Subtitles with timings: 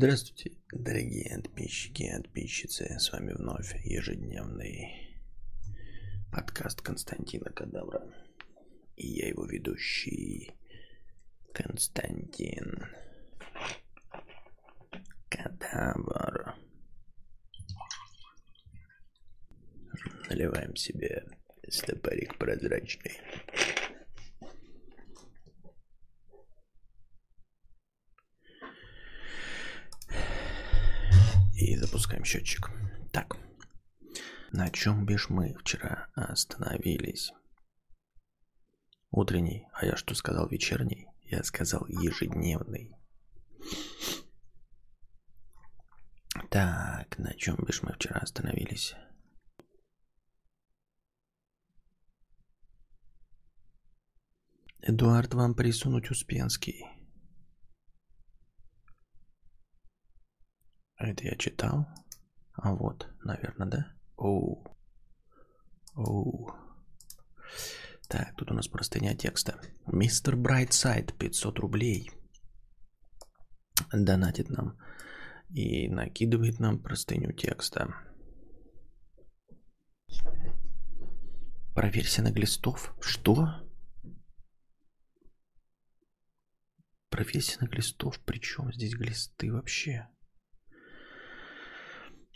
[0.00, 3.00] Здравствуйте, дорогие подписчики и подписчицы.
[3.00, 4.94] С вами вновь ежедневный
[6.30, 8.06] подкаст Константина Кадавра.
[8.94, 10.52] И я его ведущий
[11.52, 12.84] Константин
[15.28, 16.54] Кадавр.
[20.30, 21.26] Наливаем себе
[21.68, 23.18] стопарик прозрачный.
[31.60, 32.70] И запускаем счетчик.
[33.12, 33.38] Так,
[34.52, 37.32] на чем бишь мы вчера остановились?
[39.10, 41.08] Утренний, а я что сказал вечерний?
[41.22, 42.94] Я сказал ежедневный.
[46.50, 48.94] Так, на чем бишь мы вчера остановились?
[54.82, 56.97] Эдуард, вам присунуть Успенский.
[60.98, 61.86] Это я читал.
[62.54, 63.92] А вот, наверное, да?
[64.16, 64.64] Оу.
[65.94, 66.50] Оу.
[68.08, 69.60] Так, тут у нас простыня текста.
[69.86, 72.10] Мистер Брайтсайд, 500 рублей.
[73.92, 74.76] Донатит нам.
[75.50, 77.94] И накидывает нам простыню текста.
[81.74, 82.92] Проверься на глистов.
[83.00, 83.46] Что?
[87.08, 88.20] Проверься на глистов.
[88.24, 90.08] Причем здесь глисты вообще?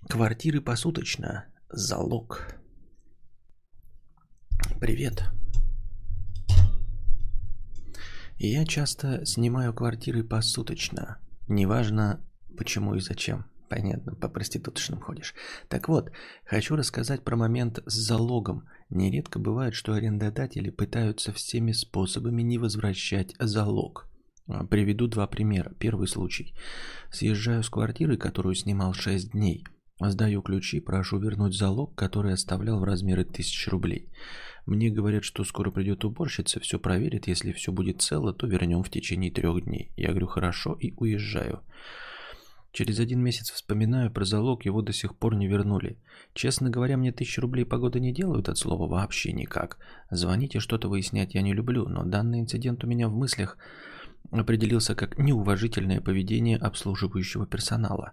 [0.09, 1.47] Квартиры посуточно.
[1.71, 2.55] Залог.
[4.79, 5.25] Привет.
[8.39, 11.19] Я часто снимаю квартиры посуточно.
[11.49, 12.21] Неважно,
[12.59, 13.47] почему и зачем.
[13.71, 15.35] Понятно, по проституточным ходишь.
[15.69, 16.13] Так вот,
[16.45, 18.69] хочу рассказать про момент с залогом.
[18.91, 24.11] Нередко бывает, что арендодатели пытаются всеми способами не возвращать залог.
[24.47, 25.73] А, приведу два примера.
[25.79, 26.55] Первый случай.
[27.11, 29.65] Съезжаю с квартиры, которую снимал 6 дней.
[30.11, 34.09] Сдаю ключи, прошу вернуть залог, который оставлял в размере 1000 рублей.
[34.67, 38.91] Мне говорят, что скоро придет уборщица, все проверит, если все будет цело, то вернем в
[38.91, 39.91] течение трех дней.
[39.97, 41.63] Я говорю, хорошо, и уезжаю.
[42.73, 45.99] Через один месяц вспоминаю про залог, его до сих пор не вернули.
[46.33, 49.79] Честно говоря, мне тысячи рублей погоды не делают от слова вообще никак.
[50.11, 53.59] Звоните, что-то выяснять я не люблю, но данный инцидент у меня в мыслях
[54.31, 58.13] определился как неуважительное поведение обслуживающего персонала.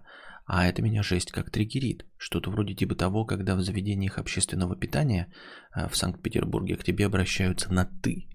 [0.52, 2.06] А это меня жесть как триггерит.
[2.16, 5.32] Что-то вроде типа того, когда в заведениях общественного питания
[5.72, 8.26] а, в Санкт-Петербурге к тебе обращаются на «ты».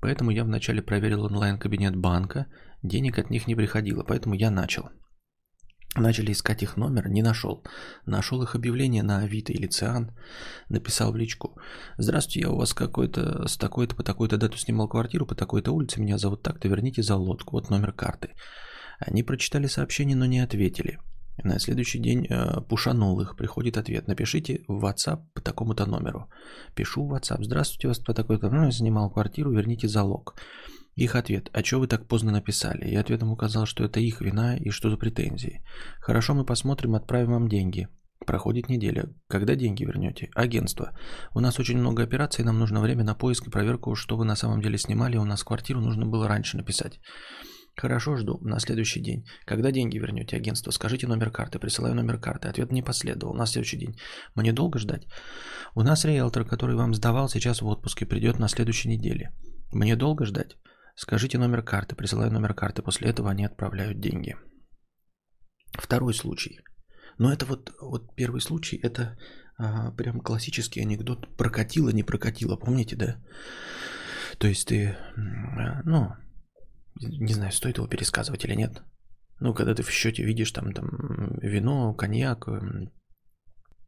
[0.00, 2.46] Поэтому я вначале проверил онлайн-кабинет банка,
[2.84, 4.90] денег от них не приходило, поэтому я начал.
[5.96, 7.64] Начали искать их номер, не нашел.
[8.06, 10.12] Нашел их объявление на Авито или Циан,
[10.68, 11.58] написал в личку.
[11.96, 16.00] Здравствуйте, я у вас какой-то с такой-то по такой-то дату снимал квартиру по такой-то улице,
[16.00, 18.30] меня зовут так-то, верните за лодку, вот номер карты.
[19.00, 21.00] Они прочитали сообщение, но не ответили.
[21.44, 24.08] На следующий день э, пушанул их, приходит ответ.
[24.08, 26.28] Напишите в WhatsApp по такому-то номеру.
[26.74, 27.44] Пишу в WhatsApp.
[27.44, 28.72] Здравствуйте, вас по такой-то номеру.
[28.72, 30.34] Снимал квартиру, верните залог.
[30.96, 31.48] Их ответ.
[31.52, 32.88] А что вы так поздно написали?
[32.88, 35.62] Я ответом указал, что это их вина и что за претензии.
[36.00, 37.88] Хорошо, мы посмотрим, отправим вам деньги.
[38.26, 39.08] Проходит неделя.
[39.28, 40.28] Когда деньги вернете?
[40.34, 40.98] Агентство.
[41.34, 44.34] У нас очень много операций, нам нужно время на поиск и проверку, что вы на
[44.34, 45.16] самом деле снимали.
[45.16, 46.98] У нас квартиру нужно было раньше написать.
[47.80, 48.38] Хорошо, жду.
[48.42, 49.24] На следующий день.
[49.46, 50.72] Когда деньги вернете агентство?
[50.72, 51.58] Скажите номер карты.
[51.58, 52.48] Присылаю номер карты.
[52.48, 53.34] Ответ не последовал.
[53.34, 53.96] На следующий день.
[54.34, 55.06] Мне долго ждать?
[55.74, 59.30] У нас риэлтор, который вам сдавал, сейчас в отпуске, придет на следующей неделе.
[59.72, 60.56] Мне долго ждать?
[60.96, 61.94] Скажите номер карты.
[61.94, 62.82] Присылаю номер карты.
[62.82, 64.34] После этого они отправляют деньги.
[65.72, 66.58] Второй случай.
[67.18, 69.16] Но это вот, вот первый случай, это
[69.56, 71.28] а, прям классический анекдот.
[71.36, 72.56] Прокатило, не прокатило.
[72.56, 73.22] Помните, да?
[74.38, 74.96] То есть ты,
[75.84, 76.12] ну,
[77.00, 78.82] не знаю, стоит его пересказывать или нет.
[79.40, 82.48] Ну, когда ты в счете видишь там, там вино, коньяк,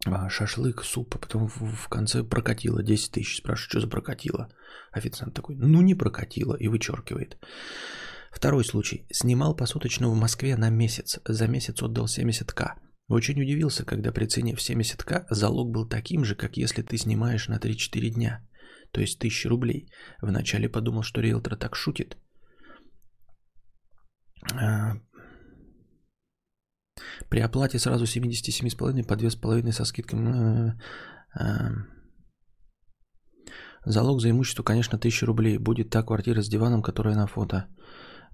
[0.07, 3.39] а, шашлык, суп, а потом в конце прокатило 10 тысяч.
[3.39, 4.49] Спрашиваю, что за прокатило?
[4.93, 7.39] Официант такой, ну не прокатило, и вычеркивает.
[8.31, 9.07] Второй случай.
[9.11, 11.19] Снимал посуточно в Москве на месяц.
[11.27, 12.75] За месяц отдал 70к.
[13.09, 17.49] Очень удивился, когда при цене в 70к залог был таким же, как если ты снимаешь
[17.49, 18.47] на 3-4 дня.
[18.93, 19.91] То есть 1000 рублей.
[20.23, 22.17] Вначале подумал, что риэлтор так шутит–
[27.29, 30.19] при оплате сразу 77,5 по 2,5 со скидкой.
[30.19, 30.75] А,
[31.35, 31.71] а,
[33.85, 35.59] залог за имущество, конечно, 1000 рублей.
[35.59, 37.67] Будет та квартира с диваном, которая на фото.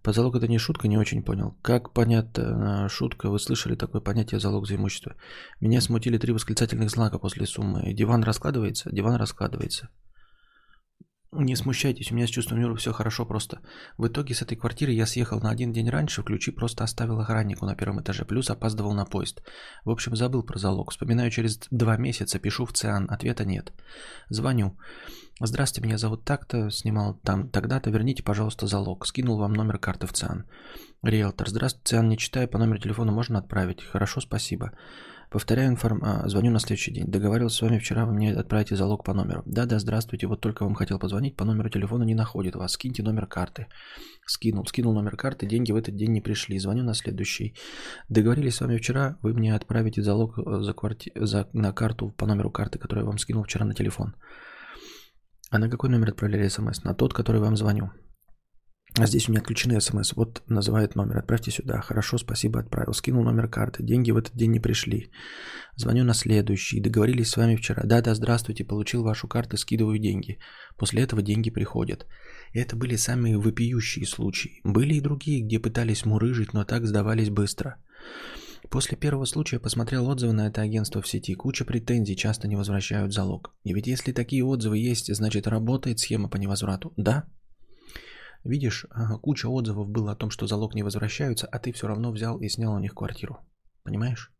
[0.02, 1.56] По залог это не шутка, не очень понял.
[1.62, 3.28] Как понятно шутка?
[3.28, 5.14] Вы слышали такое понятие залог за имущество?
[5.60, 7.92] Меня смутили три восклицательных знака после суммы.
[7.94, 8.90] Диван раскладывается?
[8.92, 9.88] Диван раскладывается.
[11.38, 13.60] Не смущайтесь, у меня с чувством юмора все хорошо просто.
[13.98, 17.66] В итоге с этой квартиры я съехал на один день раньше, ключи просто оставил охраннику
[17.66, 19.42] на первом этаже, плюс опаздывал на поезд.
[19.84, 20.90] В общем, забыл про залог.
[20.90, 23.72] Вспоминаю через два месяца, пишу в ЦИАН, ответа нет.
[24.30, 24.78] Звоню.
[25.40, 29.06] Здравствуйте, меня зовут так-то, снимал там тогда-то, верните, пожалуйста, залог.
[29.06, 30.44] Скинул вам номер карты в ЦИАН.
[31.02, 31.48] Риэлтор.
[31.48, 33.84] Здравствуйте, ЦИАН не читаю, по номеру телефона можно отправить.
[33.84, 34.72] Хорошо, спасибо.
[35.36, 36.00] Повторяю информ...
[36.02, 37.10] А, звоню на следующий день.
[37.10, 39.42] Договаривался с вами вчера, вы мне отправите залог по номеру.
[39.44, 42.72] Да-да, здравствуйте, вот только вам хотел позвонить, по номеру телефона не находит вас.
[42.72, 43.66] Скиньте номер карты.
[44.26, 44.64] Скинул.
[44.66, 46.58] Скинул номер карты, деньги в этот день не пришли.
[46.58, 47.54] Звоню на следующий.
[48.08, 51.12] Договорились с вами вчера, вы мне отправите залог э, за кварти...
[51.14, 51.50] за...
[51.52, 54.14] на карту по номеру карты, которую я вам скинул вчера на телефон.
[55.50, 56.82] А на какой номер отправляли смс?
[56.82, 57.90] На тот, который вам звоню.
[58.98, 60.14] А здесь у меня отключены смс.
[60.16, 61.18] Вот называет номер.
[61.18, 61.80] Отправьте сюда.
[61.80, 62.94] Хорошо, спасибо, отправил.
[62.94, 63.82] Скинул номер карты.
[63.82, 65.10] Деньги в этот день не пришли.
[65.76, 66.80] Звоню на следующий.
[66.80, 67.82] Договорились с вами вчера.
[67.84, 68.64] Да-да, здравствуйте.
[68.64, 70.38] Получил вашу карту, скидываю деньги.
[70.78, 72.06] После этого деньги приходят.
[72.54, 74.60] Это были самые вопиющие случаи.
[74.64, 77.76] Были и другие, где пытались мурыжить, но так сдавались быстро.
[78.70, 81.34] После первого случая посмотрел отзывы на это агентство в сети.
[81.34, 83.54] Куча претензий, часто не возвращают залог.
[83.62, 86.94] И ведь если такие отзывы есть, значит работает схема по невозврату.
[86.96, 87.24] Да,
[88.46, 88.86] Видишь,
[89.22, 92.48] куча отзывов было о том, что залог не возвращаются, а ты все равно взял и
[92.48, 93.38] снял у них квартиру.
[93.82, 94.32] Понимаешь?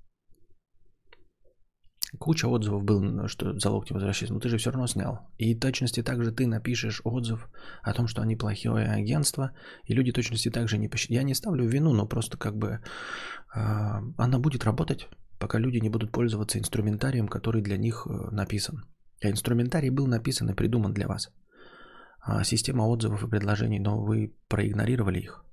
[2.18, 5.28] Куча отзывов было, что залог не возвращается, но ты же все равно снял.
[5.38, 7.48] И точности также ты напишешь отзыв
[7.82, 9.50] о том, что они плохое агентство,
[9.84, 11.22] и люди точности также не посчитают.
[11.22, 12.80] Я не ставлю вину, но просто как бы э,
[13.54, 15.08] она будет работать,
[15.40, 18.84] пока люди не будут пользоваться инструментарием, который для них э, написан.
[19.20, 21.32] А инструментарий был написан и придуман для вас.
[22.26, 25.44] А, система отзывов и предложений, но вы проигнорировали их.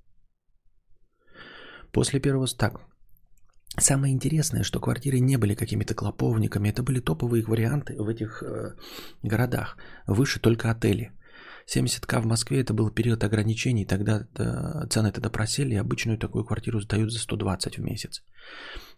[1.92, 2.46] После первого...
[2.58, 2.80] Так,
[3.76, 8.76] Самое интересное, что квартиры не были какими-то клоповниками, это были топовые варианты в этих э,
[9.24, 9.76] городах.
[10.06, 11.10] Выше только отели.
[11.66, 16.44] 70к в Москве это был период ограничений, тогда э, цены тогда просели, и обычную такую
[16.44, 18.22] квартиру сдают за 120 в месяц.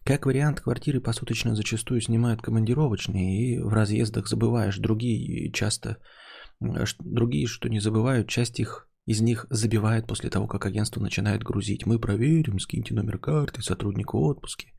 [0.04, 5.96] Как вариант, квартиры посуточно зачастую снимают командировочные, и в разъездах забываешь другие часто
[6.60, 11.86] Другие, что не забывают, часть их из них забивает после того, как агентство начинает грузить.
[11.86, 14.72] Мы проверим, скиньте номер карты, сотруднику отпуске.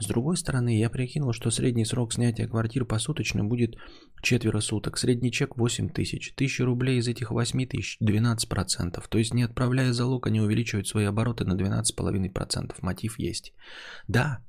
[0.00, 3.76] С другой стороны, я прикинул, что средний срок снятия квартир посуточно будет
[4.22, 4.98] четверо суток.
[4.98, 6.34] Средний чек 8 тысяч.
[6.34, 9.00] Тысяча рублей из этих 8 тысяч 12%.
[9.08, 12.74] То есть не отправляя залог, они увеличивают свои обороты на 12,5%.
[12.82, 13.54] Мотив есть.
[14.08, 14.44] Да,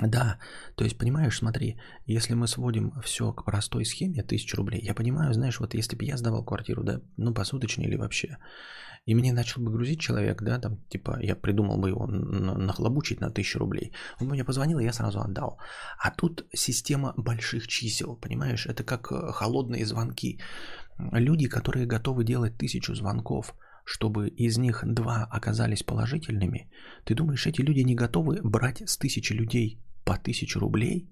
[0.00, 0.38] да,
[0.74, 5.32] то есть, понимаешь, смотри, если мы сводим все к простой схеме, 1000 рублей, я понимаю,
[5.32, 8.38] знаешь, вот если бы я сдавал квартиру, да, ну, посуточно или вообще,
[9.06, 13.28] и мне начал бы грузить человек, да, там, типа, я придумал бы его нахлобучить на
[13.28, 15.58] 1000 рублей, он бы мне позвонил, и я сразу отдал.
[15.98, 20.40] А тут система больших чисел, понимаешь, это как э, холодные звонки.
[21.12, 23.54] Люди, которые готовы делать тысячу звонков,
[23.84, 26.70] чтобы из них два оказались положительными,
[27.04, 31.10] ты думаешь, эти люди не готовы брать с тысячи людей по тысячу рублей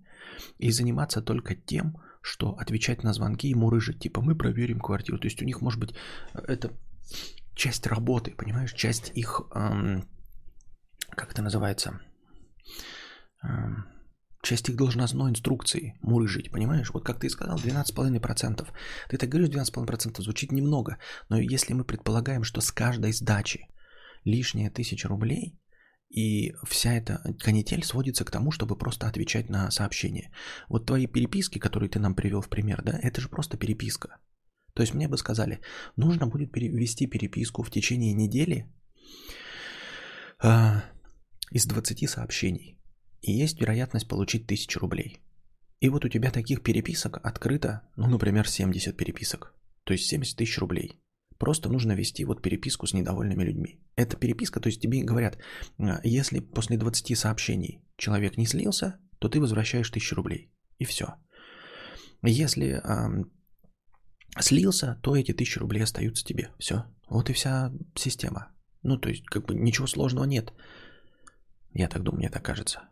[0.58, 5.18] и заниматься только тем, что отвечать на звонки и мурыжить, типа мы проверим квартиру.
[5.18, 5.94] То есть у них может быть
[6.34, 6.72] это
[7.54, 10.08] часть работы, понимаешь, часть их, эм,
[11.10, 12.00] как это называется,
[13.42, 13.86] эм,
[14.42, 16.90] часть их должностной инструкции мурыжить, понимаешь?
[16.92, 18.68] Вот как ты сказал, 12,5%.
[19.08, 20.98] Ты так говоришь, 12,5% звучит немного,
[21.28, 23.68] но если мы предполагаем, что с каждой сдачи
[24.24, 25.58] лишняя тысяча рублей,
[26.10, 30.30] и вся эта канитель сводится к тому, чтобы просто отвечать на сообщения.
[30.68, 34.18] Вот твои переписки, которые ты нам привел в пример, да, это же просто переписка.
[34.74, 35.60] То есть мне бы сказали,
[35.96, 38.66] нужно будет перевести переписку в течение недели
[40.42, 40.82] э,
[41.50, 42.81] из 20 сообщений.
[43.22, 45.20] И есть вероятность получить 1000 рублей.
[45.80, 49.54] И вот у тебя таких переписок открыто, ну, например, 70 переписок.
[49.84, 51.00] То есть 70 тысяч рублей.
[51.38, 53.80] Просто нужно вести вот переписку с недовольными людьми.
[53.96, 55.38] Это переписка, то есть тебе говорят,
[55.78, 60.52] «А, если после 20 сообщений человек не слился, то ты возвращаешь 1000 рублей.
[60.78, 61.14] И все.
[62.22, 63.24] Если э,
[64.38, 66.50] слился, то эти 1000 рублей остаются тебе.
[66.58, 66.84] Все.
[67.08, 68.52] Вот и вся система.
[68.82, 70.52] Ну, то есть, как бы ничего сложного нет.
[71.72, 72.88] Я так думаю, мне так кажется.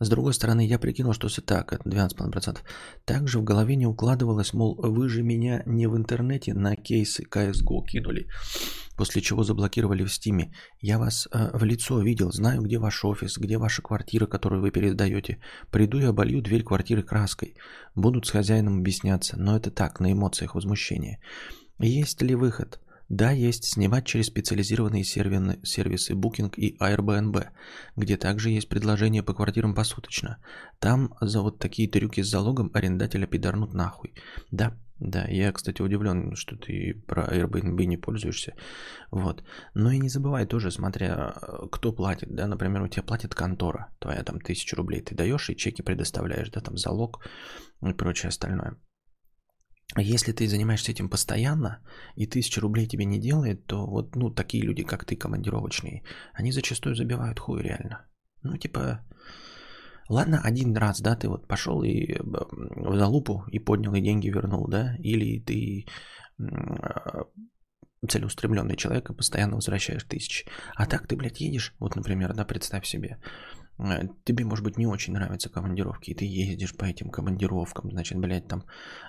[0.00, 2.58] С другой стороны, я прикинул, что все так, это 12,5%.
[3.04, 7.84] Также в голове не укладывалось, мол, вы же меня не в интернете на кейсы CSGO
[7.84, 8.28] кинули,
[8.96, 10.52] после чего заблокировали в Стиме.
[10.80, 14.70] Я вас э, в лицо видел, знаю, где ваш офис, где ваша квартира, которую вы
[14.70, 15.40] передаете.
[15.72, 17.56] Приду и оболью дверь квартиры краской.
[17.96, 21.18] Будут с хозяином объясняться, но это так, на эмоциях возмущения.
[21.80, 22.80] Есть ли выход?
[23.08, 27.48] Да, есть снимать через специализированные сервисы Booking и Airbnb,
[27.96, 30.38] где также есть предложение по квартирам посуточно.
[30.78, 34.12] Там за вот такие трюки с залогом арендателя пидорнут нахуй.
[34.50, 38.54] Да, да, я, кстати, удивлен, что ты про Airbnb не пользуешься.
[39.10, 39.42] Вот.
[39.72, 41.34] Но и не забывай тоже, смотря
[41.72, 45.56] кто платит, да, например, у тебя платит контора, твоя там тысяча рублей ты даешь и
[45.56, 47.24] чеки предоставляешь, да, там залог
[47.80, 48.76] и прочее остальное.
[49.96, 51.80] Если ты занимаешься этим постоянно,
[52.14, 56.02] и тысяча рублей тебе не делает, то вот ну, такие люди, как ты, командировочные,
[56.34, 58.06] они зачастую забивают хуй реально.
[58.42, 59.04] Ну, типа,
[60.08, 64.68] ладно, один раз, да, ты вот пошел и в залупу и поднял, и деньги вернул,
[64.68, 65.86] да, или ты
[66.38, 67.24] а,
[68.06, 70.46] целеустремленный человек и постоянно возвращаешь тысячи.
[70.76, 73.18] А так ты, блядь, едешь, вот, например, да, представь себе,
[74.24, 78.48] тебе, может быть, не очень нравятся командировки, и ты ездишь по этим командировкам, значит, блядь,
[78.48, 78.64] там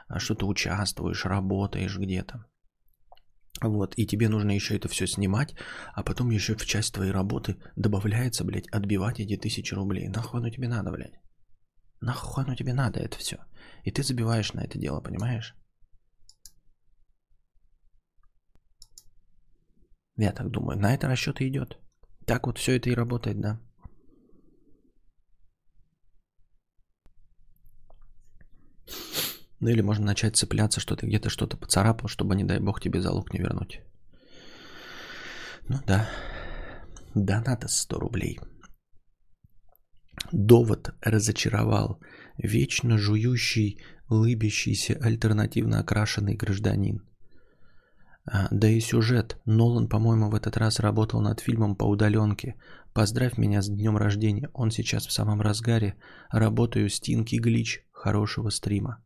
[0.09, 2.45] э, что-то участвуешь, работаешь где-то.
[3.61, 5.55] Вот, и тебе нужно еще это все снимать,
[5.93, 10.07] а потом еще в часть твоей работы добавляется, блядь, отбивать эти тысячи рублей.
[10.07, 11.19] Нахуй оно тебе надо, блядь?
[11.99, 13.37] Нахуй оно тебе надо это все?
[13.83, 15.55] И ты забиваешь на это дело, понимаешь?
[20.15, 21.79] Я так думаю, на это расчет идет.
[22.25, 23.59] Так вот все это и работает, да.
[29.59, 33.01] Ну или можно начать цепляться, что ты где-то что-то поцарапал, чтобы, не дай бог, тебе
[33.01, 33.81] залог не вернуть.
[35.67, 36.09] Ну да.
[37.13, 38.39] Надо 100 рублей.
[40.31, 41.99] Довод разочаровал.
[42.37, 43.79] Вечно жующий,
[44.09, 47.01] лыбящийся, альтернативно окрашенный гражданин.
[48.31, 49.37] А, да и сюжет.
[49.45, 52.55] Нолан, по-моему, в этот раз работал над фильмом по удаленке.
[52.93, 54.49] Поздравь меня с днем рождения.
[54.53, 55.95] Он сейчас в самом разгаре.
[56.31, 57.83] Работаю с Глич.
[57.99, 59.03] Хорошего стрима.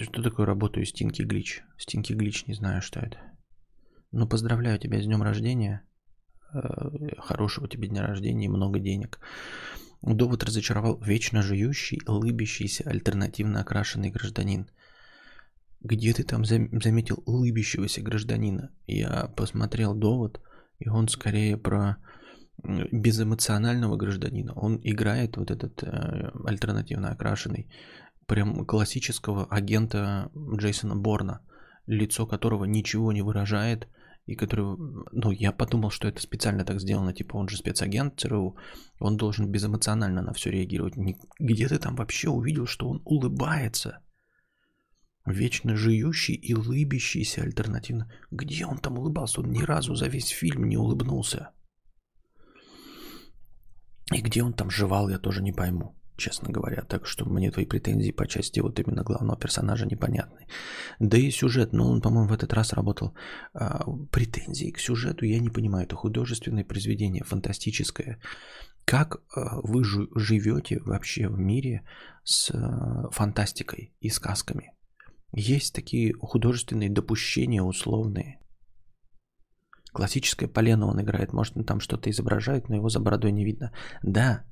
[0.00, 1.62] Что такое работаю Стинки Глич?
[1.76, 3.18] Стинки Глич, не знаю, что это.
[4.10, 5.84] Ну, поздравляю тебя с днем рождения.
[6.52, 6.58] Э,
[7.18, 9.20] хорошего тебе дня рождения и много денег.
[10.02, 14.68] Довод разочаровал вечно жующий, улыбящийся, альтернативно окрашенный гражданин.
[15.80, 18.72] Где ты там заметил улыбящегося гражданина?
[18.88, 20.40] Я посмотрел довод,
[20.80, 21.98] и он скорее про
[22.64, 24.52] безэмоционального гражданина.
[24.54, 27.70] Он играет вот этот э, альтернативно окрашенный
[28.26, 31.40] прям классического агента Джейсона Борна,
[31.86, 33.88] лицо которого ничего не выражает,
[34.26, 34.76] и который,
[35.12, 38.56] ну, я подумал, что это специально так сделано, типа он же спецагент ЦРУ,
[39.00, 40.94] он должен безэмоционально на все реагировать.
[41.38, 44.00] Где ты там вообще увидел, что он улыбается?
[45.24, 48.12] Вечно жующий и улыбящийся альтернативно.
[48.30, 49.40] Где он там улыбался?
[49.40, 51.52] Он ни разу за весь фильм не улыбнулся.
[54.12, 56.82] И где он там жевал, я тоже не пойму честно говоря.
[56.82, 60.46] Так что мне твои претензии по части вот именно главного персонажа непонятны.
[60.98, 63.14] Да и сюжет, ну он, по-моему, в этот раз работал.
[63.54, 65.86] А, претензии к сюжету я не понимаю.
[65.86, 68.18] Это художественное произведение, фантастическое.
[68.84, 71.86] Как а, вы живете вообще в мире
[72.24, 74.72] с а, фантастикой и сказками?
[75.32, 78.40] Есть такие художественные допущения условные.
[79.92, 81.32] Классическое полено он играет.
[81.32, 83.72] Может, он там что-то изображает, но его за бородой не видно.
[84.02, 84.44] Да,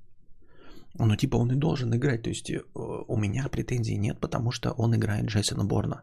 [0.99, 2.23] ну, типа, он и должен играть.
[2.23, 6.03] То есть, э, у меня претензий нет, потому что он играет Джейсона Борна.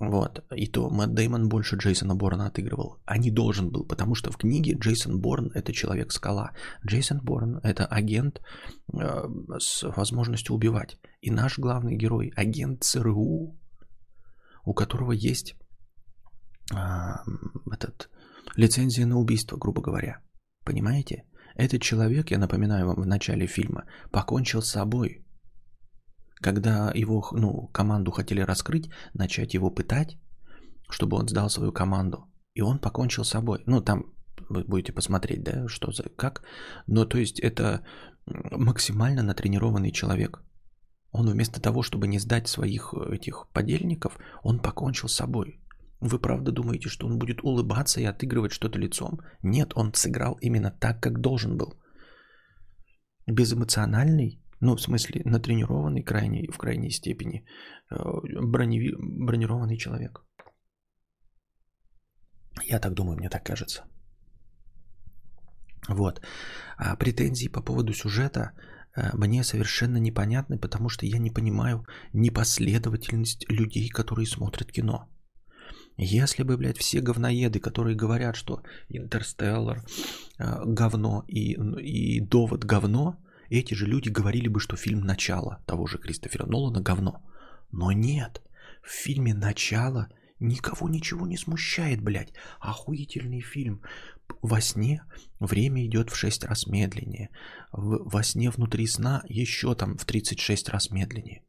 [0.00, 0.42] Вот.
[0.56, 2.96] И то Мэтт Деймон больше Джейсона Борна отыгрывал.
[3.04, 6.52] А не должен был, потому что в книге Джейсон Борн– это человек-скала.
[6.86, 8.40] Джейсон Борн– это агент
[8.94, 10.98] э, с возможностью убивать.
[11.20, 13.58] И наш главный герой– агент ЦРУ,
[14.64, 15.56] у которого есть
[16.72, 16.76] э,
[17.72, 18.10] этот,
[18.56, 20.20] лицензия на убийство, грубо говоря.
[20.64, 21.24] Понимаете?
[21.56, 25.26] Этот человек, я напоминаю вам в начале фильма, покончил с собой.
[26.36, 30.18] Когда его ну, команду хотели раскрыть, начать его пытать,
[30.88, 32.30] чтобы он сдал свою команду.
[32.54, 33.62] И он покончил с собой.
[33.66, 34.04] Ну, там
[34.48, 36.42] вы будете посмотреть, да, что за, как.
[36.86, 37.84] Но то есть это
[38.26, 40.42] максимально натренированный человек.
[41.12, 45.59] Он вместо того, чтобы не сдать своих э, этих подельников, он покончил с собой.
[46.00, 49.20] Вы правда думаете, что он будет улыбаться и отыгрывать что-то лицом?
[49.42, 51.78] Нет, он сыграл именно так, как должен был.
[53.26, 57.44] Безэмоциональный, ну, в смысле, натренированный крайне, в крайней степени,
[57.90, 57.96] э,
[58.42, 60.24] брони, бронированный человек.
[62.64, 63.84] Я так думаю, мне так кажется.
[65.88, 66.20] Вот.
[66.78, 68.52] А претензии по поводу сюжета
[68.96, 75.08] э, мне совершенно непонятны, потому что я не понимаю непоследовательность людей, которые смотрят кино.
[76.02, 79.84] Если бы, блядь, все говноеды, которые говорят, что Интерстеллар
[80.38, 83.18] э, говно и, и довод говно,
[83.50, 87.22] эти же люди говорили бы, что фильм «Начало» того же Кристофера Нолана говно.
[87.70, 88.40] Но нет,
[88.82, 90.08] в фильме «Начало»
[90.40, 92.32] Никого ничего не смущает, блядь.
[92.60, 93.82] Охуительный фильм.
[94.40, 95.04] Во сне
[95.38, 97.28] время идет в 6 раз медленнее.
[97.72, 101.42] В, во сне внутри сна еще там в 36 раз медленнее.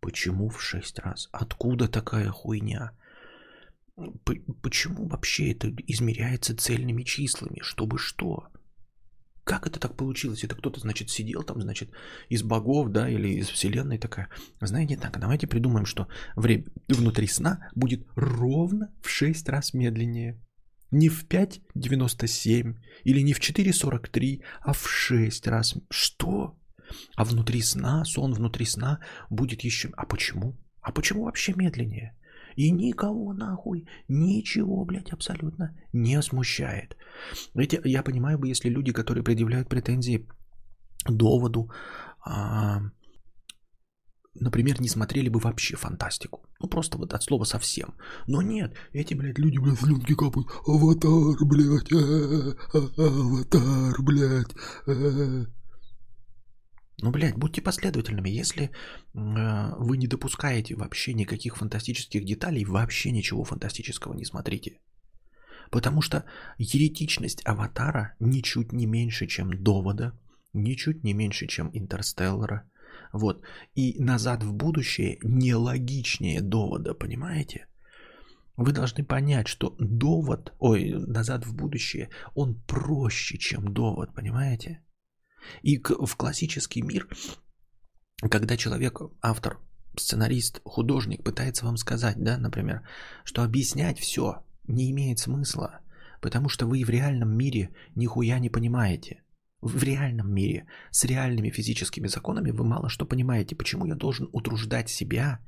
[0.00, 1.28] Почему в 6 раз?
[1.30, 2.92] Откуда такая хуйня?
[4.62, 7.58] Почему вообще это измеряется цельными числами?
[7.62, 8.48] Чтобы что?
[9.44, 10.44] Как это так получилось?
[10.44, 11.90] Это кто-то, значит, сидел там, значит,
[12.28, 14.28] из богов, да, или из вселенной такая.
[14.60, 20.38] Знаете, так, давайте придумаем, что время внутри сна будет ровно в 6 раз медленнее.
[20.90, 25.76] Не в 5,97 или не в 4,43, а в 6 раз.
[25.90, 26.58] Что?
[27.16, 29.00] А внутри сна, сон внутри сна
[29.30, 29.90] будет еще...
[29.96, 30.58] А почему?
[30.82, 32.17] А почему вообще медленнее?
[32.58, 36.96] И никого нахуй, ничего, блядь, абсолютно не смущает.
[37.54, 40.26] Ведь я понимаю бы, если люди, которые предъявляют претензии
[41.08, 41.70] доводу,
[42.26, 42.80] а,
[44.34, 46.40] например, не смотрели бы вообще фантастику.
[46.60, 47.94] Ну, просто вот от слова совсем.
[48.26, 50.48] Но нет, эти, блядь, люди, блядь, слюнки капают.
[50.66, 55.57] Аватар, блядь, э, аватар, блядь.
[57.00, 58.28] Ну, блядь, будьте последовательными.
[58.28, 58.70] Если э,
[59.14, 64.80] вы не допускаете вообще никаких фантастических деталей, вообще ничего фантастического не смотрите.
[65.70, 66.24] Потому что
[66.58, 70.18] еретичность аватара ничуть не меньше, чем довода,
[70.52, 72.68] ничуть не меньше, чем интерстеллара.
[73.12, 73.44] Вот.
[73.76, 77.68] И назад в будущее нелогичнее довода, понимаете?
[78.56, 84.80] Вы должны понять, что довод, ой, назад в будущее, он проще, чем довод, понимаете?
[85.62, 87.08] И в классический мир,
[88.30, 89.58] когда человек, автор,
[89.96, 92.82] сценарист, художник пытается вам сказать, да, например,
[93.24, 95.80] что объяснять все не имеет смысла,
[96.20, 99.22] потому что вы в реальном мире нихуя не понимаете.
[99.60, 103.56] В реальном мире с реальными физическими законами вы мало что понимаете.
[103.56, 105.40] Почему я должен утруждать себя,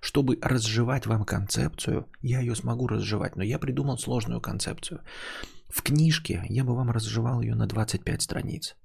[0.00, 2.08] чтобы разжевать вам концепцию?
[2.22, 5.02] Я ее смогу разжевать, но я придумал сложную концепцию.
[5.68, 8.76] В книжке я бы вам разжевал ее на 25 страниц.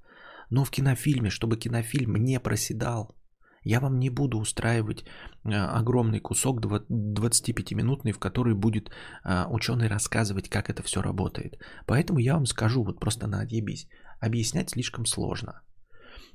[0.49, 3.15] Но в кинофильме, чтобы кинофильм не проседал,
[3.63, 8.89] я вам не буду устраивать э, огромный кусок 25-минутный, в который будет
[9.25, 11.59] э, ученый рассказывать, как это все работает.
[11.85, 13.89] Поэтому я вам скажу, вот просто на отъебись,
[14.21, 15.61] объяснять слишком сложно.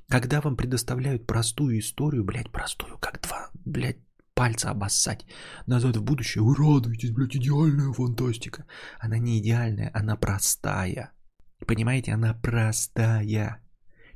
[0.08, 5.24] Когда вам предоставляют простую историю, блядь, простую, как два, блядь, пальца обоссать
[5.66, 8.66] назад в будущее, вы радуетесь, блядь, идеальная фантастика.
[9.00, 11.12] Она не идеальная, она простая.
[11.66, 13.61] Понимаете, она простая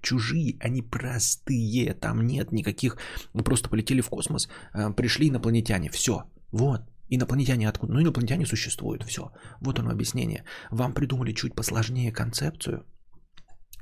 [0.07, 2.99] чужие, они простые, там нет никаких,
[3.35, 7.93] мы просто полетели в космос, э, пришли инопланетяне, все, вот, Инопланетяне откуда?
[7.93, 9.31] Ну, инопланетяне существуют, все.
[9.61, 10.43] Вот оно объяснение.
[10.73, 12.85] Вам придумали чуть посложнее концепцию,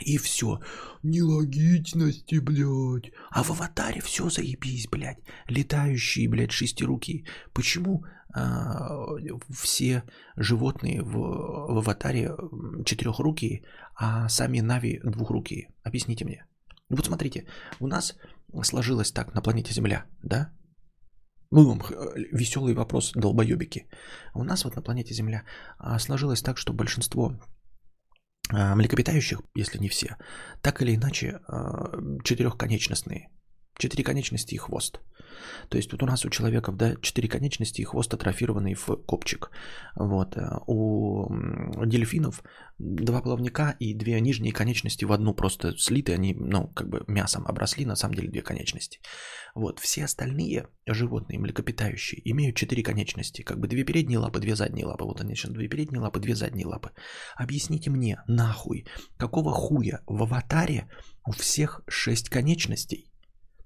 [0.00, 0.60] и все.
[1.02, 3.12] Нелогичности, блядь.
[3.30, 5.18] А в аватаре все заебись, блядь.
[5.48, 7.24] Летающие, блядь, шестируки.
[7.54, 9.06] Почему а,
[9.50, 10.02] все
[10.36, 12.32] животные в, в аватаре
[12.84, 13.64] четырехрукие,
[13.96, 15.68] а сами Нави двухрукие?
[15.82, 16.44] Объясните мне.
[16.88, 17.46] Вот смотрите,
[17.80, 18.16] у нас
[18.62, 20.50] сложилось так на планете Земля, да?
[21.50, 21.78] Ну,
[22.32, 23.86] веселый вопрос, долбоебики.
[24.34, 25.44] У нас вот на планете Земля
[25.78, 27.32] а, сложилось так, что большинство
[28.50, 30.16] а, млекопитающих, если не все,
[30.62, 31.40] так или иначе
[32.24, 33.28] четырехконечностные.
[33.78, 35.00] Четыре конечности и хвост.
[35.68, 39.50] То есть вот у нас у человеков, да, четыре конечности и хвост атрофированный в копчик.
[39.96, 40.36] Вот.
[40.36, 41.28] Э, у
[41.84, 42.42] дельфинов
[42.78, 47.46] два плавника и две нижние конечности в одну просто слиты, они, ну, как бы мясом
[47.46, 49.00] обросли, на самом деле две конечности.
[49.54, 49.80] Вот.
[49.80, 55.04] Все остальные животные, млекопитающие, имеют четыре конечности, как бы две передние лапы, две задние лапы.
[55.04, 56.90] Вот они сейчас две передние лапы, две задние лапы.
[57.36, 60.88] Объясните мне, нахуй, какого хуя в аватаре
[61.26, 63.10] у всех шесть конечностей?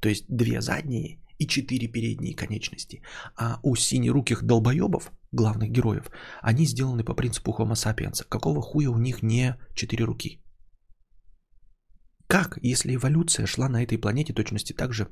[0.01, 3.03] То есть две задние и четыре передние конечности.
[3.37, 6.11] А у синеруких долбоебов, главных героев,
[6.43, 8.25] они сделаны по принципу Homo sapiens.
[8.29, 10.41] Какого хуя у них не четыре руки?
[12.27, 15.09] Как, если эволюция шла на этой планете точности так же,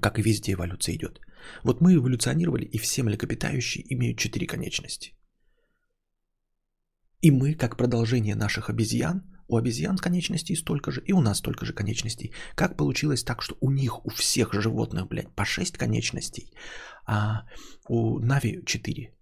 [0.00, 1.20] как и везде эволюция идет?
[1.64, 5.12] Вот мы эволюционировали, и все млекопитающие имеют четыре конечности.
[7.20, 11.66] И мы, как продолжение наших обезьян, у обезьян конечностей столько же, и у нас столько
[11.66, 12.32] же конечностей.
[12.54, 16.52] Как получилось так, что у них, у всех животных, блядь, по 6 конечностей,
[17.06, 17.42] а
[17.88, 19.14] у Нави 4?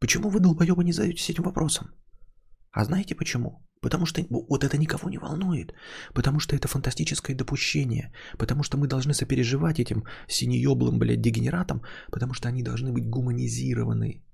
[0.00, 1.86] Почему вы, долбоебы, не задаетесь этим вопросом?
[2.72, 3.66] А знаете почему?
[3.80, 5.72] Потому что вот это никого не волнует.
[6.14, 8.12] Потому что это фантастическое допущение.
[8.38, 11.82] Потому что мы должны сопереживать этим синееблым, блядь, дегенератам.
[12.10, 14.24] Потому что они должны быть гуманизированы.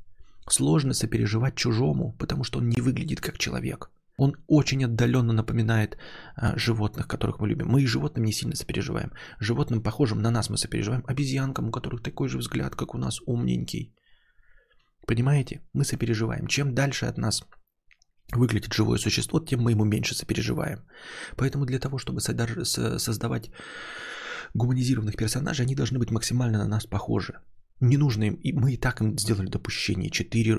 [0.48, 3.90] Сложно сопереживать чужому, потому что он не выглядит как человек.
[4.20, 5.96] Он очень отдаленно напоминает
[6.36, 7.68] а, животных, которых мы любим.
[7.68, 9.12] Мы и животным не сильно сопереживаем.
[9.40, 11.02] Животным, похожим на нас, мы сопереживаем.
[11.06, 13.94] Обезьянкам, у которых такой же взгляд, как у нас, умненький.
[15.06, 15.60] Понимаете?
[15.72, 16.46] Мы сопереживаем.
[16.48, 17.44] Чем дальше от нас
[18.36, 20.78] выглядит живое существо, тем мы ему меньше сопереживаем.
[21.36, 23.50] Поэтому для того, чтобы создавать
[24.54, 27.32] гуманизированных персонажей, они должны быть максимально на нас похожи.
[27.80, 30.52] Не нужно им, и мы и так им сделали допущение, четыре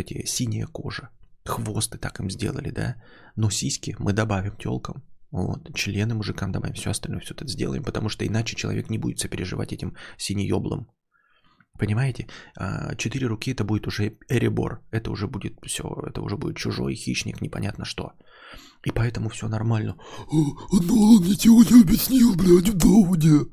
[0.00, 1.08] эти, синяя кожа,
[1.46, 2.96] хвост и так им сделали, да,
[3.36, 8.08] но сиськи мы добавим телкам, вот, члены мужикам добавим, все остальное все это сделаем, потому
[8.08, 10.88] что иначе человек не будет сопереживать этим синееблым.
[11.78, 12.26] Понимаете?
[12.56, 14.82] А, четыре руки это будет уже эребор.
[14.90, 18.12] Это уже будет все, это уже будет чужой хищник, непонятно что.
[18.84, 19.96] И поэтому все нормально.
[20.30, 23.46] Но он ничего не объяснил, блядь, в доводе.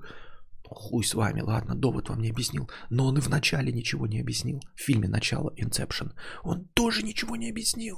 [0.76, 2.70] Хуй с вами, ладно, довод вам не объяснил.
[2.90, 4.60] Но он и в начале ничего не объяснил.
[4.76, 6.12] В фильме «Начало» Inception.
[6.44, 7.98] Он тоже ничего не объяснил.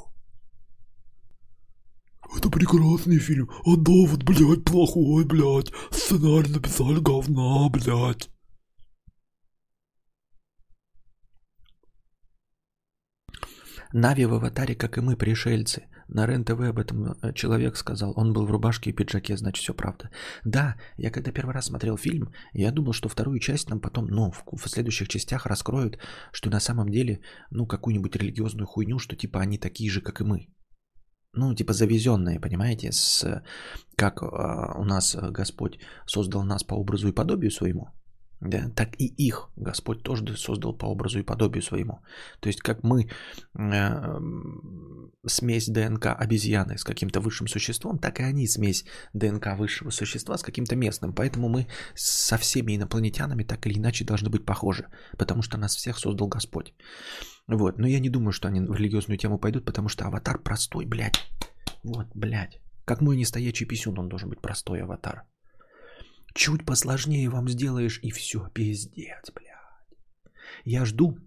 [2.36, 5.72] Это прекрасный фильм, а довод, блядь, плохой, блядь.
[5.92, 8.30] Сценарий написали говна, блядь.
[13.94, 15.88] Нави в аватаре, как и мы, пришельцы.
[16.08, 18.14] На РЕН-ТВ об этом э, человек сказал.
[18.16, 20.10] Он был в рубашке и пиджаке, значит, все правда.
[20.44, 24.32] Да, я когда первый раз смотрел фильм, я думал, что вторую часть нам потом, ну,
[24.32, 25.98] в, в следующих частях раскроют,
[26.32, 30.24] что на самом деле, ну, какую-нибудь религиозную хуйню, что типа они такие же, как и
[30.24, 30.48] мы.
[31.34, 33.44] Ну, типа завезенные, понимаете, с,
[33.98, 34.26] как э,
[34.78, 37.90] у нас Господь создал нас по образу и подобию своему,
[38.42, 42.00] да, так и их Господь тоже создал по образу и подобию своему.
[42.40, 43.10] То есть как мы
[43.58, 44.20] э,
[45.26, 50.44] смесь ДНК обезьяны с каким-то высшим существом, так и они смесь ДНК высшего существа с
[50.44, 51.14] каким-то местным.
[51.14, 54.86] Поэтому мы со всеми инопланетянами так или иначе должны быть похожи,
[55.18, 56.74] потому что нас всех создал Господь.
[57.48, 57.78] Вот.
[57.78, 61.24] Но я не думаю, что они в религиозную тему пойдут, потому что аватар простой, блядь.
[61.84, 62.60] Вот, блядь.
[62.86, 65.24] Как мой нестоячий писюн, он должен быть простой аватар.
[66.36, 69.46] Чуть посложнее вам сделаешь, и все, пиздец, блядь.
[70.66, 71.18] Я жду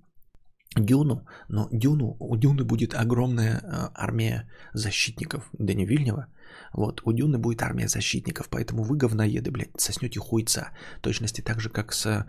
[0.77, 6.27] Дюну, но Дюну, у Дюны будет огромная э, армия защитников Дэни Вильнева,
[6.73, 10.71] вот, у Дюны будет армия защитников, поэтому вы, говноеды, блядь, соснете хуйца.
[11.01, 12.27] точности так же, как с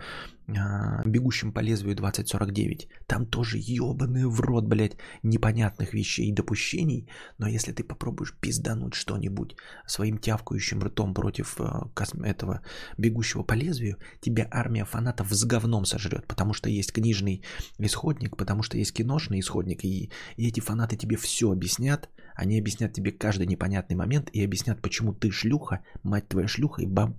[0.58, 2.88] а, бегущим по лезвию 2049.
[3.08, 7.08] Там тоже ебаный в рот, блядь, непонятных вещей и допущений.
[7.38, 11.90] Но если ты попробуешь пиздануть что-нибудь своим тявкающим ртом против а,
[12.24, 12.62] этого
[12.98, 16.26] бегущего по лезвию, тебя армия фанатов с говном сожрет.
[16.28, 17.44] Потому что есть книжный
[17.78, 19.84] исходник, потому что есть киношный исходник.
[19.84, 22.10] И, и эти фанаты тебе все объяснят.
[22.36, 26.88] Они объяснят тебе каждый непонятный момент и объяснят, почему ты шлюха, мать твоя шлюха и,
[26.88, 27.10] баб,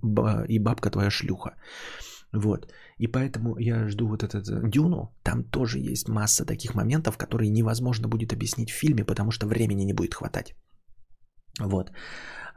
[0.47, 1.55] и бабка твоя шлюха.
[2.33, 2.71] Вот.
[2.97, 5.09] И поэтому я жду вот этот э, Дюну.
[5.23, 9.83] Там тоже есть масса таких моментов, которые невозможно будет объяснить в фильме, потому что времени
[9.83, 10.55] не будет хватать.
[11.59, 11.91] Вот.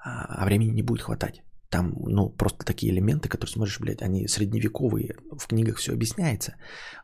[0.05, 1.43] А, а времени не будет хватать.
[1.75, 6.55] Там, ну, просто такие элементы, которые смотришь, блядь, они средневековые, в книгах все объясняется.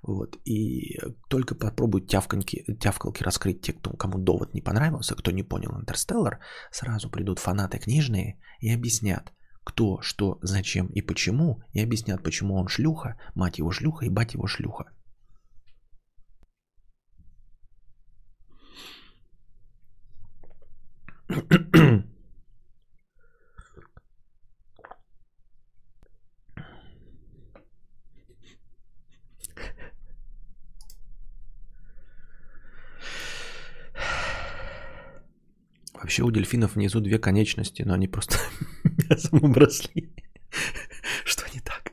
[0.03, 0.37] Вот.
[0.45, 0.97] И
[1.29, 6.39] только попробуй тявканки, тявкалки раскрыть те, кто, кому довод не понравился, кто не понял Интерстеллар,
[6.71, 9.33] сразу придут фанаты книжные и объяснят,
[9.65, 14.35] кто, что, зачем и почему, и объяснят, почему он шлюха, мать его шлюха и бать
[14.35, 14.85] его шлюха.
[36.01, 38.39] Вообще у дельфинов внизу две конечности, но они просто
[39.11, 40.15] мясом обросли.
[41.25, 41.93] Что не так?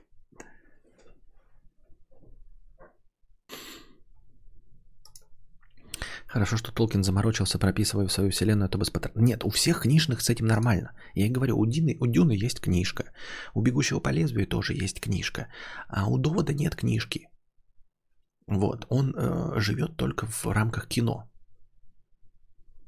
[6.26, 9.16] Хорошо, что Толкин заморочился, прописывая в свою вселенную это беспотреб...
[9.16, 10.92] Нет, у всех книжных с этим нормально.
[11.14, 13.12] Я и говорю, у Дины, у Дюны есть книжка.
[13.54, 15.48] У Бегущего по лезвию тоже есть книжка.
[15.88, 17.30] А у Довода нет книжки.
[18.46, 21.30] Вот, он э, живет только в рамках кино.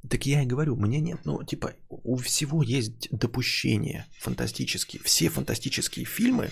[0.07, 5.01] Так я и говорю, мне нет, ну, типа, у всего есть допущения фантастические.
[5.03, 6.51] Все фантастические фильмы,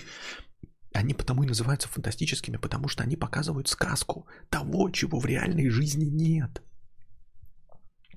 [0.93, 6.05] они потому и называются фантастическими, потому что они показывают сказку того, чего в реальной жизни
[6.05, 6.61] нет.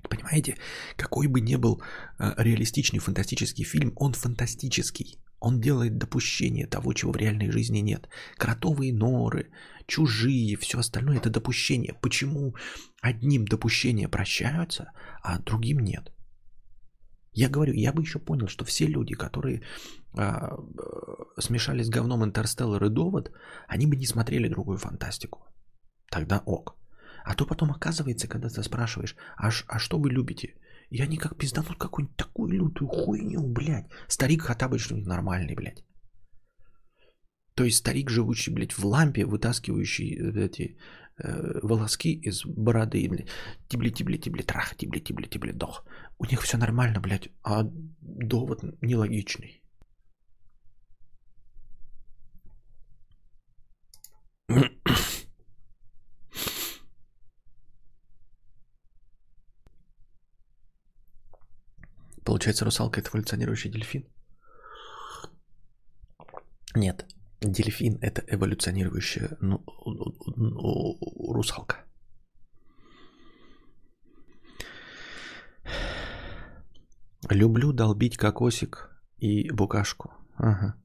[0.09, 0.57] Понимаете,
[0.97, 1.81] какой бы ни был
[2.19, 5.19] э, реалистичный фантастический фильм, он фантастический.
[5.39, 8.07] Он делает допущение того, чего в реальной жизни нет.
[8.37, 9.51] Кротовые норы,
[9.87, 11.97] чужие, все остальное это допущение.
[12.01, 12.55] Почему
[13.01, 14.91] одним допущения прощаются,
[15.23, 16.11] а другим нет?
[17.33, 19.61] Я говорю, я бы еще понял, что все люди, которые
[20.17, 23.31] а, э, смешались с говном Интерстеллар и Довод,
[23.67, 25.39] они бы не смотрели другую фантастику.
[26.09, 26.77] Тогда ок.
[27.23, 30.55] А то потом оказывается, когда ты спрашиваешь, а, а что вы любите?
[30.89, 33.89] И они как пизданут какую-нибудь такую лютую хуйню, блядь.
[34.09, 35.85] Старик Хатабыч что-нибудь нормальный, блядь.
[37.55, 40.77] То есть старик, живущий, блядь, в лампе, вытаскивающий э, эти
[41.63, 43.25] волоски из бороды.
[43.67, 45.85] Тибли-тибли-тибли, трах, тибли-тибли-тибли, дох.
[46.17, 47.63] У них все нормально, блядь, а
[48.01, 49.61] довод нелогичный.
[62.23, 64.07] Получается, русалка это эволюционирующий дельфин?
[66.75, 67.05] Нет,
[67.41, 69.63] дельфин это эволюционирующая ну,
[71.27, 71.85] русалка.
[77.29, 80.11] Люблю долбить кокосик и букашку.
[80.35, 80.75] Ага.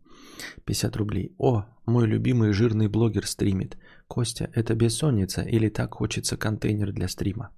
[0.64, 1.34] 50 рублей.
[1.38, 3.78] О, мой любимый жирный блогер стримит.
[4.06, 7.50] Костя, это бессонница или так хочется контейнер для стрима?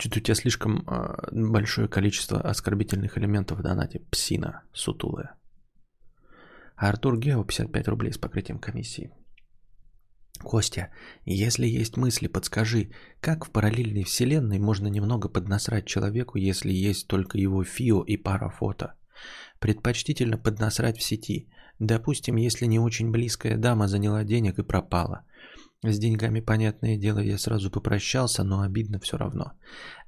[0.00, 4.00] Что-то у тебя слишком э, большое количество оскорбительных элементов в донате.
[4.10, 5.36] Псина сутулая.
[6.78, 9.10] А Артур Гео 55 рублей с покрытием комиссии.
[10.40, 10.90] Костя,
[11.24, 17.36] если есть мысли, подскажи, как в параллельной вселенной можно немного поднасрать человеку, если есть только
[17.36, 18.94] его фио и пара фото?
[19.58, 21.50] Предпочтительно поднасрать в сети.
[21.80, 25.24] Допустим, если не очень близкая дама заняла денег и пропала.
[25.82, 29.52] С деньгами, понятное дело, я сразу попрощался, но обидно все равно.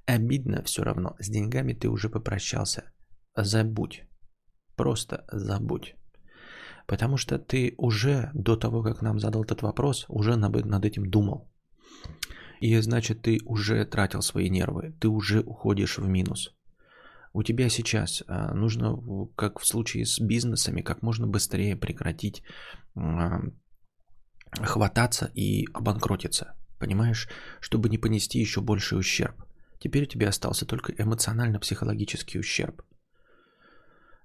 [0.07, 1.17] Обидно все равно.
[1.19, 2.93] С деньгами ты уже попрощался.
[3.37, 4.05] Забудь.
[4.77, 5.97] Просто забудь.
[6.91, 11.49] Потому что ты уже до того, как нам задал этот вопрос, уже над этим думал.
[12.59, 16.53] И значит, ты уже тратил свои нервы, ты уже уходишь в минус.
[17.33, 18.99] У тебя сейчас а, нужно,
[19.37, 22.43] как в случае с бизнесами, как можно быстрее прекратить
[22.97, 23.39] а,
[24.61, 26.57] хвататься и обанкротиться.
[26.81, 27.29] Понимаешь?
[27.61, 29.37] Чтобы не понести еще больший ущерб.
[29.79, 32.83] Теперь у тебя остался только эмоционально-психологический ущерб.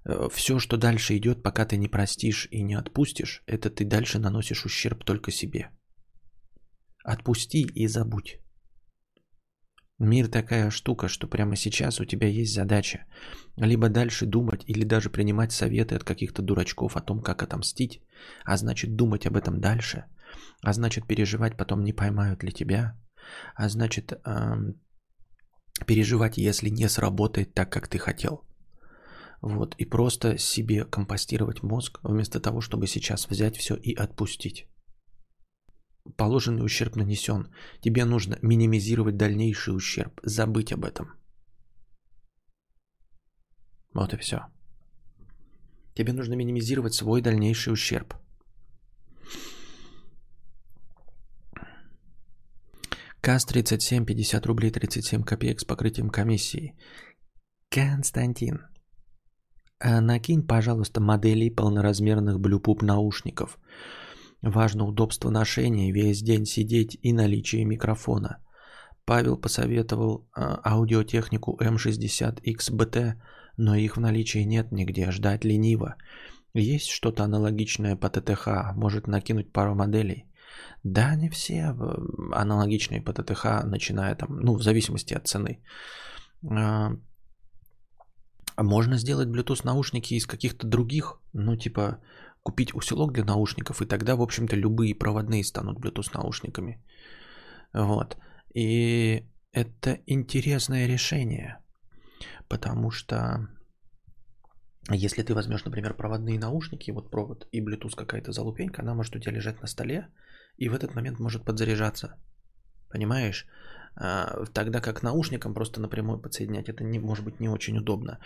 [0.06, 4.18] Э, Все, что дальше идет, пока ты не простишь и не отпустишь, это ты дальше
[4.18, 5.70] наносишь ущерб только себе.
[7.04, 8.40] Отпусти и забудь.
[9.98, 13.06] Мир такая штука, что прямо сейчас у тебя есть задача
[13.56, 18.02] либо дальше думать или даже принимать советы от каких-то дурачков о том, как отомстить,
[18.44, 20.04] а значит думать об этом дальше,
[20.62, 23.00] а значит переживать потом не поймают ли тебя,
[23.54, 24.74] а значит эм,
[25.86, 28.45] переживать, если не сработает так, как ты хотел.
[29.42, 34.66] Вот, и просто себе компостировать мозг, вместо того, чтобы сейчас взять все и отпустить.
[36.16, 37.48] Положенный ущерб нанесен.
[37.80, 41.12] Тебе нужно минимизировать дальнейший ущерб, забыть об этом.
[43.92, 44.46] Вот и все.
[45.94, 48.14] Тебе нужно минимизировать свой дальнейший ущерб.
[53.22, 56.76] КАС-37, 50 рублей 37 копеек с покрытием комиссии.
[57.70, 58.60] Константин,
[59.80, 63.58] накинь, пожалуйста, модели полноразмерных Bluetooth наушников.
[64.42, 68.38] Важно удобство ношения, весь день сидеть и наличие микрофона.
[69.04, 73.14] Павел посоветовал а, аудиотехнику M60XBT,
[73.56, 75.94] но их в наличии нет нигде, ждать лениво.
[76.54, 80.26] Есть что-то аналогичное по ТТХ, может накинуть пару моделей.
[80.82, 81.74] Да, не все э,
[82.32, 85.60] аналогичные по ТТХ, начиная там, ну, в зависимости от цены.
[88.56, 91.98] А, можно сделать Bluetooth наушники из каких-то других, ну, типа
[92.42, 96.82] купить усилок для наушников, и тогда, в общем-то, любые проводные станут Bluetooth наушниками.
[97.72, 98.16] Вот.
[98.54, 101.58] И это интересное решение,
[102.48, 103.48] потому что
[104.90, 109.18] если ты возьмешь, например, проводные наушники, вот провод и Bluetooth какая-то залупенька, она может у
[109.18, 110.08] тебя лежать на столе,
[110.56, 112.16] и в этот момент может подзаряжаться.
[112.88, 113.46] Понимаешь?
[113.98, 118.18] А, тогда как наушникам просто напрямую подсоединять, это не, может быть не очень удобно.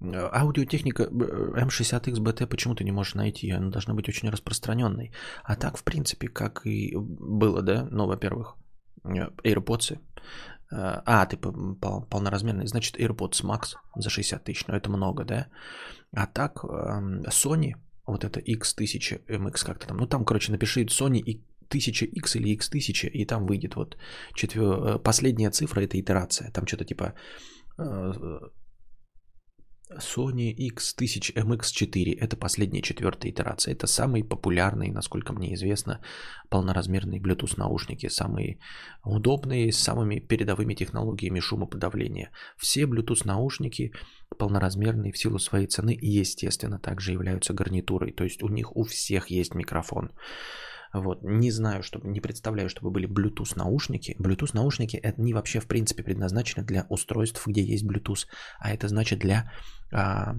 [0.00, 5.12] Аудиотехника M60X BT почему ты не можешь найти, она должна быть очень распространенной.
[5.44, 8.56] А так, в принципе, как и было, да, ну, во-первых,
[9.04, 9.98] э, AirPods.
[10.72, 15.46] А, а ты полноразмерный, значит AirPods Max за 60 тысяч, но это много, да?
[16.12, 17.74] А так Sony,
[18.06, 23.26] вот это X1000 MX как-то там, ну там, короче, напиши Sony 1000X или X1000, и
[23.26, 23.96] там выйдет вот
[24.34, 24.62] четвер...
[24.62, 26.50] Э, последняя цифра, это итерация.
[26.50, 27.14] Там что-то типа
[27.78, 28.12] э,
[29.90, 32.18] Sony X1000 MX4.
[32.18, 33.72] Это последняя четвертая итерация.
[33.72, 36.00] Это самые популярные, насколько мне известно,
[36.48, 38.08] полноразмерные Bluetooth наушники.
[38.08, 38.58] Самые
[39.04, 42.30] удобные, с самыми передовыми технологиями шумоподавления.
[42.56, 43.92] Все Bluetooth наушники
[44.38, 48.12] полноразмерные в силу своей цены, естественно, также являются гарнитурой.
[48.12, 50.10] То есть у них у всех есть микрофон.
[51.00, 51.22] Вот.
[51.22, 54.16] Не знаю, чтобы, не представляю, чтобы были Bluetooth наушники.
[54.18, 58.26] Bluetooth наушники это не вообще в принципе предназначены для устройств, где есть Bluetooth,
[58.58, 59.50] а это значит для
[59.92, 60.34] а,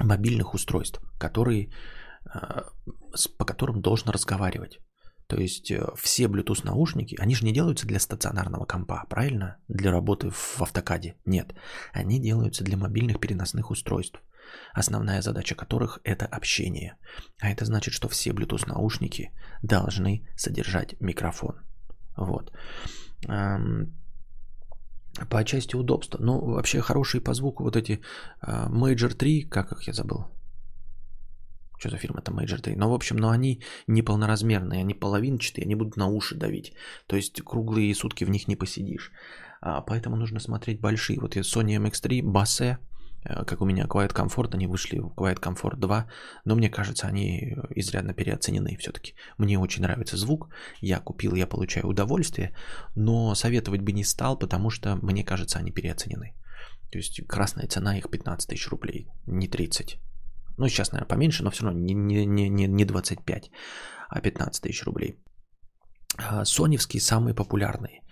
[0.00, 1.70] мобильных устройств, которые,
[2.24, 2.64] а,
[3.14, 4.78] с, по которым должен разговаривать.
[5.28, 9.58] То есть э, все Bluetooth наушники, они же не делаются для стационарного компа, правильно?
[9.68, 11.16] Для работы в автокаде.
[11.26, 11.54] Нет.
[11.92, 14.22] Они делаются для мобильных переносных устройств.
[14.72, 16.96] Основная задача которых это общение.
[17.40, 19.30] А это значит, что все Bluetooth наушники
[19.62, 21.54] должны содержать микрофон.
[22.16, 22.52] Вот.
[25.30, 26.18] По части удобства.
[26.22, 28.00] Ну, вообще хорошие по звуку вот эти
[28.40, 30.26] а, Major 3, как их я забыл?
[31.78, 32.76] Что за фирма это Major 3?
[32.76, 36.72] Ну, в общем, но они неполноразмерные, они половинчатые, они будут на уши давить.
[37.06, 39.12] То есть круглые сутки в них не посидишь.
[39.60, 41.20] А, поэтому нужно смотреть большие.
[41.20, 42.78] Вот Sony MX3 Basse,
[43.22, 46.06] как у меня Quiet Comfort, они вышли в Quiet Comfort 2,
[46.44, 49.14] но мне кажется, они изрядно переоценены все-таки.
[49.38, 50.48] Мне очень нравится звук,
[50.80, 52.54] я купил, я получаю удовольствие,
[52.94, 56.34] но советовать бы не стал, потому что, мне кажется, они переоценены.
[56.90, 59.98] То есть красная цена их 15 тысяч рублей, не 30.
[60.56, 63.50] Ну, сейчас, наверное, поменьше, но все равно не, не, не, не 25,
[64.08, 65.16] а 15 тысяч рублей.
[66.16, 68.02] А, соневские самые популярные.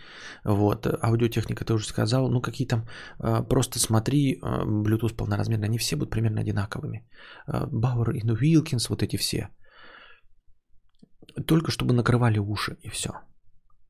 [0.45, 2.31] Вот, аудиотехника ты уже сказал.
[2.31, 2.87] Ну, какие там,
[3.19, 7.09] а, просто смотри, а, Bluetooth полноразмерные, они все будут примерно одинаковыми.
[7.49, 9.49] Bauer и Wilkins, вот эти все.
[11.47, 13.11] Только чтобы накрывали уши и все.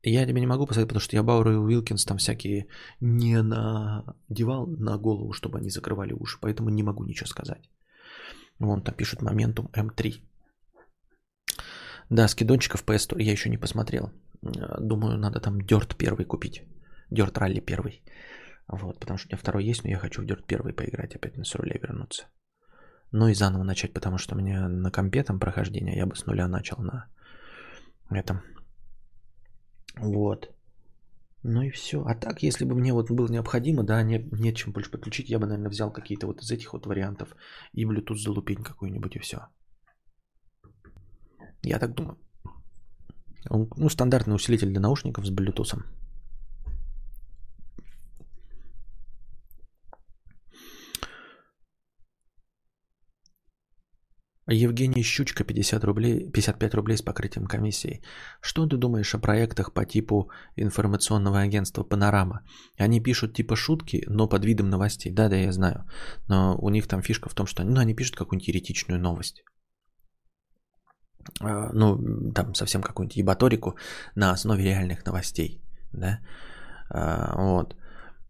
[0.03, 2.67] Я тебе не могу посоветовать, потому что я Бауэр и Уилкинс там всякие
[3.01, 7.69] не надевал на голову, чтобы они закрывали уши, поэтому не могу ничего сказать.
[8.59, 10.23] Вон там пишут Momentum M3.
[12.09, 14.11] Да, скидончиков PS Store я еще не посмотрел.
[14.41, 16.63] Думаю, надо там Dirt первый купить.
[17.11, 18.03] Dirt Rally первый.
[18.67, 21.37] Вот, потому что у меня второй есть, но я хочу в Dirt первый поиграть, опять
[21.37, 22.27] на рулей вернуться.
[23.11, 26.25] Ну и заново начать, потому что у меня на компе там прохождение, я бы с
[26.25, 27.07] нуля начал на
[28.09, 28.41] этом.
[29.95, 30.49] Вот.
[31.43, 32.03] Ну и все.
[32.03, 35.45] А так, если бы мне вот было необходимо, да, не, нечем больше подключить, я бы,
[35.47, 37.29] наверное, взял какие-то вот из этих вот вариантов
[37.71, 39.47] и Bluetooth залупень какую-нибудь и все.
[41.63, 42.17] Я так думаю.
[43.49, 45.83] Ну, стандартный усилитель для наушников с Bluetooth.
[54.49, 58.01] Евгений Щучка, 50 рублей, 55 рублей с покрытием комиссии.
[58.41, 62.41] Что ты думаешь о проектах по типу информационного агентства «Панорама»?
[62.79, 65.11] Они пишут типа шутки, но под видом новостей.
[65.11, 65.83] Да, да, я знаю.
[66.29, 69.43] Но у них там фишка в том, что ну, они пишут какую-нибудь еретичную новость.
[71.41, 73.75] А, ну, там совсем какую-нибудь ебаторику
[74.15, 75.61] на основе реальных новостей.
[75.93, 76.19] Да?
[76.89, 77.75] А, вот.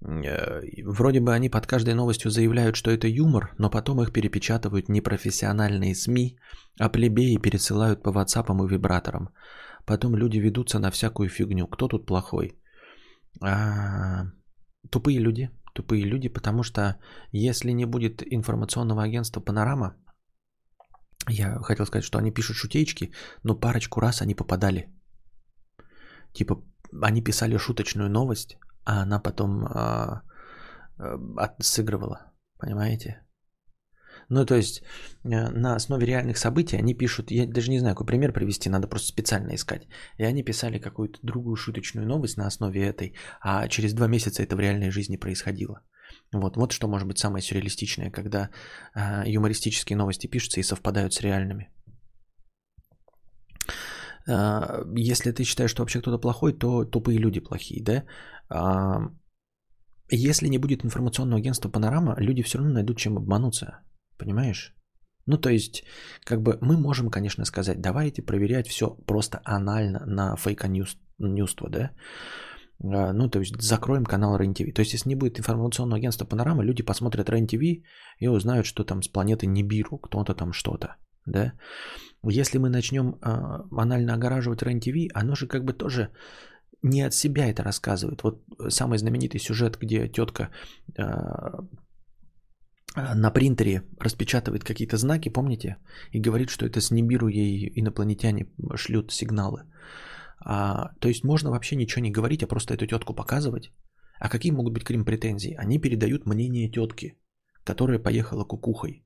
[0.02, 4.90] Э, вроде бы они под каждой новостью заявляют, что это юмор, но потом их перепечатывают
[4.90, 6.38] непрофессиональные СМИ,
[6.80, 9.30] а плебеи пересылают по WhatsApp и вибраторам.
[9.86, 11.68] Потом люди ведутся на всякую фигню.
[11.68, 12.60] Кто тут плохой?
[13.42, 14.26] А,
[14.90, 15.50] тупые люди.
[15.74, 16.98] Тупые люди, потому что
[17.32, 19.96] если не будет информационного агентства «Панорама»,
[21.30, 23.12] я хотел сказать, что они пишут шутечки,
[23.44, 24.90] но парочку раз они попадали.
[26.34, 26.64] Типа,
[27.02, 30.22] они писали шуточную новость, а она потом а,
[30.98, 32.32] а, сыгрывала.
[32.60, 33.28] Понимаете?
[34.30, 34.82] Ну, то есть
[35.24, 38.88] э, на основе реальных событий они пишут, я даже не знаю, какой пример привести, надо
[38.88, 39.88] просто специально искать.
[40.18, 44.56] И они писали какую-то другую шуточную новость на основе этой, а через два месяца это
[44.56, 45.82] в реальной жизни происходило.
[46.34, 48.50] Вот, вот что может быть самое сюрреалистичное, когда
[48.96, 51.70] э, юмористические новости пишутся и совпадают с реальными.
[54.28, 58.04] Э, если ты считаешь, что вообще кто-то плохой, то тупые люди плохие, да?
[58.50, 59.10] Э,
[60.10, 63.80] если не будет информационного агентства Панорама, люди все равно найдут чем обмануться.
[64.18, 64.74] Понимаешь?
[65.28, 65.84] Ну, то есть,
[66.24, 71.92] как бы мы можем, конечно, сказать, давайте проверять все просто анально на фейк-ньюство, да?
[72.84, 74.74] А, ну, то есть закроем канал РЕН-ТВ.
[74.74, 77.84] То есть, если не будет информационного агентства Панорама, люди посмотрят РЕН-ТВ
[78.20, 80.96] и узнают, что там с планеты Нибиру, кто-то там что-то.
[81.26, 81.54] Да?
[82.24, 86.10] Если мы начнем э, анально огораживать РЕН-ТВ, оно же как бы тоже
[86.84, 88.24] не от себя это рассказывает.
[88.24, 90.50] Вот самый знаменитый сюжет, где тетка
[90.98, 91.04] э,
[92.96, 95.78] на принтере распечатывает какие-то знаки, помните?
[96.12, 99.64] И говорит, что это с Нибиру ей инопланетяне шлют сигналы.
[100.40, 103.72] А, то есть можно вообще ничего не говорить, а просто эту тетку показывать.
[104.20, 105.56] А какие могут быть к ним претензии?
[105.58, 107.18] Они передают мнение тетки,
[107.64, 109.04] которая поехала кукухой.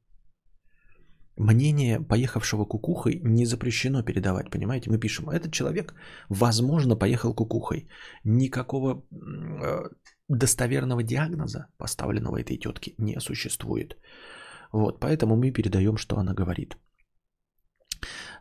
[1.38, 4.90] Мнение поехавшего кукухой не запрещено передавать, понимаете?
[4.90, 5.96] Мы пишем, этот человек,
[6.30, 7.88] возможно, поехал кукухой.
[8.24, 9.90] Никакого э,
[10.28, 13.98] достоверного диагноза, поставленного этой тетке, не существует.
[14.72, 16.78] Вот, поэтому мы передаем, что она говорит.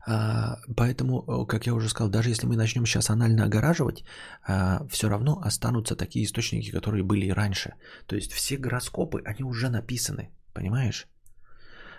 [0.07, 4.05] А, поэтому, э, как я уже сказал, даже если мы начнем сейчас анально огораживать,
[4.47, 7.75] а, все равно останутся такие источники, которые были и раньше.
[8.07, 11.07] То есть все гороскопы, они уже написаны, понимаешь?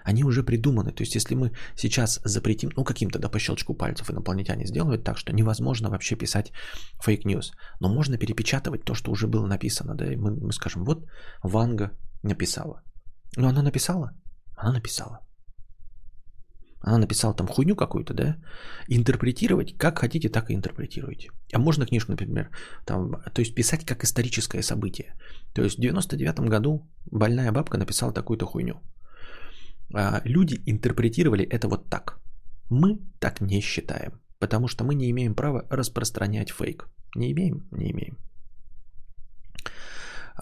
[0.03, 0.91] Они уже придуманы.
[0.91, 5.17] То есть, если мы сейчас запретим, ну, каким-то, да, по щелчку пальцев инопланетяне сделают так,
[5.17, 6.51] что невозможно вообще писать
[7.03, 7.51] fake news.
[7.79, 11.05] Но можно перепечатывать то, что уже было написано, да, и мы, мы скажем, вот
[11.43, 11.91] Ванга
[12.23, 12.81] написала.
[13.37, 14.11] Ну, она написала?
[14.57, 15.19] Она написала.
[16.81, 18.37] Она написала там хуйню какую-то, да?
[18.87, 21.29] Интерпретировать как хотите, так и интерпретируйте.
[21.53, 22.49] А можно книжку, например,
[22.85, 25.13] там, то есть писать как историческое событие.
[25.53, 28.81] То есть в 99 году больная бабка написала такую-то хуйню.
[29.93, 32.19] А люди интерпретировали это вот так.
[32.69, 36.87] Мы так не считаем, потому что мы не имеем права распространять фейк.
[37.15, 37.67] Не имеем?
[37.71, 38.17] Не имеем.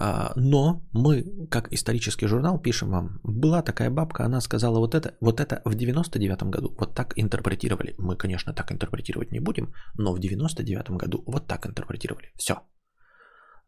[0.01, 5.17] А, но мы, как исторический журнал, пишем вам, была такая бабка, она сказала вот это,
[5.19, 7.95] вот это в 99 году, вот так интерпретировали.
[7.97, 12.31] Мы, конечно, так интерпретировать не будем, но в 99 году вот так интерпретировали.
[12.37, 12.53] Все.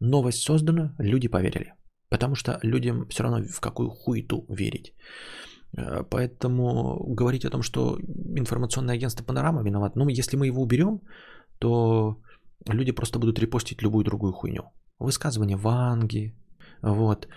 [0.00, 1.74] Новость создана, люди поверили.
[2.08, 4.94] Потому что людям все равно в какую хуету верить.
[5.76, 7.98] Э, поэтому говорить о том, что
[8.36, 11.00] информационное агентство Панорама виноват, ну, если мы его уберем,
[11.58, 12.16] то
[12.66, 14.62] люди просто будут репостить любую другую хуйню
[15.02, 16.34] высказывания Ванги,
[16.82, 17.28] вот,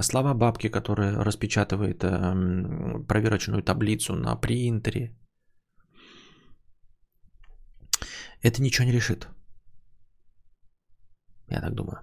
[0.00, 5.16] слова бабки, которая распечатывает э, проверочную таблицу на принтере.
[8.42, 9.28] Это ничего не решит.
[11.48, 11.98] Я так думаю.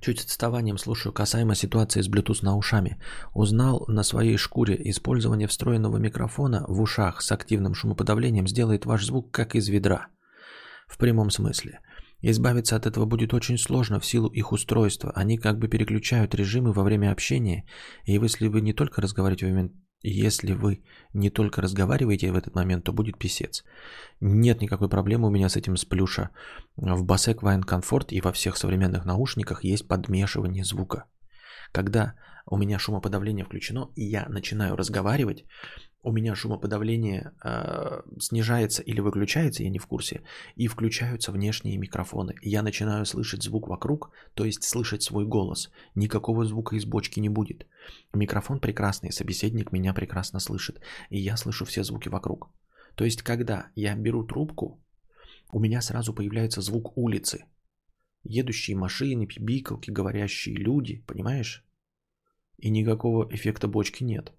[0.00, 2.98] Чуть с отставанием слушаю касаемо ситуации с Bluetooth на ушами.
[3.34, 9.30] Узнал на своей шкуре использование встроенного микрофона в ушах с активным шумоподавлением сделает ваш звук
[9.30, 10.06] как из ведра.
[10.88, 11.80] В прямом смысле.
[12.22, 15.12] Избавиться от этого будет очень сложно в силу их устройства.
[15.14, 17.64] Они как бы переключают режимы во время общения.
[18.04, 19.72] И если вы не только разговариваете в момент
[20.02, 20.82] если вы
[21.12, 23.64] не только разговариваете в этот момент, то будет писец.
[24.20, 26.30] Нет никакой проблемы у меня с этим с плюша.
[26.76, 31.04] В Bose Wine Comfort и во всех современных наушниках есть подмешивание звука.
[31.72, 32.14] Когда
[32.46, 35.44] у меня шумоподавление включено, и я начинаю разговаривать,
[36.02, 40.22] у меня шумоподавление э, снижается или выключается, я не в курсе,
[40.56, 42.34] и включаются внешние микрофоны.
[42.40, 45.70] Я начинаю слышать звук вокруг, то есть слышать свой голос.
[45.94, 47.66] Никакого звука из бочки не будет.
[48.14, 50.80] Микрофон прекрасный, собеседник меня прекрасно слышит,
[51.10, 52.50] и я слышу все звуки вокруг.
[52.94, 54.82] То есть, когда я беру трубку,
[55.52, 57.44] у меня сразу появляется звук улицы.
[58.22, 61.64] Едущие машины, пибикалки, говорящие люди, понимаешь?
[62.58, 64.32] И никакого эффекта бочки нет.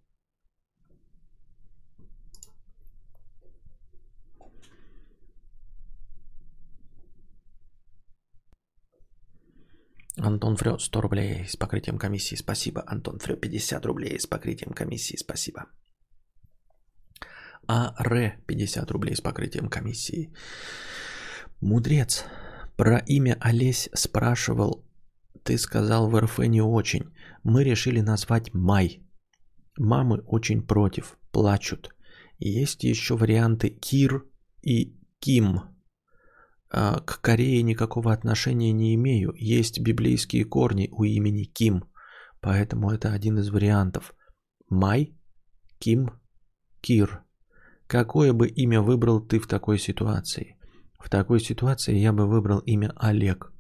[10.17, 12.35] Антон Фрё 100 рублей с покрытием комиссии.
[12.35, 12.83] Спасибо.
[12.87, 15.17] Антон Фрё 50 рублей с покрытием комиссии.
[15.17, 15.65] Спасибо.
[17.67, 20.33] А Р 50 рублей с покрытием комиссии.
[21.61, 22.25] Мудрец.
[22.75, 24.85] Про имя Олесь спрашивал.
[25.43, 27.13] Ты сказал в РФ не очень.
[27.43, 29.01] Мы решили назвать Май.
[29.77, 31.17] Мамы очень против.
[31.31, 31.89] Плачут.
[32.39, 34.25] Есть еще варианты Кир
[34.61, 35.70] и Ким.
[36.73, 39.33] А, к Корее никакого отношения не имею.
[39.35, 41.83] Есть библейские корни у имени Ким.
[42.39, 44.13] Поэтому это один из вариантов.
[44.69, 45.13] Май,
[45.79, 46.11] Ким,
[46.81, 47.23] Кир.
[47.87, 50.57] Какое бы имя выбрал ты в такой ситуации?
[50.97, 53.51] В такой ситуации я бы выбрал имя Олег.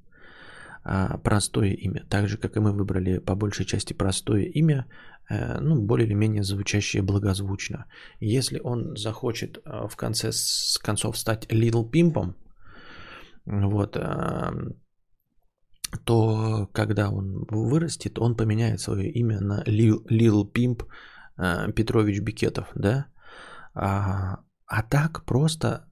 [0.83, 2.05] А, простое имя.
[2.09, 4.85] Так же, как и мы выбрали по большей части простое имя,
[5.29, 7.85] э, ну, более или менее звучащее благозвучно.
[8.19, 12.35] Если он захочет э, в конце с концов стать Little Пимпом,
[13.45, 13.97] вот,
[16.05, 20.83] то когда он вырастет, он поменяет свое имя на Лил, Пимп
[21.37, 23.05] э, Петрович Бикетов, да?
[23.73, 25.85] А, а так просто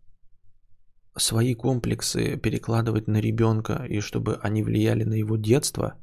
[1.18, 5.96] свои комплексы перекладывать на ребенка, и чтобы они влияли на его детство,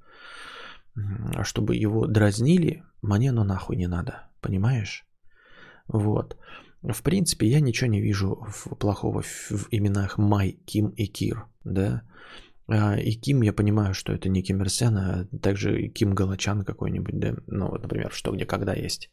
[1.43, 5.07] чтобы его дразнили, мне ну нахуй не надо, понимаешь?
[5.89, 6.37] Вот.
[6.83, 8.47] В принципе, я ничего не вижу
[8.79, 12.03] плохого в именах Май, Ким и Кир, да.
[12.69, 17.19] А, и Ким, я понимаю, что это не Ким Ирсян, а также Ким Галачан какой-нибудь,
[17.19, 17.35] да.
[17.47, 19.11] Ну, вот, например, что, где, когда есть.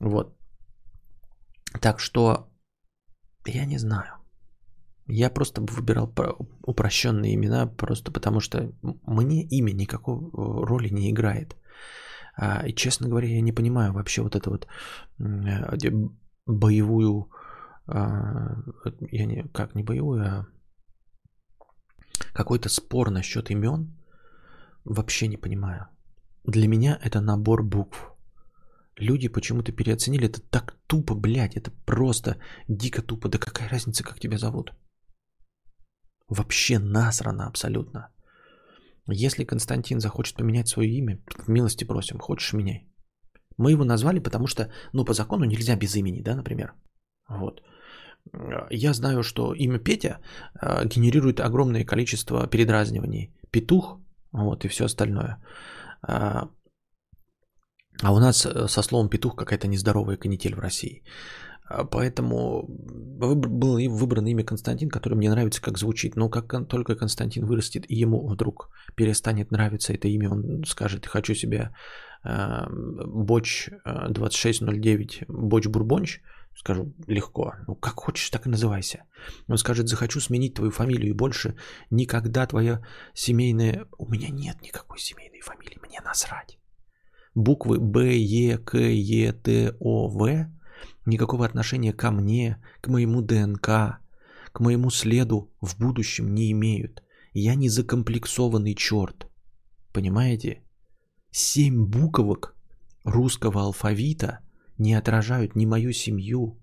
[0.00, 0.36] Вот.
[1.80, 2.48] Так что,
[3.46, 4.14] я не знаю.
[5.06, 6.14] Я просто выбирал
[6.62, 8.72] упрощенные имена, просто потому что
[9.06, 10.18] мне имя никакой
[10.66, 11.56] роли не играет.
[12.36, 14.66] А, и, честно говоря, я не понимаю вообще вот это вот
[16.48, 17.30] боевую,
[17.86, 18.56] а,
[19.12, 20.46] я не, как не боевую, а
[22.32, 23.96] какой-то спор насчет имен,
[24.84, 25.86] вообще не понимаю.
[26.44, 28.12] Для меня это набор букв.
[28.96, 32.38] Люди почему-то переоценили это так тупо, блядь, это просто
[32.68, 33.28] дико тупо.
[33.28, 34.72] Да какая разница, как тебя зовут?
[36.28, 38.10] Вообще насрано абсолютно.
[39.06, 42.87] Если Константин захочет поменять свое имя, милости просим, хочешь меняй.
[43.58, 46.72] Мы его назвали, потому что, ну, по закону нельзя без имени, да, например.
[47.28, 47.62] Вот.
[48.70, 50.18] Я знаю, что имя Петя
[50.60, 53.32] э, генерирует огромное количество передразниваний.
[53.50, 54.00] Петух,
[54.32, 55.42] вот, и все остальное.
[56.02, 56.48] А,
[58.02, 61.02] а у нас э, со словом петух какая-то нездоровая канитель в России.
[61.68, 66.16] А, поэтому было выбрано имя Константин, которое мне нравится, как звучит.
[66.16, 71.34] Но как только Константин вырастет и ему вдруг перестанет нравиться это имя, он скажет, хочу
[71.34, 71.74] себе
[72.24, 76.20] э, Боч 2609, Боч Бурбонч,
[76.56, 79.04] скажу легко, ну как хочешь, так и называйся.
[79.46, 81.54] Он скажет, захочу сменить твою фамилию и больше
[81.90, 82.82] никогда твоя
[83.14, 83.86] семейная...
[83.98, 86.58] У меня нет никакой семейной фамилии, мне насрать.
[87.34, 90.48] Буквы Б, Е, К, Е, Т, О, В
[91.08, 93.98] никакого отношения ко мне, к моему ДНК,
[94.52, 97.02] к моему следу в будущем не имеют.
[97.32, 99.28] Я не закомплексованный черт.
[99.92, 100.62] Понимаете?
[101.30, 102.56] Семь буквок
[103.04, 104.40] русского алфавита
[104.78, 106.58] не отражают ни мою семью,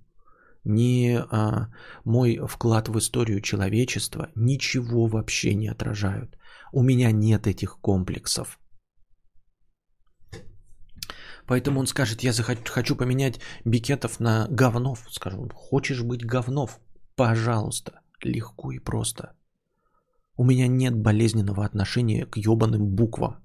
[0.63, 1.67] ни а,
[2.03, 6.37] мой вклад в историю человечества, ничего вообще не отражают.
[6.71, 8.59] У меня нет этих комплексов.
[11.47, 15.05] Поэтому он скажет, я захочу, хочу поменять Бикетов на говнов.
[15.09, 16.79] Скажу, хочешь быть говнов?
[17.15, 19.35] Пожалуйста, легко и просто.
[20.37, 23.37] У меня нет болезненного отношения к ебаным буквам.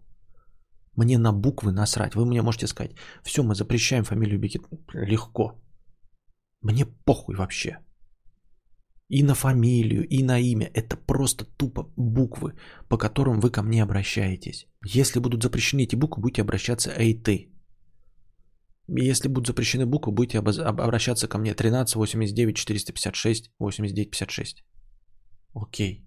[0.96, 2.14] Мне на буквы насрать.
[2.14, 2.92] Вы мне можете сказать,
[3.22, 4.62] все, мы запрещаем фамилию Бикет.
[4.92, 5.61] Легко.
[6.62, 7.78] Мне похуй вообще.
[9.09, 10.70] И на фамилию, и на имя.
[10.74, 12.55] Это просто тупо буквы,
[12.88, 14.66] по которым вы ко мне обращаетесь.
[14.84, 17.49] Если будут запрещены эти буквы, будете обращаться «Эй, ты».
[18.93, 24.64] Если будут запрещены буквы, будете обращаться ко мне 13 89 456 89 56.
[25.55, 26.07] Окей.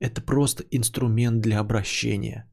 [0.00, 2.46] Это просто инструмент для обращения.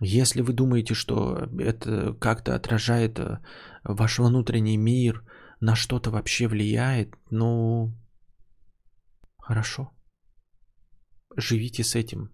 [0.00, 3.38] Если вы думаете, что это как-то отражает э,
[3.84, 5.24] ваш внутренний мир,
[5.60, 7.92] на что-то вообще влияет, ну,
[9.38, 9.90] хорошо.
[11.36, 12.30] Живите с этим.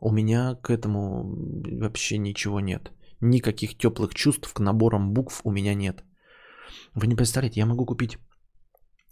[0.00, 1.24] У меня к этому
[1.80, 2.92] вообще ничего нет.
[3.20, 6.04] Никаких теплых чувств к наборам букв у меня нет.
[6.94, 8.18] Вы не представляете, я могу купить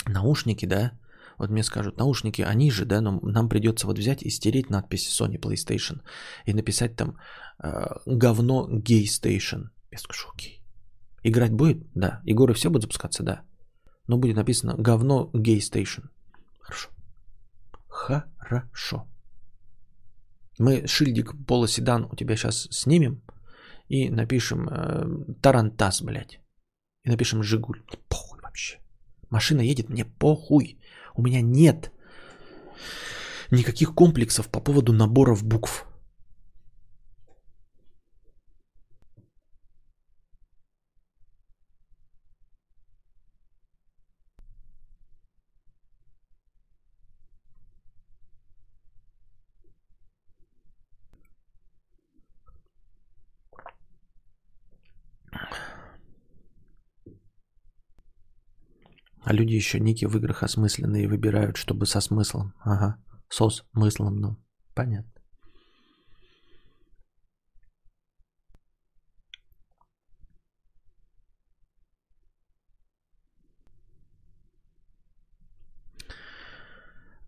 [0.07, 0.93] наушники, да?
[1.39, 5.09] Вот мне скажут, наушники, они же, да, но нам придется вот взять и стереть надпись
[5.09, 6.01] Sony PlayStation
[6.47, 7.19] и написать там
[7.63, 9.69] э, говно Gay Station.
[9.93, 10.63] Я скажу, окей.
[11.23, 11.79] Играть будет?
[11.95, 12.21] Да.
[12.25, 13.23] Егоры все будут запускаться?
[13.23, 13.43] Да.
[14.09, 16.09] Но будет написано говно Gay Station.
[16.61, 16.89] Хорошо.
[17.89, 19.07] Хорошо.
[20.59, 23.23] Мы шильдик полоседан у тебя сейчас снимем–
[23.89, 26.41] и напишем э, Тарантас, блядь.
[27.05, 27.83] И напишем Жигуль.
[28.09, 28.79] Похуй вообще.
[29.31, 30.79] Машина едет, мне похуй.
[31.15, 31.93] У меня нет
[33.51, 35.87] никаких комплексов по поводу наборов букв.
[59.29, 62.55] А люди еще ники в играх осмысленные выбирают, чтобы со смыслом.
[62.61, 62.97] Ага,
[63.29, 64.39] со смыслом, ну,
[64.75, 65.18] понятно.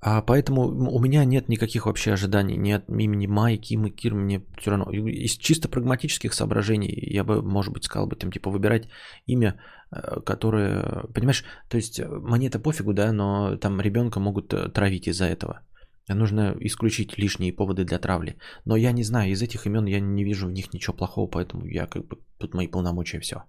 [0.03, 2.73] А поэтому у меня нет никаких вообще ожиданий ни
[3.03, 4.15] имени Май, Ким и Кир.
[4.15, 4.91] Мне все равно.
[4.91, 8.89] Из чисто прагматических соображений я бы, может быть, сказал бы, там, типа, выбирать
[9.27, 11.05] имя, э, которое...
[11.15, 15.27] Понимаешь, то есть э, мне это пофигу, да, но там ребенка могут э, травить из-за
[15.27, 15.61] этого.
[16.09, 18.37] Нужно исключить лишние поводы для травли.
[18.65, 21.67] Но я не знаю, из этих имен я не вижу в них ничего плохого, поэтому
[21.67, 22.17] я как бы...
[22.39, 23.45] Тут мои полномочия все.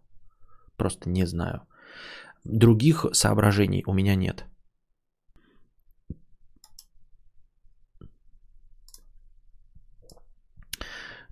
[0.76, 1.62] Просто не знаю.
[2.44, 4.46] Других соображений у меня нет.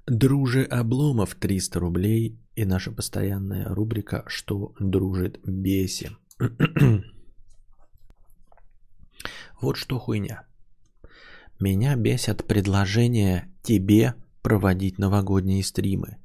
[0.09, 6.17] Друже Обломов 300 рублей и наша постоянная рубрика «Что дружит бесим».
[9.61, 10.47] вот что хуйня.
[11.59, 16.17] Меня бесят предложения тебе проводить новогодние стримы.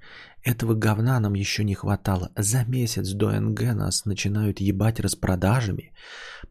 [0.42, 2.32] Этого говна нам еще не хватало.
[2.36, 5.92] За месяц до НГ нас начинают ебать распродажами,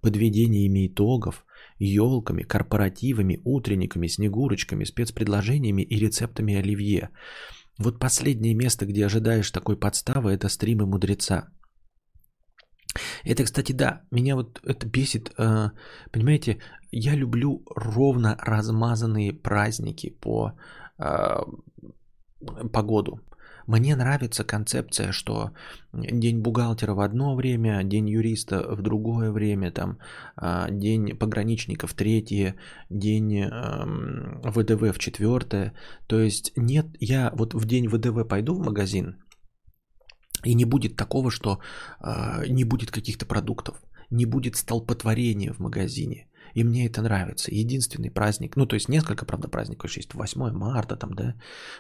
[0.01, 1.45] подведениями итогов,
[1.86, 7.09] елками, корпоративами, утренниками, снегурочками, спецпредложениями и рецептами оливье.
[7.79, 11.49] Вот последнее место, где ожидаешь такой подставы, это стримы мудреца.
[13.23, 15.31] Это, кстати, да, меня вот это бесит.
[15.38, 15.71] Э,
[16.11, 16.59] понимаете,
[16.91, 20.51] я люблю ровно размазанные праздники по
[20.99, 21.43] э,
[22.71, 23.19] погоду.
[23.68, 25.51] Мне нравится концепция, что
[25.93, 29.97] день бухгалтера в одно время, день юриста в другое время, там,
[30.36, 32.55] а, день пограничника в третье,
[32.89, 35.74] день эм, ВДВ в четвертое.
[36.07, 39.16] То есть нет, я вот в день ВДВ пойду в магазин,
[40.43, 41.59] и не будет такого, что
[42.01, 46.28] э, не будет каких-то продуктов, не будет столпотворения в магазине.
[46.56, 47.51] И мне это нравится.
[47.51, 51.36] Единственный праздник, ну то есть несколько, правда, праздников еще есть, 8 марта там, да,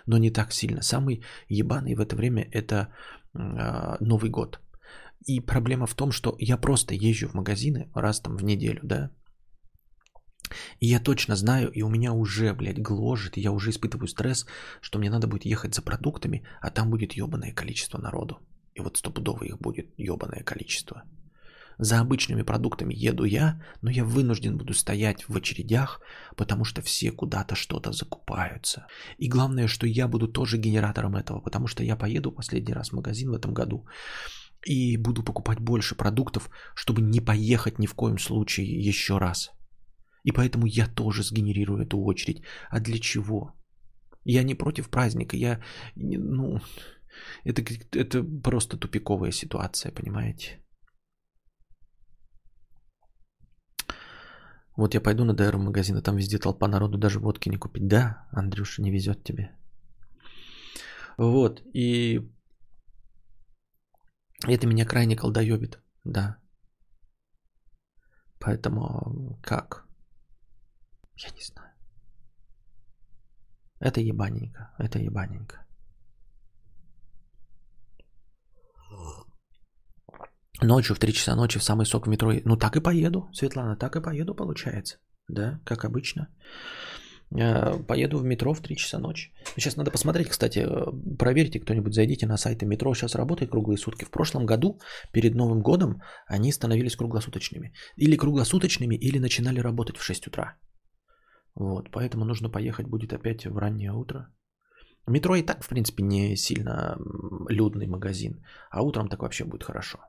[0.07, 0.81] но не так сильно.
[0.81, 2.87] Самый ебаный в это время это
[3.33, 4.59] э, Новый год.
[5.27, 9.11] И проблема в том, что я просто езжу в магазины раз там в неделю, да,
[10.79, 14.45] и я точно знаю, и у меня уже, блядь, гложет, я уже испытываю стресс,
[14.81, 18.39] что мне надо будет ехать за продуктами, а там будет ебаное количество народу.
[18.75, 21.03] И вот стопудово их будет ебаное количество.
[21.79, 26.01] За обычными продуктами еду я, но я вынужден буду стоять в очередях,
[26.35, 28.85] потому что все куда-то что-то закупаются.
[29.17, 32.95] И главное, что я буду тоже генератором этого, потому что я поеду последний раз в
[32.95, 33.85] магазин в этом году
[34.65, 39.51] и буду покупать больше продуктов, чтобы не поехать ни в коем случае еще раз.
[40.23, 42.43] И поэтому я тоже сгенерирую эту очередь.
[42.69, 43.53] А для чего?
[44.25, 45.61] Я не против праздника, я,
[45.95, 46.59] ну,
[47.43, 47.61] это,
[47.91, 50.62] это просто тупиковая ситуация, понимаете?
[54.75, 57.87] Вот я пойду на ДР магазин, а там везде толпа народу, даже водки не купить.
[57.87, 59.51] Да, Андрюша, не везет тебе.
[61.17, 62.21] Вот, и
[64.47, 66.37] это меня крайне колдоебит, да.
[68.39, 69.87] Поэтому как?
[71.15, 71.71] Я не знаю.
[73.79, 75.62] Это ебаненько, это ебаненько.
[80.61, 82.31] Ночью в 3 часа ночи в самый сок в метро.
[82.45, 84.97] Ну так и поеду, Светлана, так и поеду получается.
[85.27, 86.27] Да, как обычно.
[87.35, 89.31] Э, поеду в метро в 3 часа ночи.
[89.55, 92.93] Сейчас надо посмотреть, кстати, э, проверьте кто-нибудь, зайдите на сайты метро.
[92.93, 94.05] Сейчас работает круглые сутки.
[94.05, 94.79] В прошлом году,
[95.11, 97.73] перед Новым годом, они становились круглосуточными.
[97.97, 100.55] Или круглосуточными, или начинали работать в 6 утра.
[101.55, 104.27] Вот, поэтому нужно поехать будет опять в раннее утро.
[105.07, 106.97] Метро и так, в принципе, не сильно
[107.49, 109.99] людный магазин, а утром так вообще будет хорошо.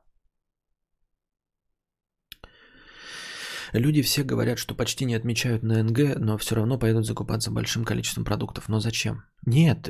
[3.79, 7.83] Люди все говорят, что почти не отмечают на НГ, но все равно поедут закупаться большим
[7.83, 8.69] количеством продуктов.
[8.69, 9.23] Но зачем?
[9.45, 9.89] Нет,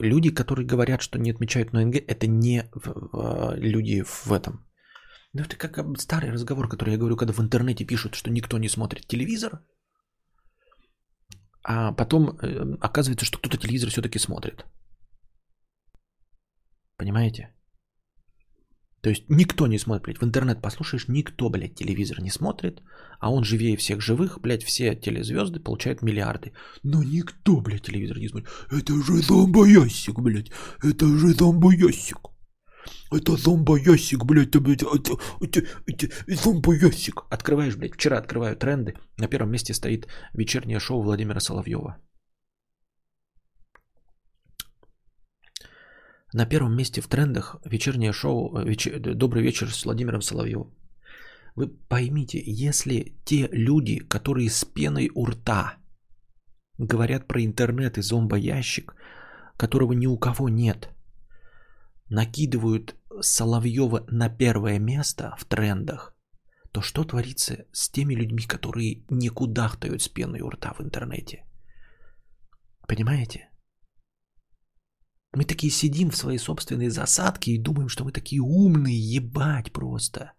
[0.00, 2.70] люди, которые говорят, что не отмечают на НГ, это не
[3.56, 4.66] люди в этом.
[5.34, 8.68] Ну, это как старый разговор, который я говорю, когда в интернете пишут, что никто не
[8.68, 9.62] смотрит телевизор,
[11.64, 14.66] а потом э, оказывается, что кто-то телевизор все-таки смотрит.
[16.96, 17.54] Понимаете?
[19.02, 22.82] То есть никто не смотрит, блядь, в интернет послушаешь, никто, блядь, телевизор не смотрит,
[23.18, 26.52] а он живее всех живых, блядь, все телезвезды получают миллиарды.
[26.84, 28.48] Но никто, блядь, телевизор не смотрит.
[28.70, 30.52] Это же зомбоясик, блядь,
[30.84, 32.18] это же зомбоясик.
[33.10, 34.60] Это зомбоясик, блядь, это,
[34.94, 37.24] это, это, это зомбоясик.
[37.28, 41.98] Открываешь, блядь, вчера открываю тренды, на первом месте стоит вечернее шоу Владимира Соловьева.
[46.32, 48.98] На первом месте в трендах вечернее шоу э, вечер...
[49.14, 50.74] «Добрый вечер» с Владимиром Соловьевым.
[51.54, 55.76] Вы поймите, если те люди, которые с пеной у рта
[56.78, 58.94] говорят про интернет и зомбоящик,
[59.58, 60.88] которого ни у кого нет,
[62.08, 66.16] накидывают Соловьева на первое место в трендах,
[66.72, 71.44] то что творится с теми людьми, которые не кудахтают с пеной у рта в интернете?
[72.88, 73.51] Понимаете?
[75.34, 80.32] Мы такие сидим в своей собственной засадке и думаем, что мы такие умные, ебать просто.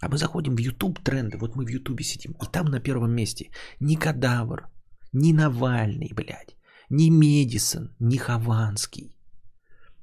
[0.00, 3.14] А мы заходим в YouTube тренды, вот мы в YouTube сидим, и там на первом
[3.14, 4.70] месте ни Кадавр,
[5.12, 6.56] ни Навальный, блядь,
[6.88, 9.14] ни Медисон, ни Хованский,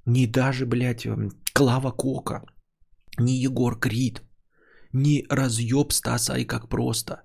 [0.06, 2.44] ни даже, блядь, эм, Клава Кока,
[3.18, 4.22] ни Егор Крид,
[4.94, 7.24] ни разъеб Стаса и как просто,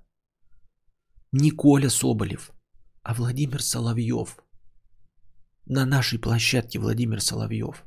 [1.32, 2.50] ни Коля Соболев,
[3.02, 4.38] а Владимир Соловьев–
[5.67, 7.85] на нашей площадке Владимир Соловьев.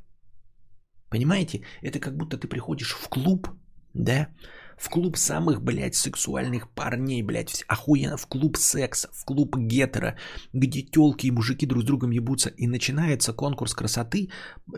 [1.10, 1.62] Понимаете?
[1.82, 3.48] Это как будто ты приходишь в клуб,
[3.94, 4.28] да?
[4.76, 10.16] В клуб самых, блядь, сексуальных парней, блядь, охуенно, в клуб секса, в клуб гетера,
[10.52, 14.28] где телки и мужики друг с другом ебутся, и начинается конкурс красоты,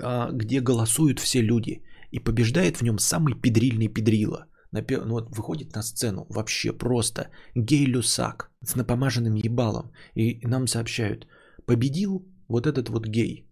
[0.03, 1.83] а, где голосуют все люди,
[2.13, 4.47] и побеждает в нем самый педрильный педрила.
[4.73, 11.27] Ну вот выходит на сцену вообще просто гей-люсак с напомаженным ебалом, и нам сообщают,
[11.67, 13.47] победил вот этот вот гей.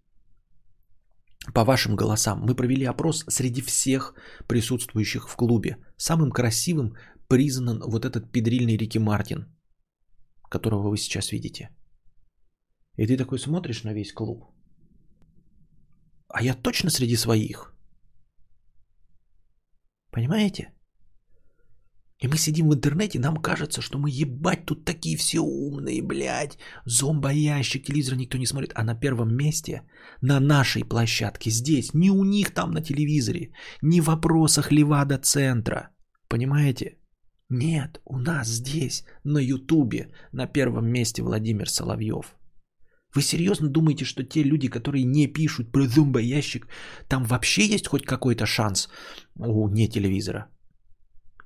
[1.55, 2.41] по вашим голосам.
[2.41, 4.15] Мы провели опрос среди всех
[4.49, 5.77] присутствующих в клубе.
[5.97, 6.95] Самым красивым
[7.29, 9.47] признан вот этот педрильный Рики Мартин,
[10.51, 11.71] которого вы сейчас видите.
[12.97, 14.45] И ты такой смотришь на весь клуб.
[16.29, 17.73] А я точно среди своих.
[20.11, 20.73] Понимаете?
[22.21, 26.59] И мы сидим в интернете, нам кажется, что мы ебать тут такие все умные, блядь.
[26.85, 28.73] Зомбоящик, телевизор никто не смотрит.
[28.75, 29.83] А на первом месте,
[30.21, 33.53] на нашей площадке, здесь, не у них там на телевизоре,
[33.83, 35.91] не в вопросах Левада-центра.
[36.29, 36.99] Понимаете?
[37.51, 42.35] Нет, у нас здесь, на Ютубе, на первом месте Владимир Соловьев.
[43.15, 46.67] Вы серьезно думаете, что те люди, которые не пишут про зомбоящик,
[47.09, 48.89] там вообще есть хоть какой-то шанс
[49.37, 50.47] у не телевизора?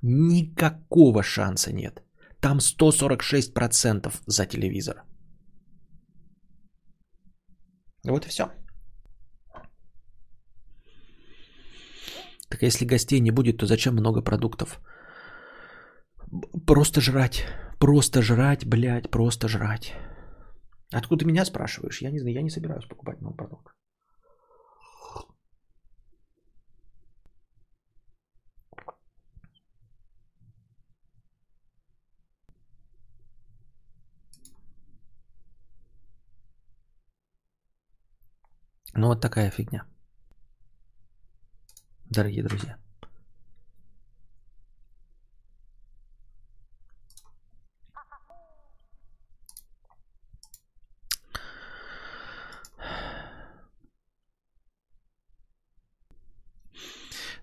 [0.03, 2.03] Никакого шанса нет.
[2.41, 5.03] Там 146% за телевизор.
[8.05, 8.43] Вот и все.
[12.49, 14.81] Так если гостей не будет, то зачем много продуктов?
[16.67, 17.45] Просто жрать.
[17.79, 19.93] Просто жрать, блядь, просто жрать.
[20.91, 22.01] Откуда ты меня спрашиваешь?
[22.01, 23.72] Я не знаю, я не собираюсь покупать новый продукт.
[38.95, 39.83] Ну вот такая фигня.
[42.09, 42.77] Дорогие друзья.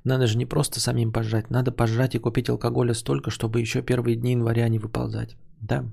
[0.05, 4.16] Надо же не просто самим пожрать, надо пожрать и купить алкоголя столько, чтобы еще первые
[4.16, 5.36] дни января не выползать.
[5.61, 5.84] Да,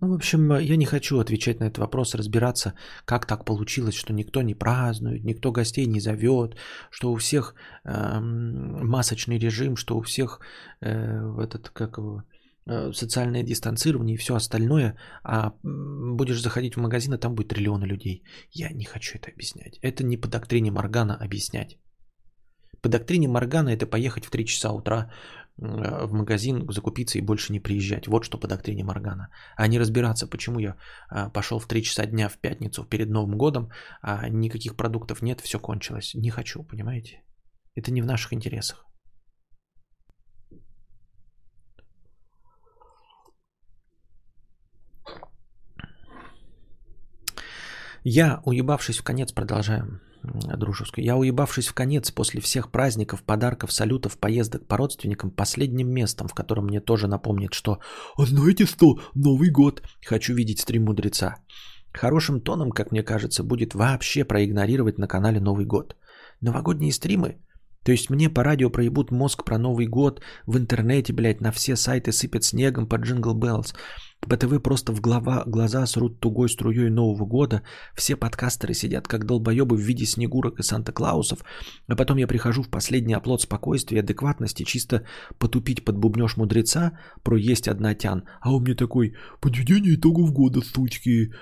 [0.00, 2.74] ну, в общем, я не хочу отвечать на этот вопрос, разбираться,
[3.04, 6.56] как так получилось, что никто не празднует, никто гостей не зовет,
[6.90, 10.40] что у всех э, масочный режим, что у всех
[10.80, 12.22] э, этот, как его,
[12.66, 17.84] э, социальное дистанцирование и все остальное, а будешь заходить в магазин, а там будет триллионы
[17.84, 18.22] людей.
[18.52, 19.78] Я не хочу это объяснять.
[19.82, 21.78] Это не по доктрине Моргана объяснять.
[22.82, 27.52] По доктрине Моргана это поехать в 3 часа утра Э, в магазин закупиться и больше
[27.52, 28.08] не приезжать.
[28.08, 29.28] Вот что по доктрине Моргана.
[29.56, 30.76] А не разбираться, почему я
[31.10, 33.70] э, пошел в 3 часа дня в пятницу перед Новым годом,
[34.02, 36.14] а никаких продуктов нет, все кончилось.
[36.14, 37.22] Не хочу, понимаете?
[37.74, 38.89] Это не в наших интересах.
[48.02, 51.04] Я, уебавшись в конец, продолжаем дружескую.
[51.04, 56.34] Я, уебавшись в конец после всех праздников, подарков, салютов, поездок по родственникам, последним местом, в
[56.34, 57.80] котором мне тоже напомнит, что
[58.16, 59.00] «А знаете что?
[59.14, 59.82] Новый год!
[60.04, 61.36] Хочу видеть стрим мудреца».
[61.92, 65.96] Хорошим тоном, как мне кажется, будет вообще проигнорировать на канале Новый год.
[66.40, 67.38] Новогодние стримы
[67.84, 71.76] то есть мне по радио проебут мозг про Новый год, в интернете, блядь, на все
[71.76, 73.74] сайты сыпят снегом по Jingle Bells.
[74.28, 77.62] По ТВ просто в глава, глаза срут тугой струей Нового года.
[77.94, 81.42] Все подкастеры сидят как долбоебы в виде Снегурок и Санта-Клаусов.
[81.88, 85.06] А потом я прихожу в последний оплот спокойствия адекватности, чисто
[85.38, 88.24] потупить под бубнёж мудреца про есть одна тян.
[88.40, 91.32] А он мне такой, подведение итогов года, сучки.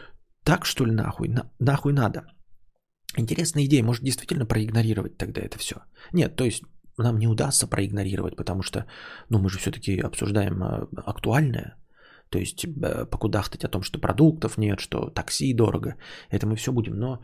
[0.44, 1.28] Так что ли нахуй?
[1.28, 2.26] На, нахуй надо?
[3.16, 5.74] Интересная идея, может действительно проигнорировать тогда это все.
[6.12, 6.62] Нет, то есть
[6.96, 8.86] нам не удастся проигнорировать, потому что
[9.30, 11.76] ну, мы же все-таки обсуждаем а, актуальное.
[12.30, 15.96] То есть э, покудахтать о том, что продуктов нет, что такси дорого.
[16.30, 16.96] Это мы все будем.
[16.96, 17.22] Но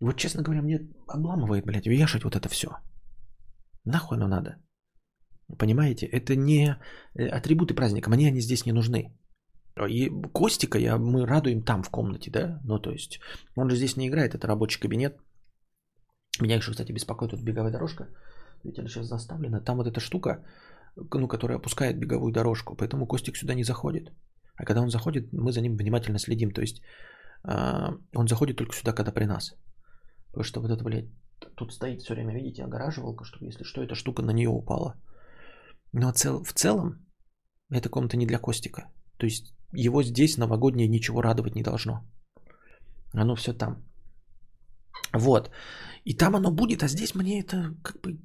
[0.00, 2.68] вот, честно говоря, мне обламывает, блядь, вешать вот это все.
[3.84, 4.56] Нахуй оно надо?
[5.58, 6.06] Понимаете?
[6.06, 6.76] Это не
[7.14, 8.10] э, атрибуты праздника.
[8.10, 9.14] Мне они здесь не нужны.
[9.90, 12.60] И Костика я, мы радуем там в комнате, да?
[12.64, 13.20] Ну, то есть,
[13.56, 15.16] он же здесь не играет, это рабочий кабинет.
[16.40, 18.08] Меня еще, кстати, беспокоит тут беговая дорожка.
[18.64, 19.60] Ведь она сейчас заставлена.
[19.60, 20.44] Там вот эта штука,
[20.96, 22.76] ну, которая опускает беговую дорожку.
[22.76, 24.12] Поэтому Костик сюда не заходит.
[24.58, 26.50] А когда он заходит, мы за ним внимательно следим.
[26.50, 26.82] То есть,
[27.44, 29.54] а, он заходит только сюда, когда при нас.
[30.26, 31.10] Потому что вот это, блядь,
[31.56, 34.94] тут стоит все время, видите, огораживалка, чтобы, если что, эта штука на нее упала.
[35.92, 37.06] Но цел, в целом,
[37.70, 38.82] эта комната не для Костика.
[39.16, 42.02] То есть его здесь новогоднее ничего радовать не должно.
[43.14, 43.84] Оно все там.
[45.12, 45.50] Вот.
[46.04, 48.18] И там оно будет, а здесь мне это как бы...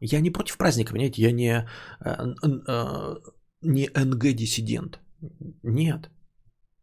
[0.00, 1.22] Я не против праздника, понимаете?
[1.22, 1.66] Я не,
[2.04, 3.14] э, э,
[3.62, 5.00] не НГ-диссидент.
[5.62, 6.10] Нет.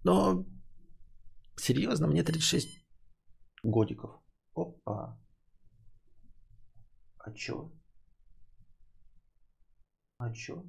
[0.03, 0.45] Но
[1.57, 2.85] серьезно, мне 36
[3.63, 4.11] годиков.
[4.55, 5.17] Опа.
[7.17, 7.71] А чё?
[10.17, 10.63] А чё?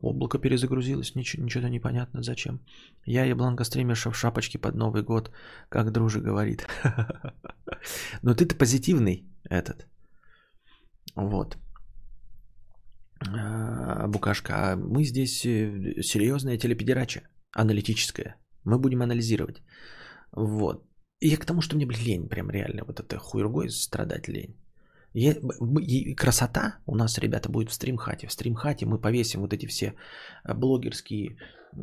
[0.00, 2.60] Облако перезагрузилось, ничего, ничего непонятно зачем.
[3.06, 5.30] Я и Бланка стримерша в шапочке под Новый год,
[5.68, 6.66] как дружи говорит.
[8.22, 9.86] Но ты-то позитивный этот.
[11.14, 11.56] Вот.
[13.34, 17.22] А, Букашка, а мы здесь э, серьезная телепедерача,
[17.52, 18.36] аналитическая.
[18.64, 19.62] Мы будем анализировать.
[20.32, 20.84] Вот.
[21.20, 24.56] И я к тому, что мне, блин, лень, прям реально, вот это хуйргой страдать лень.
[25.14, 28.26] И красота у нас, ребята, будет в стримхате.
[28.26, 29.94] В стримхате мы повесим вот эти все
[30.44, 31.36] э, блогерские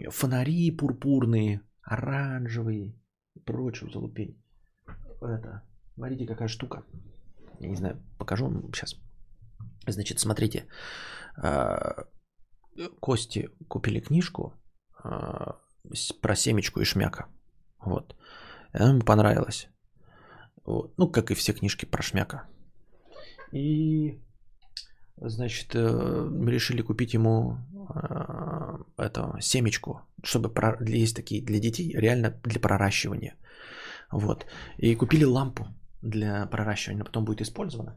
[0.09, 2.93] фонари пурпурные, оранжевые
[3.35, 4.37] и прочую залупень.
[5.21, 5.63] Это,
[5.95, 6.83] смотрите, какая штука.
[7.59, 8.95] Я не знаю, покажу сейчас.
[9.87, 10.65] Значит, смотрите.
[11.37, 12.05] А,
[12.99, 14.53] Кости купили книжку
[15.03, 15.57] а,
[16.21, 17.27] про семечку и шмяка.
[17.79, 18.15] Вот.
[18.71, 19.67] Она ему понравилась.
[20.65, 20.97] Вот.
[20.97, 22.47] Ну, как и все книжки про шмяка.
[23.51, 24.19] И,
[25.17, 27.57] значит, э, решили купить ему
[27.93, 30.51] э, это семечку, чтобы
[30.87, 33.35] есть такие для детей, реально для проращивания.
[34.11, 34.45] Вот.
[34.77, 35.67] И купили лампу
[36.01, 37.95] для проращивания, потом будет использована.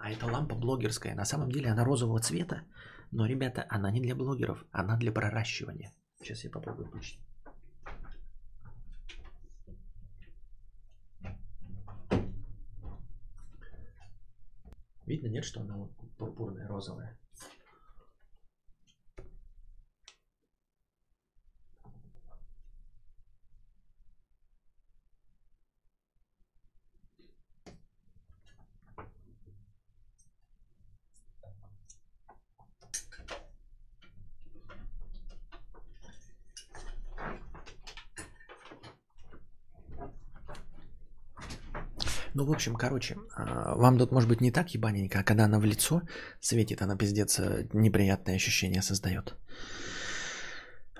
[0.00, 1.14] А эта лампа блогерская.
[1.14, 2.62] На самом деле она розового цвета,
[3.10, 5.92] но, ребята, она не для блогеров, она для проращивания.
[6.20, 7.20] Сейчас я попробую включить.
[15.04, 15.86] Видно, нет, что она
[16.16, 17.19] пурпурная, розовая.
[42.40, 45.58] Ну, в общем, короче, а, вам тут может быть не так ебаненько, а когда она
[45.58, 46.00] в лицо
[46.40, 49.34] светит, она пиздец э, неприятное ощущение создает.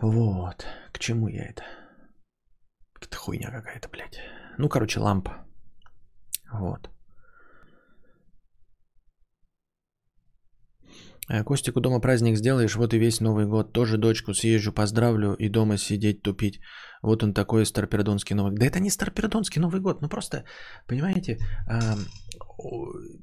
[0.02, 0.66] Вот.
[0.92, 1.62] К чему я это?
[3.00, 4.18] Это хуйня какая-то, блядь.
[4.58, 5.32] Ну, короче, лампа.
[6.52, 6.90] Вот.
[11.44, 13.72] Костику дома праздник сделаешь, вот и весь Новый год.
[13.72, 16.60] Тоже дочку съезжу, поздравлю и дома сидеть тупить.
[17.02, 18.60] Вот он такой старпердонский Новый год.
[18.60, 20.44] Да это не старпердонский Новый год, ну просто,
[20.88, 21.38] понимаете,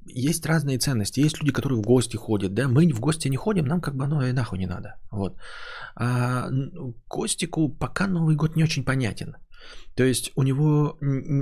[0.06, 1.20] есть разные ценности.
[1.20, 4.06] Есть люди, которые в гости ходят, да, мы в гости не ходим, нам как бы
[4.06, 4.96] оно и нахуй не надо.
[5.12, 5.38] Вот.
[5.96, 6.50] А
[7.10, 9.36] Костику пока Новый год не очень понятен.
[9.96, 10.98] То есть у него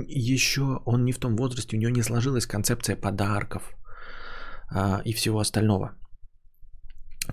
[0.08, 3.62] еще, он не в том возрасте, у него не сложилась концепция подарков
[4.68, 5.94] а, и всего остального.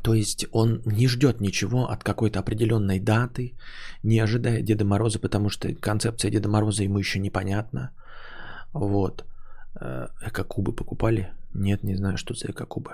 [0.02, 3.56] То есть он не ждет ничего от какой-то определенной даты,
[4.04, 7.92] не ожидая Деда Мороза, потому что концепция Деда Мороза ему еще непонятна.
[8.74, 9.26] Вот.
[9.80, 11.34] Э, эко-кубы покупали?
[11.54, 12.92] Нет, не знаю, что за эко-кубы.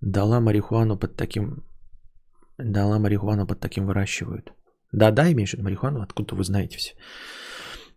[0.00, 1.64] Дала марихуану под таким...
[2.58, 4.52] Дала марихуану под таким выращивают.
[4.92, 6.02] Да-да, имеешь в виду марихуану?
[6.02, 6.94] Откуда вы знаете все?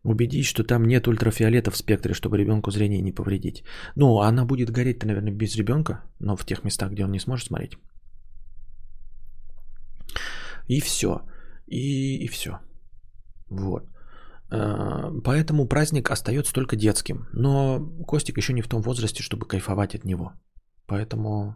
[0.03, 3.63] Убедись, что там нет ультрафиолета в спектре, чтобы ребенку зрение не повредить.
[3.95, 7.47] Ну, она будет гореть-то, наверное, без ребенка, но в тех местах, где он не сможет
[7.47, 7.77] смотреть.
[10.67, 11.21] И все.
[11.67, 12.59] И, и все.
[13.49, 13.83] Вот.
[14.51, 17.27] Э, поэтому праздник остается только детским.
[17.33, 20.33] Но Костик еще не в том возрасте, чтобы кайфовать от него.
[20.87, 21.55] Поэтому...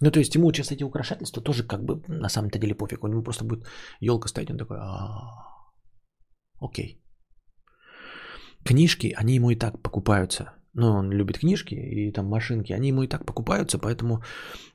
[0.00, 3.04] Ну, то есть ему сейчас эти украшательства тоже как бы на самом-то деле пофиг.
[3.04, 3.66] У него просто будет
[4.00, 4.78] елка стоять, он такой...
[6.60, 7.00] Окей.
[8.64, 13.02] Книжки, они ему и так покупаются ну, он любит книжки и там машинки, они ему
[13.02, 14.22] и так покупаются, поэтому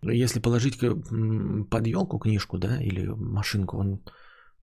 [0.02, 4.02] если положить под елку книжку, да, или машинку, он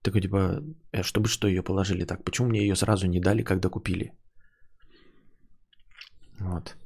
[0.03, 0.62] такой типа,
[0.93, 4.12] э, чтобы что ее положили так, почему мне ее сразу не дали, когда купили?
[6.39, 6.76] Вот.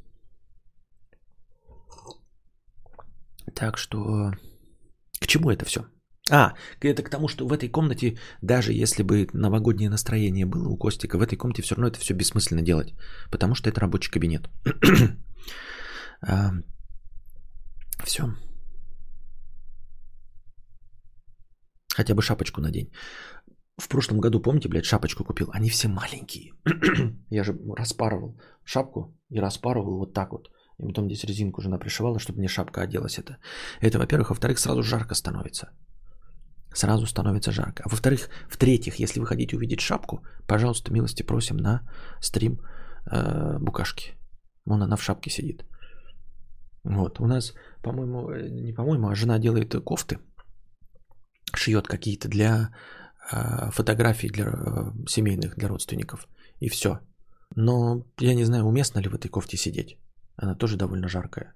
[3.55, 4.32] Так что
[5.20, 5.80] к чему это все?
[6.31, 10.76] А, это к тому, что в этой комнате, даже если бы новогоднее настроение было у
[10.76, 12.95] Костика, в этой комнате все равно это все бессмысленно делать,
[13.31, 14.49] потому что это рабочий кабинет.
[16.22, 16.53] а,
[18.05, 18.22] все.
[21.97, 22.93] Хотя бы шапочку надень.
[23.76, 25.51] В прошлом году, помните, блядь, шапочку купил?
[25.53, 26.53] Они все маленькие.
[27.31, 30.51] Я же распарывал шапку и распарывал вот так вот.
[30.78, 33.39] И потом здесь резинку жена пришивала, чтобы мне шапка оделась это.
[33.81, 34.31] Это, во-первых.
[34.31, 35.72] Во-вторых, сразу жарко становится
[36.75, 37.83] сразу становится жарко.
[37.85, 41.81] А во-вторых, в-третьих, если вы хотите увидеть шапку, пожалуйста, милости просим на
[42.21, 42.61] стрим
[43.11, 44.14] э, букашки.
[44.66, 45.64] Вон она в шапке сидит.
[46.85, 50.18] Вот, у нас, по-моему, э, не по-моему, а жена делает кофты,
[51.55, 52.75] шьет какие-то для
[53.33, 56.29] э, фотографий для э, семейных, для родственников.
[56.61, 57.01] И все.
[57.57, 59.99] Но я не знаю, уместно ли в этой кофте сидеть.
[60.37, 61.55] Она тоже довольно жаркая.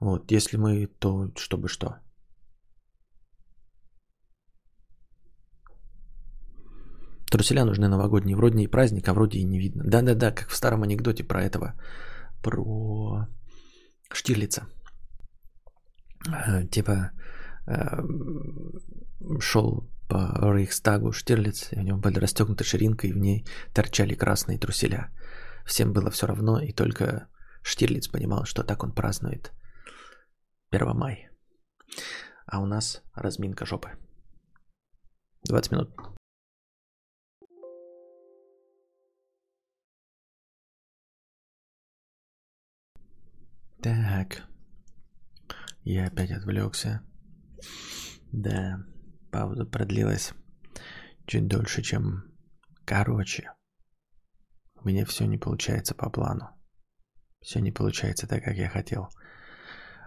[0.00, 1.96] Вот, если мы, то чтобы что?
[7.30, 8.36] Труселя нужны новогодние.
[8.36, 9.84] Вроде и праздник, а вроде и не видно.
[9.84, 11.74] Да-да-да, как в старом анекдоте про этого.
[12.42, 13.26] Про
[14.12, 14.66] Штирлица.
[16.28, 17.10] Э, типа
[17.66, 18.02] э,
[19.40, 24.58] шел по Рейхстагу Штирлиц, и у него были расстегнута ширинка, и в ней торчали красные
[24.58, 25.10] труселя.
[25.64, 27.28] Всем было все равно, и только
[27.62, 29.52] Штирлиц понимал, что так он празднует
[30.70, 31.28] 1 май.
[32.46, 33.90] А у нас разминка жопы.
[35.44, 35.90] 20 минут.
[43.86, 44.42] Так.
[45.84, 47.04] Я опять отвлекся.
[48.32, 48.80] Да,
[49.30, 50.34] пауза продлилась
[51.24, 52.24] чуть дольше, чем...
[52.84, 53.52] Короче,
[54.74, 56.48] у меня все не получается по плану.
[57.40, 59.08] Все не получается так, как я хотел.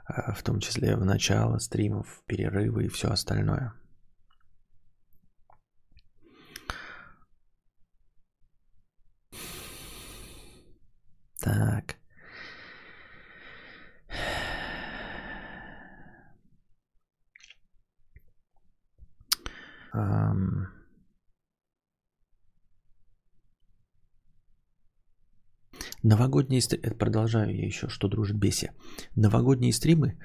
[0.03, 3.73] А, в том числе в начало стримов, перерывы и все остальное.
[11.39, 11.99] Так.
[19.93, 20.67] Um,
[26.03, 28.71] новогодние стримы, продолжаю я еще, что дружит беси.
[29.15, 30.17] Новогодние стримы,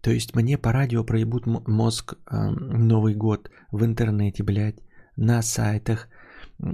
[0.00, 4.80] то есть мне по радио проебут мозг э, Новый год в интернете, блядь,
[5.16, 6.08] на сайтах,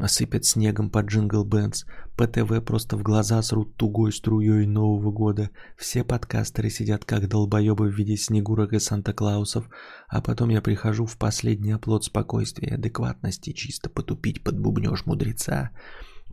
[0.06, 1.84] сыпят снегом под Jingle Bells,
[2.16, 7.88] по ТВ просто в глаза срут тугой струей Нового года, все подкастеры сидят как долбоебы
[7.88, 9.68] в виде снегурок и Санта-Клаусов,
[10.08, 15.70] а потом я прихожу в последний оплот спокойствия и адекватности, чисто потупить под бубнёж мудреца,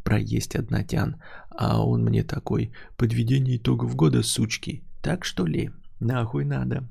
[0.03, 6.89] проесть однотян, а он мне такой, подведение итогов года, сучки, так что ли, нахуй надо.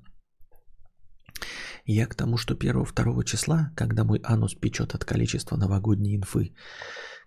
[1.85, 6.55] Я к тому, что 1-2 числа, когда мой анус печет от количества новогодней инфы,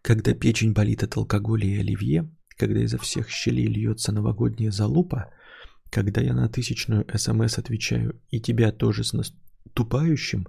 [0.02, 5.32] когда печень болит от алкоголя и оливье, когда изо всех щелей льется новогодняя залупа,
[5.90, 10.48] когда я на тысячную СМС отвечаю и тебя тоже с наступающим,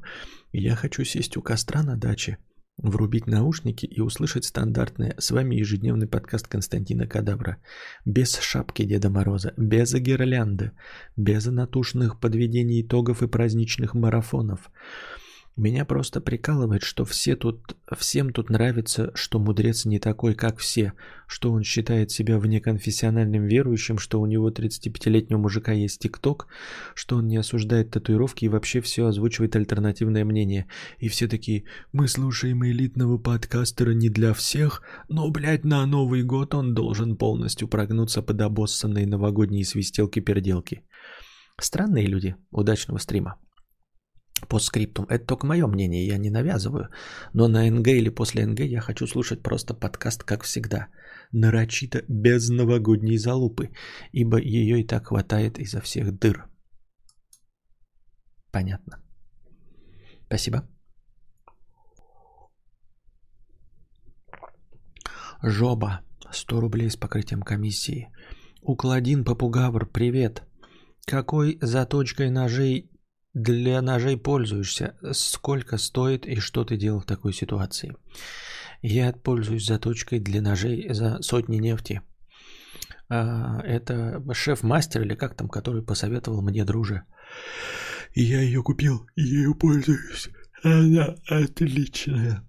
[0.52, 2.38] я хочу сесть у костра на даче–
[2.82, 7.58] врубить наушники и услышать стандартный с вами ежедневный подкаст Константина Кадавра.
[8.04, 10.72] Без шапки Деда Мороза, без гирлянды,
[11.16, 14.70] без натушных подведений итогов и праздничных марафонов.
[15.56, 20.92] Меня просто прикалывает, что все тут, всем тут нравится, что мудрец не такой, как все,
[21.26, 26.46] что он считает себя внеконфессиональным верующим, что у него 35-летнего мужика есть ТикТок,
[26.94, 30.66] что он не осуждает татуировки и вообще все озвучивает альтернативное мнение.
[30.98, 36.54] И все такие, мы слушаем элитного подкастера не для всех, но, блядь, на Новый год
[36.54, 40.84] он должен полностью прогнуться под обоссанные новогодние свистелки-переделки.
[41.60, 42.36] Странные люди.
[42.50, 43.36] Удачного стрима
[44.48, 45.06] по скриптум.
[45.08, 46.88] Это только мое мнение, я не навязываю.
[47.34, 50.88] Но на НГ или после НГ я хочу слушать просто подкаст, как всегда.
[51.32, 53.70] Нарочито без новогодней залупы,
[54.12, 56.46] ибо ее и так хватает изо всех дыр.
[58.52, 59.02] Понятно.
[60.26, 60.68] Спасибо.
[65.42, 66.00] Жоба.
[66.32, 68.08] 100 рублей с покрытием комиссии.
[68.62, 70.42] Укладин Попугавр, привет.
[71.06, 72.89] Какой заточкой ножей
[73.34, 74.96] для ножей пользуешься?
[75.12, 77.96] Сколько стоит и что ты делал в такой ситуации?
[78.82, 82.02] Я пользуюсь заточкой для ножей за сотни нефти.
[83.08, 87.04] А, это шеф-мастер или как там, который посоветовал мне друже.
[88.14, 90.30] Я ее купил, я ее пользуюсь.
[90.62, 92.44] Она отличная.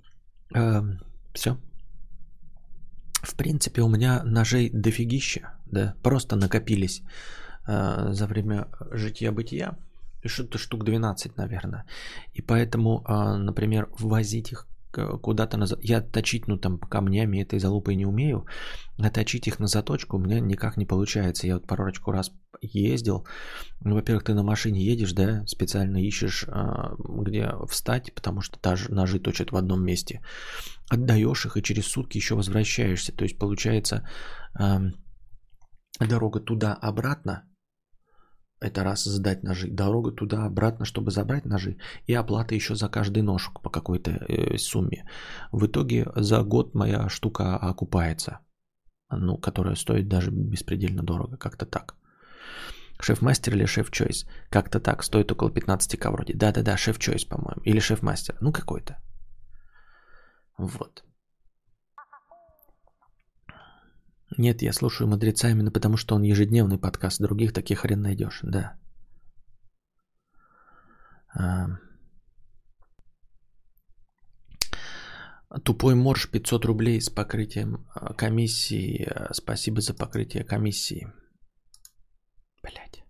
[0.53, 0.83] А,
[1.33, 1.57] все.
[3.21, 7.03] В принципе, у меня ножей дофигища, да, просто накопились
[7.67, 9.77] а, за время жития-бытия
[10.27, 11.85] что-то штук 12, наверное.
[12.33, 15.65] И поэтому, а, например, ввозить их куда-то на...
[15.81, 18.45] Я точить, ну, там, камнями этой залупой не умею,
[18.97, 21.47] а их на заточку у меня никак не получается.
[21.47, 23.25] Я вот парочку раз ездил.
[23.79, 28.91] Ну, во-первых, ты на машине едешь, да, специально ищешь, а, где встать, потому что даже
[28.93, 30.21] ножи точат в одном месте.
[30.89, 33.13] Отдаешь их и через сутки еще возвращаешься.
[33.13, 34.07] То есть, получается,
[35.99, 37.43] дорога туда-обратно
[38.61, 43.51] это раз сдать ножи, дорога туда-обратно, чтобы забрать ножи, и оплата еще за каждый нож
[43.61, 45.09] по какой-то э, сумме.
[45.51, 48.39] В итоге за год моя штука окупается,
[49.09, 51.95] ну, которая стоит даже беспредельно дорого, как-то так.
[52.99, 54.27] Шеф-мастер или шеф-чойс?
[54.51, 56.35] Как-то так, стоит около 15к вроде.
[56.35, 57.61] Да-да-да, шеф-чойс, по-моему.
[57.63, 58.37] Или шеф-мастер.
[58.41, 59.01] Ну, какой-то.
[60.59, 61.03] Вот.
[64.37, 67.21] Нет, я слушаю мудреца именно потому, что он ежедневный подкаст.
[67.21, 68.77] Других таких хрен найдешь, да.
[71.35, 71.67] А...
[75.65, 79.05] Тупой морж 500 рублей с покрытием а, комиссии.
[79.33, 81.11] Спасибо за покрытие комиссии.
[82.63, 83.03] Блять.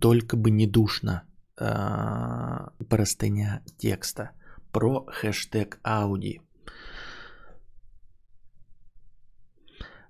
[0.00, 1.22] Только бы не душно.
[1.58, 4.32] А, простыня текста.
[4.72, 6.40] Про хэштег Ауди.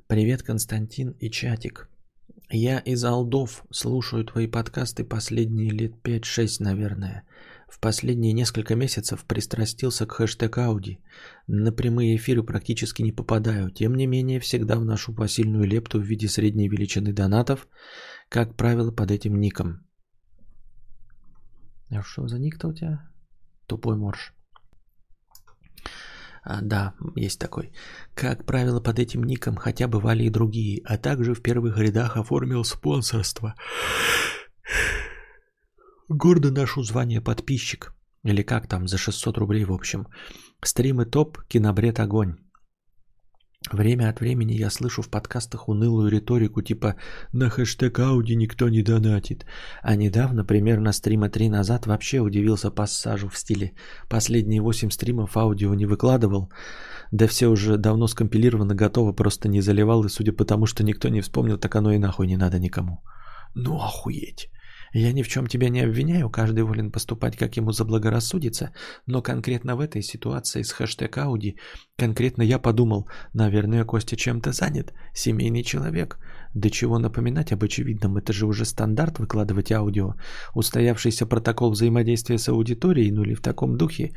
[0.08, 1.88] Привет, Константин и чатик.
[2.50, 7.24] Я из Алдов слушаю твои подкасты последние лет 5-6, наверное.
[7.68, 10.98] В последние несколько месяцев пристрастился к хэштег Ауди.
[11.46, 13.70] На прямые эфиры практически не попадаю.
[13.70, 17.68] Тем не менее, всегда вношу посильную лепту в виде средней величины донатов,
[18.28, 19.85] как правило, под этим ником.
[21.90, 23.08] А что за ник-то у тебя?
[23.66, 24.34] Тупой морж.
[26.42, 27.72] А, да, есть такой.
[28.14, 32.64] Как правило, под этим ником хотя бывали и другие, а также в первых рядах оформил
[32.64, 33.54] спонсорство.
[36.08, 37.92] Гордо ношу звание подписчик.
[38.22, 40.06] Или как там, за 600 рублей в общем.
[40.62, 42.36] Стримы топ, кинобред огонь.
[43.72, 46.94] Время от времени я слышу в подкастах унылую риторику типа
[47.32, 49.44] «на хэштег Ауди никто не донатит».
[49.82, 53.72] А недавно, примерно стрима три назад, вообще удивился пассажу в стиле
[54.08, 56.48] «последние восемь стримов аудио не выкладывал».
[57.10, 61.08] Да все уже давно скомпилировано, готово, просто не заливал, и судя по тому, что никто
[61.08, 63.02] не вспомнил, так оно и нахуй не надо никому.
[63.54, 64.50] Ну охуеть.
[64.98, 68.72] Я ни в чем тебя не обвиняю, каждый волен поступать, как ему заблагорассудится,
[69.06, 71.58] но конкретно в этой ситуации с хэштег Ауди,
[71.98, 76.18] конкретно я подумал, наверное, Костя чем-то занят, семейный человек.
[76.54, 80.14] Да чего напоминать об очевидном, это же уже стандарт выкладывать аудио,
[80.54, 84.14] устоявшийся протокол взаимодействия с аудиторией, ну или в таком духе.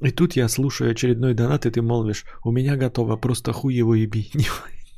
[0.00, 3.94] И тут я слушаю очередной донат, и ты молвишь, у меня готово, просто хуй его
[3.94, 4.46] еби, не,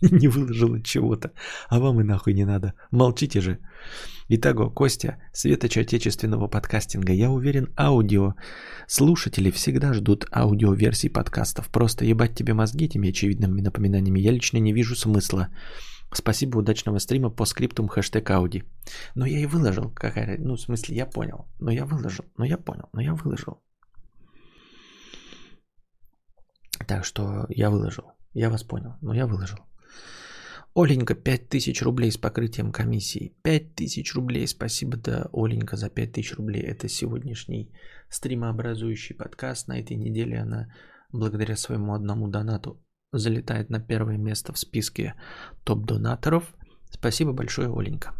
[0.00, 1.32] не выложил чего-то,
[1.68, 3.58] а вам и нахуй не надо, молчите же.
[4.32, 8.34] Итого, Костя, светоч отечественного подкастинга, я уверен, аудио.
[8.86, 11.68] Слушатели всегда ждут аудиоверсий подкастов.
[11.68, 15.48] Просто ебать тебе мозги этими очевидными напоминаниями я лично не вижу смысла.
[16.12, 18.62] Спасибо, удачного стрима по скриптум хэштег Ауди.
[19.16, 19.90] Но я и выложил.
[19.90, 21.48] Какая, ну, в смысле, я понял.
[21.58, 22.24] Но я выложил.
[22.38, 22.88] Но я понял.
[22.92, 23.60] Но я выложил.
[26.86, 28.12] Так что я выложил.
[28.32, 28.94] Я вас понял.
[29.00, 29.58] Но я выложил.
[30.74, 33.34] Оленька, 5000 рублей с покрытием комиссии.
[33.42, 34.46] 5000 рублей.
[34.46, 36.62] Спасибо, да, Оленька, за 5000 рублей.
[36.62, 37.72] Это сегодняшний
[38.08, 39.68] стримообразующий подкаст.
[39.68, 40.72] На этой неделе она,
[41.12, 42.80] благодаря своему одному донату,
[43.12, 45.14] залетает на первое место в списке
[45.64, 46.54] топ-донаторов.
[46.90, 48.14] Спасибо большое, Оленька.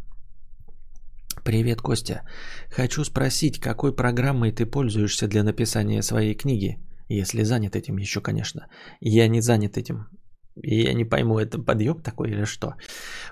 [1.44, 2.28] Привет, Костя.
[2.68, 6.78] Хочу спросить, какой программой ты пользуешься для написания своей книги?
[7.08, 8.68] Если занят этим еще, конечно.
[9.00, 10.08] Я не занят этим.
[10.56, 12.74] И я не пойму, это подъеб такой или что.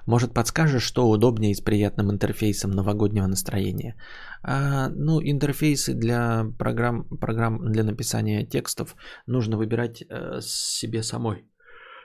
[0.07, 3.97] Может, подскажешь, что удобнее с приятным интерфейсом новогоднего настроения?
[4.43, 8.97] А, ну, интерфейсы для программ, программ для написания текстов
[9.27, 11.45] нужно выбирать э, себе самой.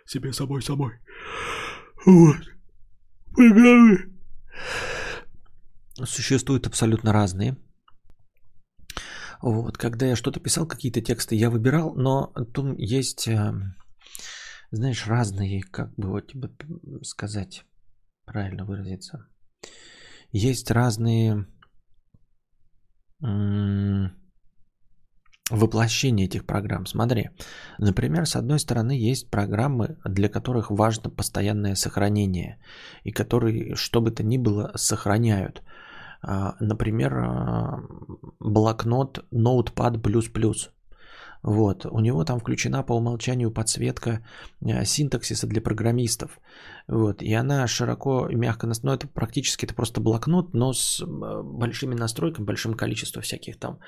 [0.05, 0.93] Себе самой самой.
[2.05, 2.37] Вот.
[3.35, 3.97] Программы.
[6.03, 7.55] Существуют абсолютно разные.
[9.41, 13.53] Вот, когда я что-то писал, какие-то тексты я выбирал, но там есть э,
[14.73, 16.49] знаешь, разные, как бы вот тебе
[17.03, 17.63] сказать,
[18.25, 19.27] правильно выразиться.
[20.31, 21.45] Есть разные
[25.51, 26.87] воплощения этих программ.
[26.87, 27.29] Смотри,
[27.77, 32.59] например, с одной стороны есть программы, для которых важно постоянное сохранение,
[33.03, 35.61] и которые, что бы то ни было, сохраняют.
[36.23, 37.79] А, например, а,
[38.39, 40.01] блокнот Notepad++.
[41.43, 41.85] Вот.
[41.85, 44.25] У него там включена по умолчанию подсветка
[44.65, 46.39] э, синтаксиса для программистов.
[46.87, 47.21] Вот.
[47.21, 48.67] И она широко и мягко...
[48.83, 53.79] Ну, это практически это просто блокнот, но с э, большими настройками, большим количеством всяких там,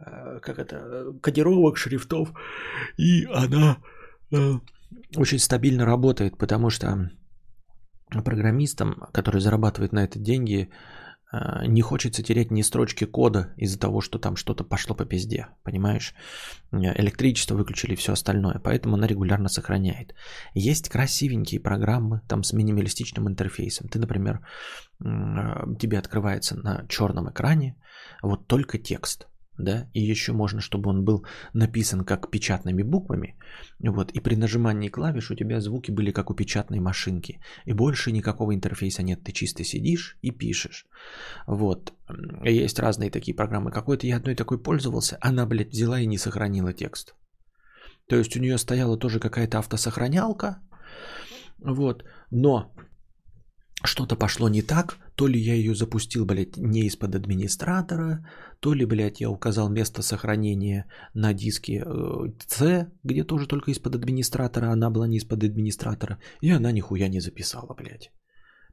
[0.00, 2.32] э, как это, кодировок, шрифтов.
[2.98, 3.76] И она
[5.16, 7.10] очень стабильно работает, потому что
[8.24, 10.70] программистам, которые зарабатывают на это деньги,
[11.66, 16.14] не хочется терять ни строчки кода из-за того, что там что-то пошло по пизде, понимаешь?
[16.72, 20.14] Электричество выключили, все остальное, поэтому она регулярно сохраняет.
[20.54, 23.88] Есть красивенькие программы там с минималистичным интерфейсом.
[23.88, 24.40] Ты, например,
[25.04, 27.76] а, тебе открывается на черном экране
[28.22, 29.26] вот только текст.
[29.58, 33.36] Да, и еще можно, чтобы он был написан как печатными буквами,
[33.78, 38.12] вот, и при нажимании клавиш у тебя звуки были как у печатной машинки, и больше
[38.12, 40.86] никакого интерфейса нет, ты чисто сидишь и пишешь,
[41.46, 41.92] вот,
[42.44, 46.72] есть разные такие программы, какой-то я одной такой пользовался, она, блядь, взяла и не сохранила
[46.72, 47.14] текст,
[48.08, 50.58] то есть у нее стояла тоже какая-то автосохранялка,
[51.58, 52.72] вот, но
[53.84, 58.28] что-то пошло не так, то ли я ее запустил, блядь, не из-под администратора,
[58.60, 63.94] то ли, блядь, я указал место сохранения на диске э, C, где тоже только из-под
[63.94, 68.10] администратора, она была не из-под администратора, и она нихуя не записала, блядь.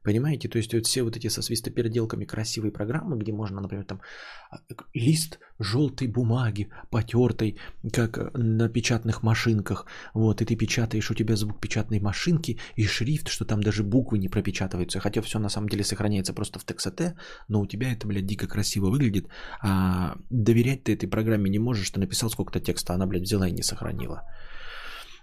[0.04, 0.48] Понимаете?
[0.48, 4.00] То есть вот все вот эти со свистопеределками красивые программы, где можно, например, там
[4.50, 4.58] а,
[4.94, 7.56] лист желтой бумаги, потертой,
[7.92, 9.86] как на печатных машинках.
[10.14, 14.18] Вот, и ты печатаешь, у тебя звук печатной машинки и шрифт, что там даже буквы
[14.18, 15.00] не пропечатываются.
[15.00, 17.14] Хотя все на самом деле сохраняется просто в TXT,
[17.48, 19.28] но у тебя это, блядь, дико красиво выглядит.
[19.62, 23.52] А доверять ты этой программе не можешь, что написал сколько-то текста, она, блядь, взяла и
[23.52, 24.22] не сохранила.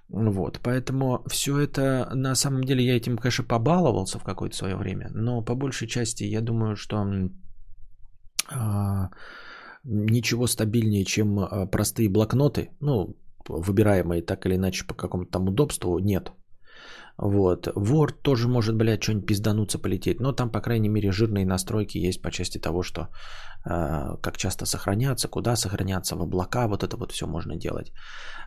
[0.09, 5.09] Вот, поэтому все это, на самом деле, я этим, конечно, побаловался в какое-то свое время,
[5.13, 7.05] но по большей части я думаю, что
[8.51, 9.09] а,
[9.83, 13.15] ничего стабильнее, чем а, простые блокноты, ну,
[13.47, 16.31] выбираемые так или иначе по какому-то там удобству, нет.
[17.21, 17.67] Вот.
[17.67, 20.19] Word тоже может, блядь, что-нибудь пиздануться полететь.
[20.19, 23.01] Но там, по крайней мере, жирные настройки есть по части того, что
[23.65, 27.91] э, как часто сохраняться, куда сохраняться, в облака, вот это вот все можно делать.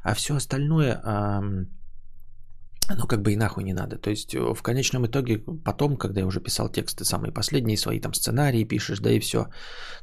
[0.02, 1.66] А все остальное, э,
[2.96, 3.98] ну, как бы и нахуй не надо.
[3.98, 8.00] То есть, э, в конечном итоге, потом, когда я уже писал тексты, самые последние свои
[8.00, 9.48] там сценарии пишешь, да и все,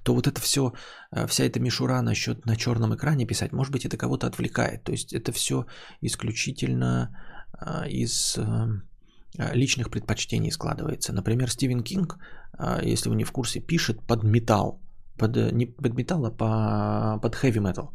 [0.04, 0.74] то вот это все,
[1.12, 4.84] э, вся эта мишура насчет на черном экране писать, может быть, это кого-то отвлекает.
[4.84, 5.66] То есть, это все
[6.02, 7.10] исключительно
[7.88, 8.84] из эм,
[9.38, 11.14] а, личных предпочтений складывается.
[11.14, 12.18] Например, Стивен Кинг,
[12.54, 14.82] а, если вы не в курсе, пишет под металл.
[15.18, 17.90] Под, э, не под металл, а по, под heavy metal.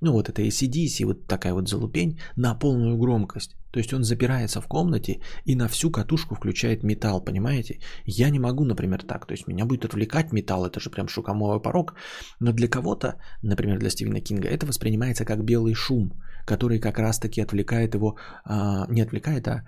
[0.00, 3.56] Ну вот это ACDC, вот такая вот залупень на полную громкость.
[3.72, 7.80] То есть он запирается в комнате и на всю катушку включает металл, понимаете?
[8.06, 9.26] Я не могу, например, так.
[9.26, 11.94] То есть меня будет отвлекать металл, это же прям шукомовый порог.
[12.40, 16.12] Но для кого-то, например, для Стивена Кинга, это воспринимается как белый шум
[16.48, 19.64] который как раз-таки отвлекает его, а, не отвлекает, а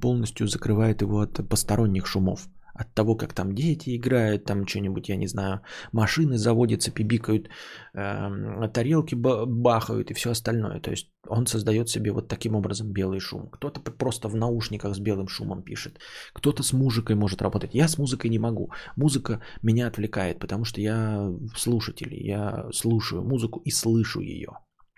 [0.00, 2.48] полностью закрывает его от посторонних шумов.
[2.80, 5.60] От того, как там дети играют, там что-нибудь, я не знаю,
[5.92, 7.48] машины заводятся, пибикают,
[7.94, 10.80] э, тарелки бахают и все остальное.
[10.80, 13.48] То есть он создает себе вот таким образом белый шум.
[13.50, 15.98] Кто-то просто в наушниках с белым шумом пишет.
[16.34, 17.74] Кто-то с музыкой может работать.
[17.74, 18.70] Я с музыкой не могу.
[18.96, 22.14] Музыка меня отвлекает, потому что я слушатель.
[22.14, 24.50] Я слушаю музыку и слышу ее.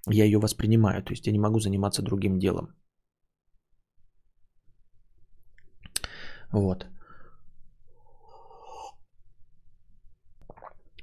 [0.09, 2.75] Я ее воспринимаю, то есть я не могу заниматься другим делом.
[6.53, 6.87] Вот.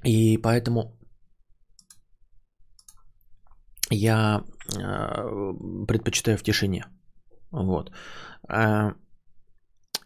[0.04, 0.98] И поэтому
[3.90, 4.44] я
[4.76, 6.84] э, предпочитаю в тишине.
[7.50, 7.90] Вот.
[8.48, 8.92] Э,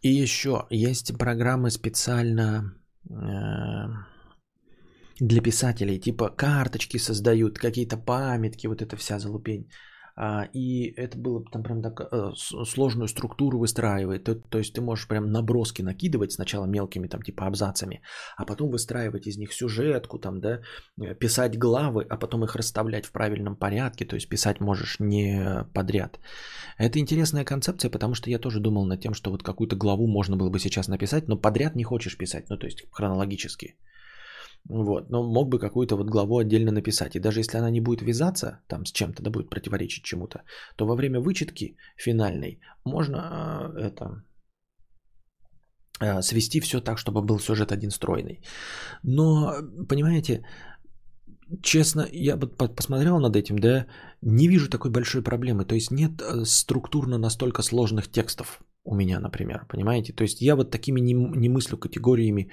[0.02, 2.74] и еще есть программы специально
[3.10, 4.11] э,
[5.26, 9.68] для писателей, типа карточки создают, какие-то памятки, вот эта вся залупень.
[10.16, 12.32] А, и это было там прям так э,
[12.64, 14.24] сложную структуру выстраивает.
[14.24, 18.02] То, то есть ты можешь прям наброски накидывать сначала мелкими там типа абзацами,
[18.36, 20.60] а потом выстраивать из них сюжетку, там, да,
[21.00, 25.64] э, писать главы, а потом их расставлять в правильном порядке, то есть писать можешь не
[25.72, 26.18] подряд.
[26.78, 30.36] Это интересная концепция, потому что я тоже думал над тем, что вот какую-то главу можно
[30.36, 33.76] было бы сейчас написать, но подряд не хочешь писать, ну то есть хронологически.
[34.68, 37.16] Вот, но мог бы какую-то вот главу отдельно написать.
[37.16, 40.42] И даже если она не будет вязаться там с чем-то, да будет противоречить чему-то,
[40.76, 43.16] то во время вычетки финальной можно
[43.76, 44.22] э, это
[46.00, 48.40] э, свести все так, чтобы был сюжет один стройный.
[49.02, 49.52] Но,
[49.88, 50.44] понимаете,
[51.62, 53.86] честно, я бы посмотрел над этим, да,
[54.22, 55.64] не вижу такой большой проблемы.
[55.64, 60.12] То есть нет э, структурно настолько сложных текстов у меня, например, понимаете?
[60.12, 62.50] То есть я вот такими не, не мыслю категориями,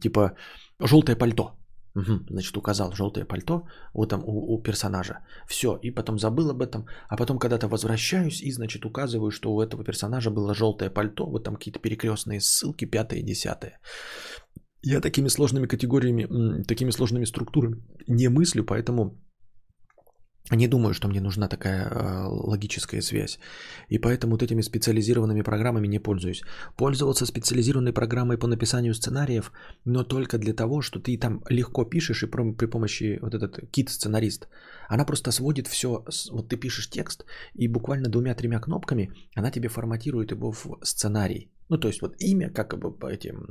[0.00, 0.36] типа
[0.80, 1.52] желтое пальто.
[1.96, 3.62] Угу, значит, указал желтое пальто
[3.94, 5.18] вот там у, у персонажа.
[5.46, 6.86] Все, и потом забыл об этом.
[7.08, 11.26] А потом когда-то возвращаюсь и, значит, указываю, что у этого персонажа было желтое пальто.
[11.26, 13.78] Вот там какие-то перекрестные ссылки, пятое, десятое.
[14.82, 17.76] Я такими сложными категориями, такими сложными структурами
[18.08, 19.20] не мыслю, поэтому
[20.50, 23.38] не думаю, что мне нужна такая э, логическая связь.
[23.88, 26.42] И поэтому вот этими специализированными программами не пользуюсь.
[26.76, 29.52] Пользоваться специализированной программой по написанию сценариев,
[29.86, 34.48] но только для того, что ты там легко пишешь и при помощи вот этот кит-сценарист,
[34.90, 40.30] она просто сводит все, вот ты пишешь текст, и буквально двумя-тремя кнопками она тебе форматирует
[40.30, 41.50] его в сценарий.
[41.70, 43.46] Ну, то есть вот имя, как бы по этим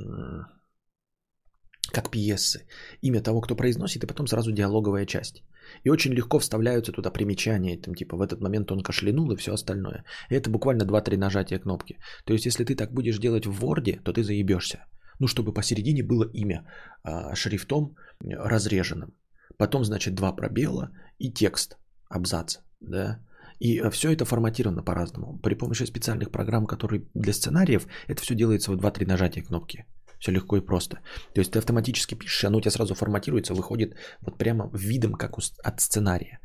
[1.92, 2.66] как пьесы.
[3.02, 5.42] Имя того, кто произносит, и потом сразу диалоговая часть.
[5.84, 9.52] И очень легко вставляются туда примечания, там, типа в этот момент он кашлянул и все
[9.52, 10.04] остальное.
[10.30, 11.98] И это буквально 2-3 нажатия кнопки.
[12.24, 14.86] То есть, если ты так будешь делать в Word, то ты заебешься.
[15.20, 16.66] Ну, чтобы посередине было имя
[17.02, 19.14] а, шрифтом разреженным.
[19.56, 21.76] Потом, значит, два пробела и текст,
[22.08, 23.20] абзац, да.
[23.60, 25.38] И э, все это форматировано по-разному.
[25.38, 29.84] При помощи специальных программ, которые для сценариев, это все делается в 2-3 нажатия кнопки.
[30.24, 30.96] Все легко и просто.
[31.34, 35.38] То есть ты автоматически пишешь, оно у тебя сразу форматируется, выходит вот прямо видом, как
[35.38, 36.40] от сценария.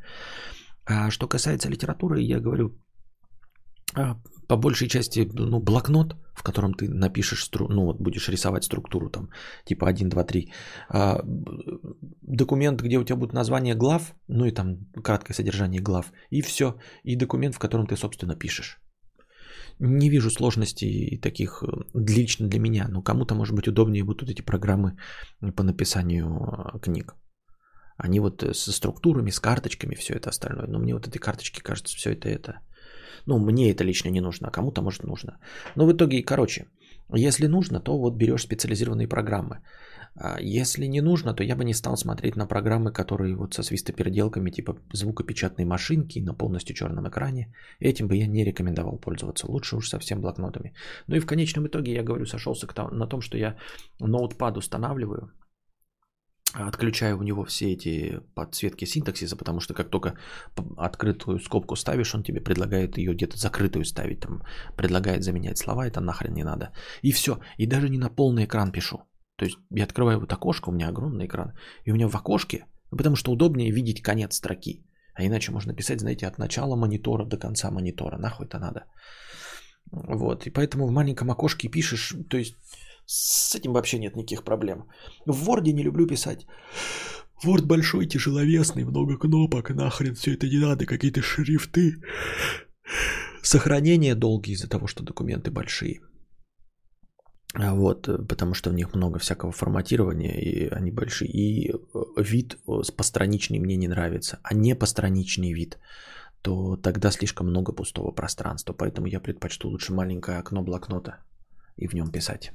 [0.84, 2.78] А что касается литературы, я говорю,
[3.94, 4.16] а,
[4.48, 7.68] по большей части ну, блокнот, в котором ты напишешь, стру...
[7.68, 9.30] ну вот будешь рисовать структуру там,
[9.64, 10.52] типа 1, 2, 3.
[10.90, 11.20] А,
[12.20, 16.74] документ, где у тебя будут названия глав, ну и там краткое содержание глав, и все.
[17.02, 18.78] И документ, в котором ты, собственно, пишешь.
[19.82, 24.42] Не вижу сложностей таких э, лично для меня, но кому-то, может быть, удобнее будут эти
[24.42, 24.98] программы
[25.56, 27.14] по написанию э, книг.
[27.96, 30.66] Они вот э, со структурами, с карточками, все это остальное.
[30.66, 32.60] Но мне вот эти карточки кажется, все это это.
[33.26, 35.38] Ну, мне это лично не нужно, а кому-то, может, нужно.
[35.76, 36.66] Но в итоге, короче,
[37.14, 39.60] если нужно, то вот берешь специализированные программы.
[40.14, 43.62] А если не нужно, то я бы не стал смотреть на программы, которые вот со
[43.62, 47.54] свистопеределками типа звукопечатной машинки на полностью черном экране.
[47.80, 49.46] Этим бы я не рекомендовал пользоваться.
[49.46, 50.74] Лучше уж совсем блокнотами.
[51.06, 53.56] Ну и в конечном итоге, я говорю, сошелся на том, что я
[54.00, 55.32] ноутпад устанавливаю,
[56.52, 60.18] отключаю у него все эти подсветки синтаксиса, потому что как только
[60.76, 64.42] открытую скобку ставишь, он тебе предлагает ее где-то закрытую ставить, там,
[64.76, 66.72] предлагает заменять слова, это нахрен не надо.
[67.02, 69.09] И все, и даже не на полный экран пишу.
[69.40, 71.52] То есть я открываю вот окошко, у меня огромный экран,
[71.86, 74.84] и у меня в окошке, ну, потому что удобнее видеть конец строки.
[75.14, 78.18] А иначе можно писать, знаете, от начала монитора до конца монитора.
[78.18, 78.84] Нахуй это надо.
[79.92, 80.46] Вот.
[80.46, 82.54] И поэтому в маленьком окошке пишешь, то есть
[83.06, 84.84] с этим вообще нет никаких проблем.
[85.26, 86.46] В Word не люблю писать.
[87.42, 91.94] Word большой, тяжеловесный, много кнопок, нахрен все это не надо, какие-то шрифты.
[93.42, 96.00] Сохранение долгие из-за того, что документы большие.
[97.54, 101.30] А вот, э, потому что в них много всякого форматирования, и они большие.
[101.30, 101.76] И э,
[102.16, 105.78] вид э, постраничный мне не нравится, а не постраничный вид,
[106.42, 108.72] то тогда слишком много пустого пространства.
[108.72, 111.18] Поэтому я предпочту лучше маленькое окно блокнота
[111.76, 112.52] и в нем писать.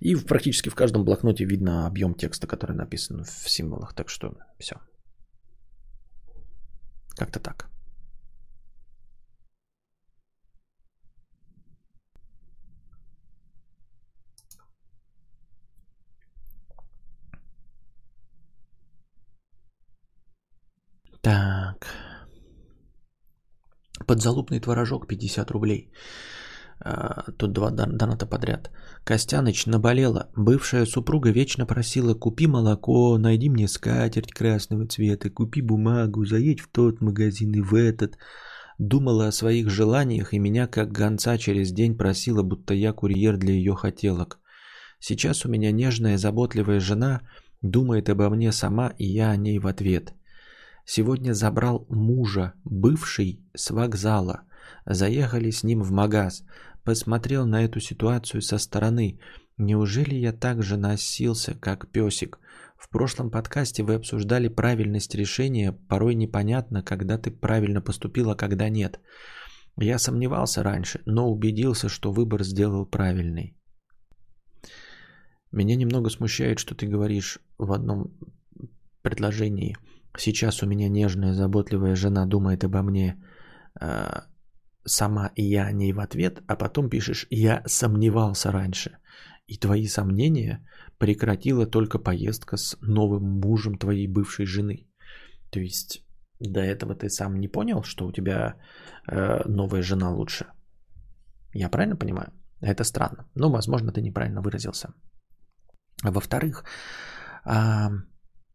[0.00, 3.94] И практически в каждом блокноте видно объем текста, который написан в символах.
[3.94, 4.76] Так что все.
[7.16, 7.70] Как-то так.
[21.22, 21.86] Так.
[24.06, 25.92] Подзалупный творожок 50 рублей.
[26.82, 28.70] А, тут два доната подряд.
[29.04, 30.30] Костяныч наболела.
[30.34, 36.68] Бывшая супруга вечно просила, купи молоко, найди мне скатерть красного цвета, купи бумагу, заедь в
[36.72, 38.16] тот магазин и в этот.
[38.78, 43.52] Думала о своих желаниях и меня как гонца через день просила, будто я курьер для
[43.52, 44.40] ее хотелок.
[45.00, 47.20] Сейчас у меня нежная, заботливая жена
[47.60, 50.14] думает обо мне сама, и я о ней в ответ.
[50.92, 54.40] Сегодня забрал мужа, бывший, с вокзала.
[54.84, 56.42] Заехали с ним в магаз.
[56.82, 59.20] Посмотрел на эту ситуацию со стороны.
[59.56, 62.40] Неужели я так же носился, как песик?
[62.76, 65.70] В прошлом подкасте вы обсуждали правильность решения.
[65.88, 68.98] Порой непонятно, когда ты правильно поступил, а когда нет.
[69.76, 73.56] Я сомневался раньше, но убедился, что выбор сделал правильный.
[75.52, 78.18] Меня немного смущает, что ты говоришь в одном
[79.02, 79.76] предложении–
[80.18, 83.22] Сейчас у меня нежная, заботливая жена думает обо мне
[83.80, 84.22] э,
[84.84, 88.98] сама, и я о ней в ответ, а потом пишешь, я сомневался раньше.
[89.46, 90.66] И твои сомнения
[90.98, 94.86] прекратила только поездка с новым мужем твоей бывшей жены.
[95.50, 96.04] То есть
[96.40, 98.54] до этого ты сам не понял, что у тебя
[99.06, 100.46] э, новая жена лучше.
[101.54, 102.32] Я правильно понимаю?
[102.60, 103.28] Это странно.
[103.34, 104.92] Ну, возможно, ты неправильно выразился.
[106.02, 106.64] Во-вторых,
[107.44, 107.88] э,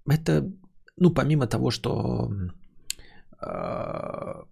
[0.09, 0.51] это
[0.97, 2.29] ну, помимо того, что
[3.41, 4.43] э,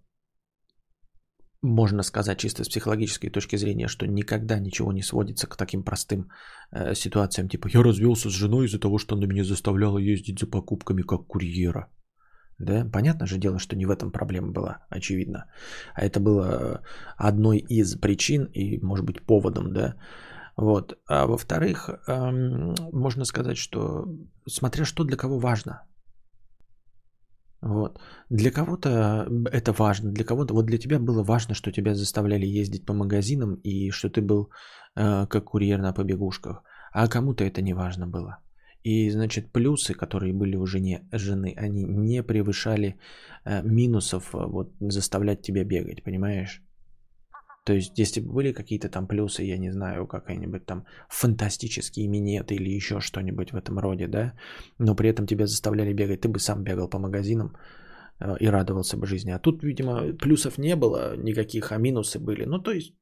[1.62, 6.28] можно сказать чисто с психологической точки зрения, что никогда ничего не сводится к таким простым
[6.72, 10.46] э, ситуациям, типа я развелся с женой из-за того, что она меня заставляла ездить за
[10.46, 11.88] покупками как курьера.
[12.58, 15.46] Да, понятно же дело, что не в этом проблема была, очевидно.
[15.94, 16.82] А это было
[17.16, 19.94] одной из причин и, может быть, поводом, да.
[20.56, 20.94] Вот.
[21.08, 24.04] А во-вторых, эм, можно сказать, что
[24.46, 25.82] смотря что для кого важно.
[27.64, 27.98] Вот.
[28.30, 32.84] Для кого-то это важно, для кого-то, вот для тебя было важно, что тебя заставляли ездить
[32.84, 34.50] по магазинам и что ты был
[34.96, 36.62] э, как курьер на побегушках,
[36.92, 38.38] а кому-то это не важно было.
[38.82, 42.98] И, значит, плюсы, которые были у жене, жены, они не превышали
[43.46, 46.62] э, минусов э, вот, заставлять тебя бегать, понимаешь?
[47.64, 52.54] То есть, если бы были какие-то там плюсы, я не знаю, какие-нибудь там фантастические минеты
[52.54, 54.34] или еще что-нибудь в этом роде, да,
[54.78, 57.56] но при этом тебя заставляли бегать, ты бы сам бегал по магазинам
[58.20, 59.32] э, и радовался бы жизни.
[59.32, 62.44] А тут, видимо, плюсов не было никаких, а минусы были.
[62.44, 62.94] Ну, то есть,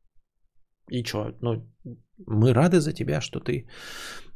[0.90, 1.36] и что?
[1.40, 1.66] Ну,
[2.26, 3.66] мы рады за тебя, что ты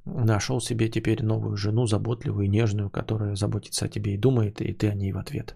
[0.05, 4.73] нашел себе теперь новую жену, заботливую и нежную, которая заботится о тебе и думает, и
[4.73, 5.55] ты о ней в ответ.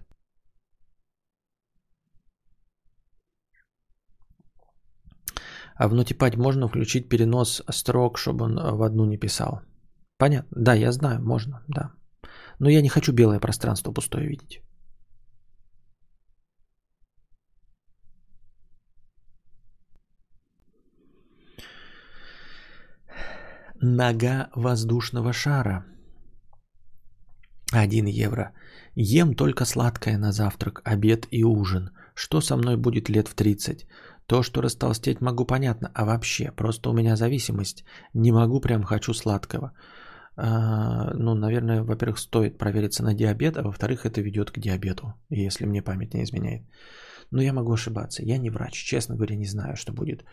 [5.81, 9.61] А в Notepad можно включить перенос строк, чтобы он в одну не писал.
[10.17, 10.63] Понятно.
[10.63, 11.91] Да, я знаю, можно, да.
[12.59, 14.61] Но я не хочу белое пространство пустое видеть.
[23.81, 25.85] Нога воздушного шара.
[27.73, 28.53] 1 евро.
[28.95, 31.89] Ем только сладкое на завтрак, обед и ужин.
[32.13, 33.87] Что со мной будет лет в 30?
[34.31, 35.91] То, что растолстеть могу, понятно.
[35.93, 37.83] А вообще, просто у меня зависимость.
[38.13, 39.73] Не могу, прям хочу сладкого.
[40.37, 45.65] А, ну, наверное, во-первых, стоит провериться на диабет, а во-вторых, это ведет к диабету, если
[45.65, 46.61] мне память не изменяет.
[47.31, 48.23] Но я могу ошибаться.
[48.23, 50.23] Я не врач, честно говоря, не знаю, что будет.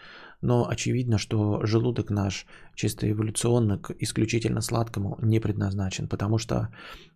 [0.42, 2.46] Но очевидно, что желудок наш
[2.76, 6.68] чисто эволюционно к исключительно сладкому не предназначен, потому что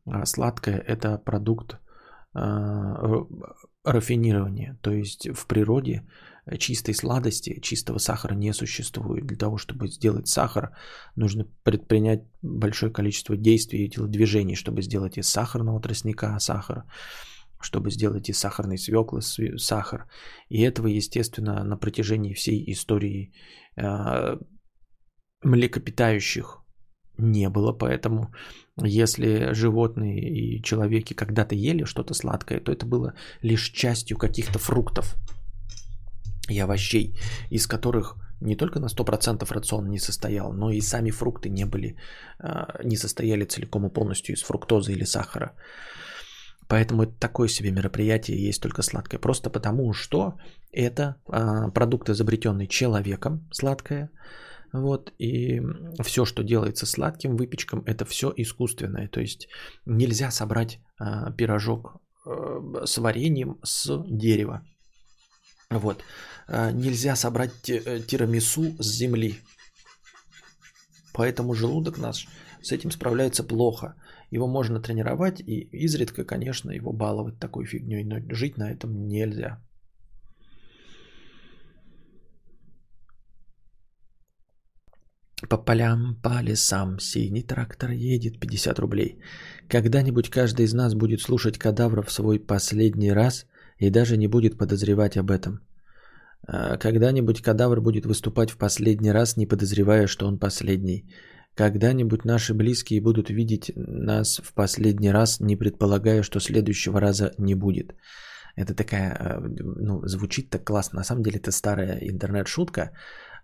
[0.05, 1.79] а, сладкое– это продукт
[2.35, 3.25] а,
[3.85, 4.79] рафинирования.
[4.83, 6.03] То есть в природе
[6.59, 9.27] чистой сладости, чистого сахара не существует.
[9.27, 10.77] Для того, чтобы сделать сахар,
[11.17, 16.85] нужно предпринять большое количество действий и телодвижений, чтобы сделать из сахарного тростника сахар
[17.65, 20.09] чтобы сделать из сахарной свеклы сахар.
[20.49, 23.33] И этого, естественно, на протяжении всей истории
[23.77, 24.37] э,
[25.45, 26.59] млекопитающих
[27.19, 28.35] не было, поэтому
[28.77, 35.15] если животные и человеки когда-то ели что-то сладкое, то это было лишь частью каких-то фруктов
[36.49, 37.15] и овощей,
[37.51, 41.97] из которых не только на 100% рацион не состоял, но и сами фрукты не были,
[42.43, 45.53] э, не состояли целиком и полностью из фруктозы или сахара.
[46.69, 49.21] Поэтому это такое себе мероприятие, есть только сладкое.
[49.21, 50.39] Просто потому, что
[50.73, 54.11] это а, продукт, изобретенный человеком, сладкое.
[54.73, 55.61] Вот, и
[56.03, 59.09] все, что делается сладким выпечком, это все искусственное.
[59.09, 59.49] То есть
[59.85, 64.63] нельзя собрать а, пирожок а, с вареньем с дерева.
[65.71, 66.03] Вот.
[66.55, 69.41] А, нельзя собрать тирамису с земли.
[71.15, 72.29] Поэтому желудок наш
[72.63, 73.95] с этим справляется плохо.
[74.31, 79.63] Его можно тренировать и изредка, конечно, его баловать такой фигней, но жить на этом нельзя.
[85.49, 89.19] По полям, по лесам синий трактор едет 50 рублей.
[89.69, 93.47] Когда-нибудь каждый из нас будет слушать кадавров свой последний раз
[93.79, 95.61] и даже не будет подозревать об этом.
[96.47, 101.05] А когда-нибудь кадавр будет выступать в последний раз, не подозревая, что он последний.
[101.55, 107.55] Когда-нибудь наши близкие будут видеть нас в последний раз, не предполагая, что следующего раза не
[107.55, 107.95] будет.
[108.57, 109.41] Это такая, э,
[109.81, 110.99] ну, звучит так классно.
[110.99, 112.91] На самом деле это старая интернет-шутка,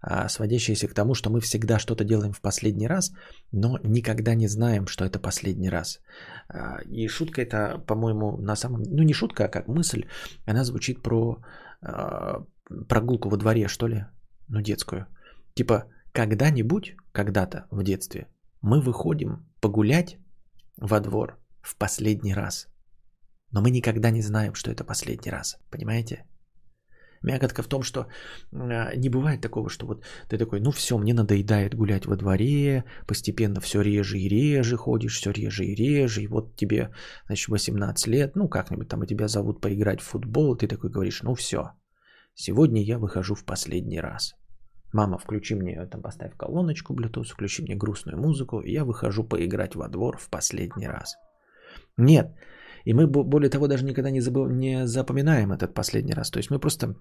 [0.01, 3.13] а, сводящаяся к тому, что мы всегда что-то делаем в последний раз,
[3.53, 5.99] но никогда не знаем, что это последний раз.
[6.49, 8.83] А, и шутка это, по-моему, на самом...
[8.83, 10.07] Ну, не шутка, а как мысль.
[10.47, 11.37] Она звучит про
[12.89, 14.07] прогулку во дворе, что ли?
[14.49, 15.07] Ну, детскую.
[15.55, 18.29] Типа, когда-нибудь, когда-то в детстве,
[18.63, 20.19] мы выходим погулять
[20.77, 22.69] во двор в последний раз.
[23.53, 25.59] Но мы никогда не знаем, что это последний раз.
[25.71, 26.25] Понимаете?
[27.23, 28.07] Мякотка в том, что
[28.53, 32.85] а, не бывает такого, что вот ты такой, ну все, мне надоедает гулять во дворе,
[33.07, 36.91] постепенно все реже и реже ходишь, все реже и реже, и вот тебе,
[37.27, 41.23] значит, 18 лет, ну как-нибудь там и тебя зовут поиграть в футбол, ты такой говоришь,
[41.23, 41.73] ну все,
[42.39, 44.35] сегодня я выхожу в последний раз.
[44.93, 49.75] Мама, включи мне, там поставь колоночку Bluetooth, включи мне грустную музыку, и я выхожу поиграть
[49.75, 51.17] во двор в последний раз.
[51.99, 52.27] Нет.
[52.87, 54.51] И мы, более того, даже никогда не, забыв...
[54.51, 56.31] не запоминаем этот последний раз.
[56.31, 56.95] То есть мы просто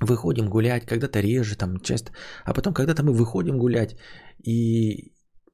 [0.00, 2.12] выходим гулять, когда-то реже, там, часто,
[2.44, 3.96] а потом когда-то мы выходим гулять,
[4.46, 5.12] и,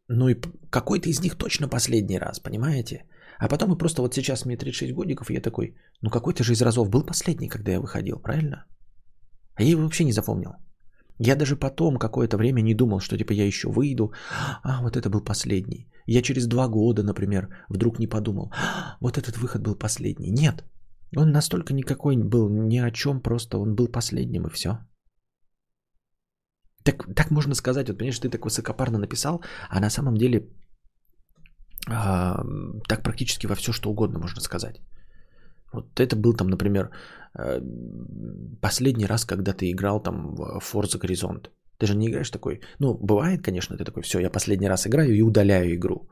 [0.09, 0.37] ну и
[0.71, 3.07] какой-то из них точно последний раз, понимаете?
[3.39, 6.53] А потом мы просто, вот сейчас мне 36 годиков, и я такой, ну какой-то же
[6.53, 8.67] из разов был последний, когда я выходил, правильно?
[9.57, 10.51] А я его вообще не запомнил.
[11.19, 14.13] Я даже потом какое-то время не думал, что типа я еще выйду.
[14.63, 15.89] А, вот это был последний.
[16.07, 18.53] Я через два года, например, вдруг не подумал.
[18.53, 20.31] А, вот этот выход был последний.
[20.31, 20.65] Нет.
[21.17, 24.79] Он настолько никакой был ни о чем, просто он был последним и все.
[26.85, 30.49] Так, так можно сказать, вот понимаешь, ты так высокопарно написал, а на самом деле
[31.89, 32.45] А,
[32.89, 34.81] так практически во все, что угодно можно сказать.
[35.73, 36.91] Вот это был там, например,
[37.39, 37.61] э,
[38.61, 41.49] последний раз, когда ты играл там в Forza Horizon.
[41.79, 42.61] Ты же не играешь такой.
[42.79, 46.09] Ну, бывает, конечно, ты такой, все, я последний раз играю и удаляю игру.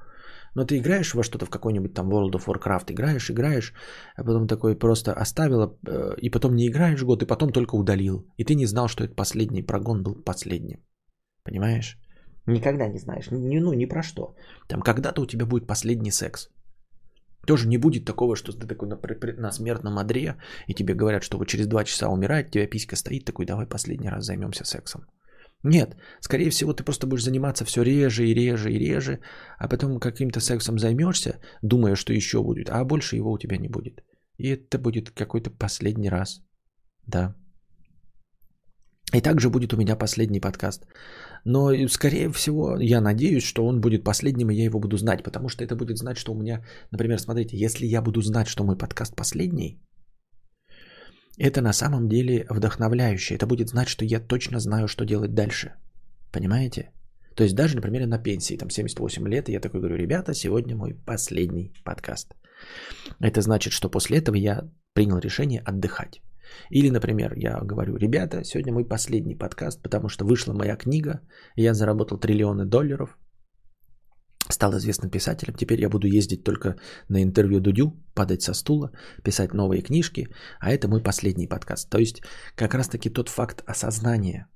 [0.54, 3.72] Но ты играешь во что-то, в какой-нибудь там World of Warcraft, играешь, играешь,
[4.16, 8.26] а потом такой просто оставила, э, и потом не играешь год, и потом только удалил.
[8.38, 10.78] И ты не знал, что этот последний прогон был последним.
[11.44, 11.98] Понимаешь?
[12.46, 13.30] Никогда не знаешь.
[13.30, 14.34] Ни, ну, ни про что.
[14.68, 16.50] Там когда-то у тебя будет последний секс.
[17.46, 18.98] Тоже не будет такого, что ты такой на,
[19.36, 22.96] на смертном одре, и тебе говорят, что вот через два часа умирает, у тебя писька
[22.96, 25.06] стоит, такой, давай последний раз займемся сексом.
[25.64, 29.20] Нет, скорее всего, ты просто будешь заниматься все реже и реже и реже,
[29.58, 33.68] а потом каким-то сексом займешься, думая, что еще будет, а больше его у тебя не
[33.68, 34.04] будет.
[34.36, 36.42] И это будет какой-то последний раз.
[37.06, 37.34] Да.
[39.12, 40.86] И также будет у меня последний подкаст.
[41.44, 45.48] Но, скорее всего, я надеюсь, что он будет последним, и я его буду знать, потому
[45.48, 48.76] что это будет знать, что у меня, например, смотрите, если я буду знать, что мой
[48.76, 49.78] подкаст последний,
[51.38, 53.34] это на самом деле вдохновляюще.
[53.34, 55.72] Это будет знать, что я точно знаю, что делать дальше.
[56.32, 56.90] Понимаете?
[57.36, 60.76] То есть даже, например, на пенсии, там 78 лет, и я такой говорю, ребята, сегодня
[60.76, 62.34] мой последний подкаст.
[63.20, 66.20] Это значит, что после этого я принял решение отдыхать.
[66.70, 71.20] Или, например, я говорю, ребята, сегодня мой последний подкаст, потому что вышла моя книга,
[71.56, 73.18] я заработал триллионы долларов,
[74.50, 75.54] стал известным писателем.
[75.54, 76.76] Теперь я буду ездить только
[77.08, 78.90] на интервью Дудю, падать со стула,
[79.22, 80.28] писать новые книжки,
[80.60, 81.90] а это мой последний подкаст.
[81.90, 82.22] То есть
[82.56, 84.48] как раз-таки тот факт осознания,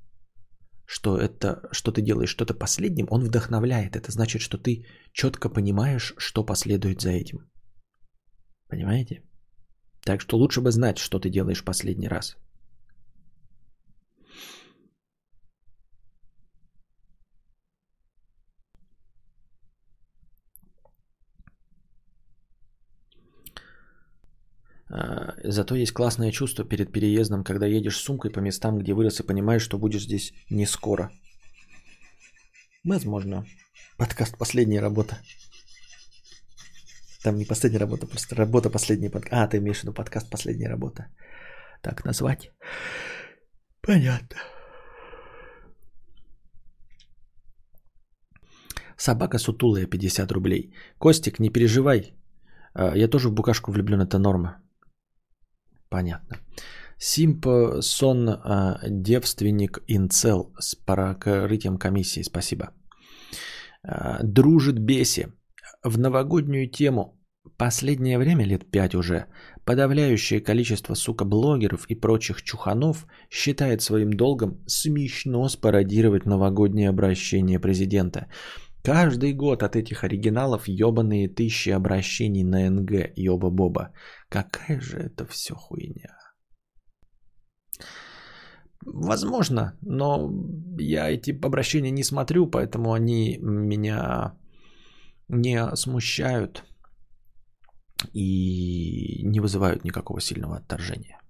[0.86, 3.96] что это, что ты делаешь что-то последним, он вдохновляет.
[3.96, 7.38] Это значит, что ты четко понимаешь, что последует за этим.
[8.68, 9.22] Понимаете?
[10.02, 12.36] Так что лучше бы знать, что ты делаешь последний раз.
[24.90, 29.20] А, зато есть классное чувство перед переездом, когда едешь с сумкой по местам, где вырос
[29.20, 31.10] и понимаешь, что будешь здесь не скоро.
[32.84, 33.44] Возможно.
[33.98, 35.18] Подкаст «Последняя работа».
[37.22, 39.32] Там не последняя работа, просто работа последняя подкаст.
[39.32, 41.06] А, ты имеешь в виду подкаст «Последняя работа».
[41.82, 42.50] Так назвать.
[43.80, 44.36] Понятно.
[48.96, 50.72] Собака сутулая 50 рублей.
[50.98, 52.14] Костик, не переживай.
[52.74, 54.62] А, я тоже в букашку влюблен, это норма.
[55.88, 56.36] Понятно.
[56.98, 62.22] Симпсон а, девственник инцел с прокрытием комиссии.
[62.22, 62.70] Спасибо.
[63.82, 65.26] А, дружит Беси.
[65.84, 67.18] В новогоднюю тему
[67.56, 69.26] последнее время, лет пять уже,
[69.64, 78.26] подавляющее количество, сука, блогеров и прочих чуханов считает своим долгом смешно спародировать новогоднее обращение президента.
[78.82, 83.92] Каждый год от этих оригиналов ебаные тысячи обращений на НГ, ёба-боба.
[84.28, 86.16] Какая же это все хуйня.
[88.84, 90.30] Возможно, но
[90.78, 94.38] я эти обращения не смотрю, поэтому они меня
[95.28, 96.64] не смущают
[98.12, 101.20] и не вызывают никакого сильного отторжения.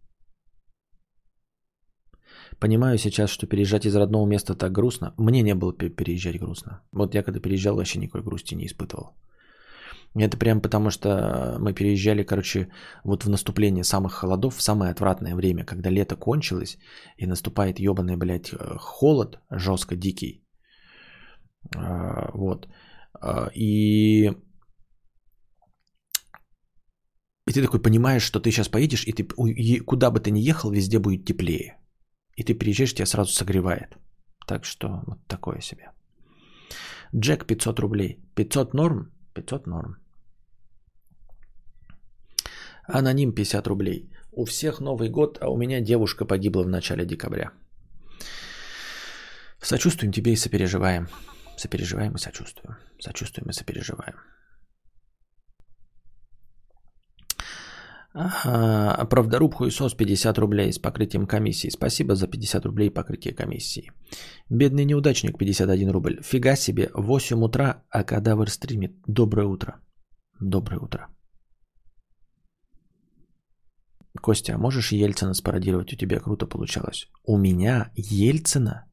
[2.60, 5.14] Понимаю сейчас, что переезжать из родного места так грустно.
[5.16, 6.80] Мне не было переезжать грустно.
[6.92, 9.14] Вот я когда переезжал, вообще никакой грусти не испытывал.
[10.14, 12.68] Это прям потому, что мы переезжали, короче,
[13.04, 16.78] вот в наступление самых холодов, в самое отвратное время, когда лето кончилось,
[17.16, 20.44] и наступает ебаный, блядь, э, холод жестко дикий.
[21.76, 22.68] А, вот.
[23.14, 24.32] А, и...
[27.46, 29.24] И ты такой понимаешь, что ты сейчас поедешь, и ты
[29.84, 31.78] куда бы ты ни ехал, везде будет теплее.
[32.36, 33.96] И ты приезжаешь, тебя сразу согревает.
[34.46, 35.90] Так что вот такое себе.
[37.16, 38.18] Джек 500 рублей.
[38.34, 39.12] 500 норм?
[39.34, 39.96] 500 норм.
[42.86, 44.10] Аноним 50 рублей.
[44.32, 47.50] У всех Новый год, а у меня девушка погибла в начале декабря.
[49.60, 51.08] Сочувствуем тебе и сопереживаем.
[51.58, 52.76] Сопереживаем и сочувствуем.
[53.00, 54.14] Сочувствуем и сопереживаем.
[58.14, 61.70] Ага, правдоруб хуесос 50 рублей с покрытием комиссии.
[61.70, 63.90] Спасибо за 50 рублей покрытие комиссии.
[64.50, 66.22] Бедный неудачник 51 рубль.
[66.22, 68.92] Фига себе, 8 утра, а кадавр стримит.
[69.06, 69.80] Доброе утро.
[70.40, 71.08] Доброе утро.
[74.22, 75.92] Костя, а можешь Ельцина спародировать?
[75.92, 77.08] У тебя круто получалось.
[77.24, 78.87] У меня Ельцина?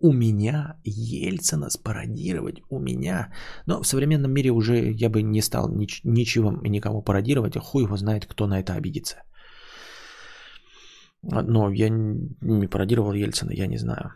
[0.00, 3.32] У меня Ельцина спародировать, у меня.
[3.66, 7.84] Но в современном мире уже я бы не стал нич- ничего никому пародировать, а хуй
[7.84, 9.22] его знает, кто на это обидится.
[11.22, 14.12] Но я не пародировал Ельцина, я не знаю.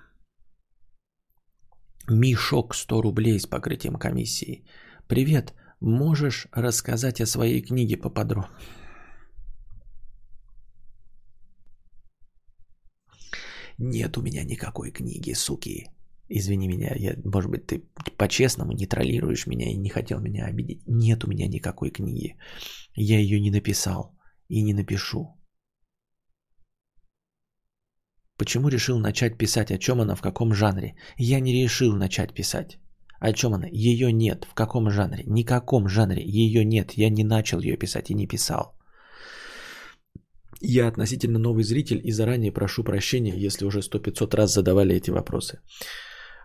[2.08, 4.64] Мишок 100 рублей с покрытием комиссии.
[5.06, 8.48] Привет, можешь рассказать о своей книге поподробнее?
[13.78, 15.86] Нет у меня никакой книги, суки.
[16.28, 17.82] Извини меня, я, может быть, ты
[18.16, 20.82] по-честному не троллируешь меня и не хотел меня обидеть.
[20.86, 22.36] Нет у меня никакой книги.
[22.96, 24.16] Я ее не написал
[24.48, 25.38] и не напишу.
[28.36, 29.70] Почему решил начать писать?
[29.70, 30.14] О чем она?
[30.14, 30.96] В каком жанре?
[31.18, 32.78] Я не решил начать писать.
[33.20, 33.68] О чем она?
[33.70, 34.46] Ее нет.
[34.50, 35.24] В каком жанре?
[35.26, 36.22] Никаком жанре.
[36.24, 36.92] Ее нет.
[36.96, 38.74] Я не начал ее писать и не писал.
[40.60, 45.10] Я относительно новый зритель и заранее прошу прощения, если уже сто 500 раз задавали эти
[45.10, 45.60] вопросы.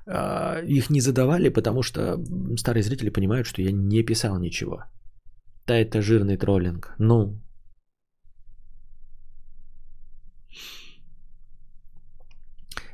[0.07, 2.18] А, их не задавали, потому что
[2.57, 4.84] старые зрители понимают, что я не писал ничего.
[5.68, 6.95] Да, это жирный троллинг.
[6.99, 7.40] Ну,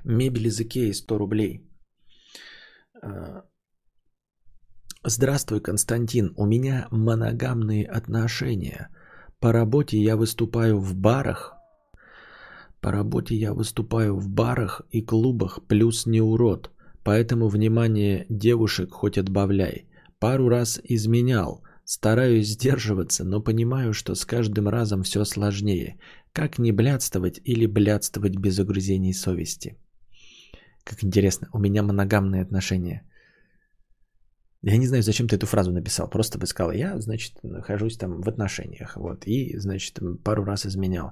[0.03, 1.61] Мебель из Икеи 100 рублей.
[3.01, 3.43] А,
[5.07, 6.33] Здравствуй, Константин.
[6.35, 8.89] У меня моногамные отношения.
[9.39, 11.53] По работе я выступаю в барах.
[12.81, 16.71] По работе я выступаю в барах и клубах, плюс не урод.
[17.03, 19.87] Поэтому внимание девушек хоть отбавляй.
[20.19, 21.61] Пару раз изменял.
[21.83, 25.99] Стараюсь сдерживаться, но понимаю, что с каждым разом все сложнее.
[26.33, 29.77] Как не блядствовать или блядствовать без угрызений совести?
[30.83, 33.03] Как интересно, у меня моногамные отношения.
[34.65, 36.09] Я не знаю, зачем ты эту фразу написал.
[36.09, 38.95] Просто бы сказал, я, значит, нахожусь там в отношениях.
[38.95, 41.11] Вот, и, значит, пару раз изменял.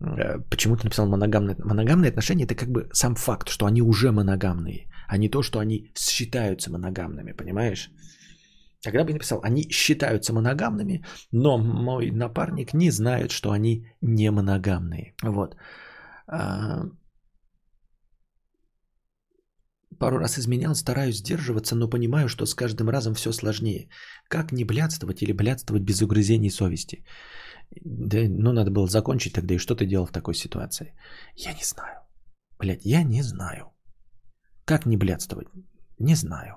[0.00, 1.56] Э, почему ты написал моногамные?
[1.58, 5.58] Моногамные отношения– это как бы сам факт, что они уже моногамные, а не то, что
[5.58, 7.90] они считаются моногамными, понимаешь?
[8.82, 15.12] Тогда бы написал, они считаются моногамными, но мой напарник не знает, что они не моногамные.
[15.22, 15.54] Вот.
[16.26, 16.84] А,
[20.00, 23.88] Пару раз изменял, стараюсь сдерживаться, но понимаю, что с каждым разом все сложнее.
[24.28, 27.04] Как не блядствовать или блядствовать без угрызений совести?
[27.84, 29.54] Да, ну, надо было закончить тогда.
[29.54, 30.94] И что ты делал в такой ситуации?
[31.36, 32.00] Я не знаю.
[32.58, 33.64] Блядь, я не знаю.
[34.64, 35.48] Как не блядствовать?
[35.98, 36.54] Не знаю.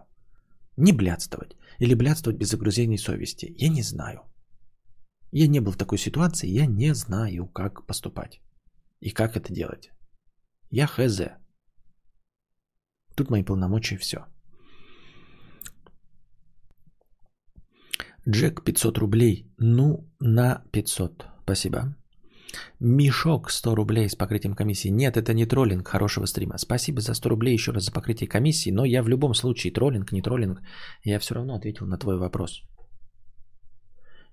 [0.78, 1.58] Не блядствовать.
[1.80, 3.54] Или блядствовать без угрызений совести?
[3.58, 4.22] Я не знаю.
[5.34, 8.40] Я не был в такой ситуации, я не знаю, как поступать.
[9.02, 9.92] И как это делать.
[10.72, 11.22] Я хз.
[13.16, 14.18] Тут мои полномочия все.
[18.30, 19.46] Джек 500 рублей.
[19.60, 21.26] Ну, на 500.
[21.44, 21.96] Спасибо.
[22.80, 24.92] Мешок 100 рублей с покрытием комиссии.
[24.92, 26.58] Нет, это не троллинг хорошего стрима.
[26.58, 28.72] Спасибо за 100 рублей еще раз за покрытие комиссии.
[28.72, 30.62] Но я в любом случае, троллинг, не троллинг,
[31.04, 32.62] я все равно ответил на твой вопрос.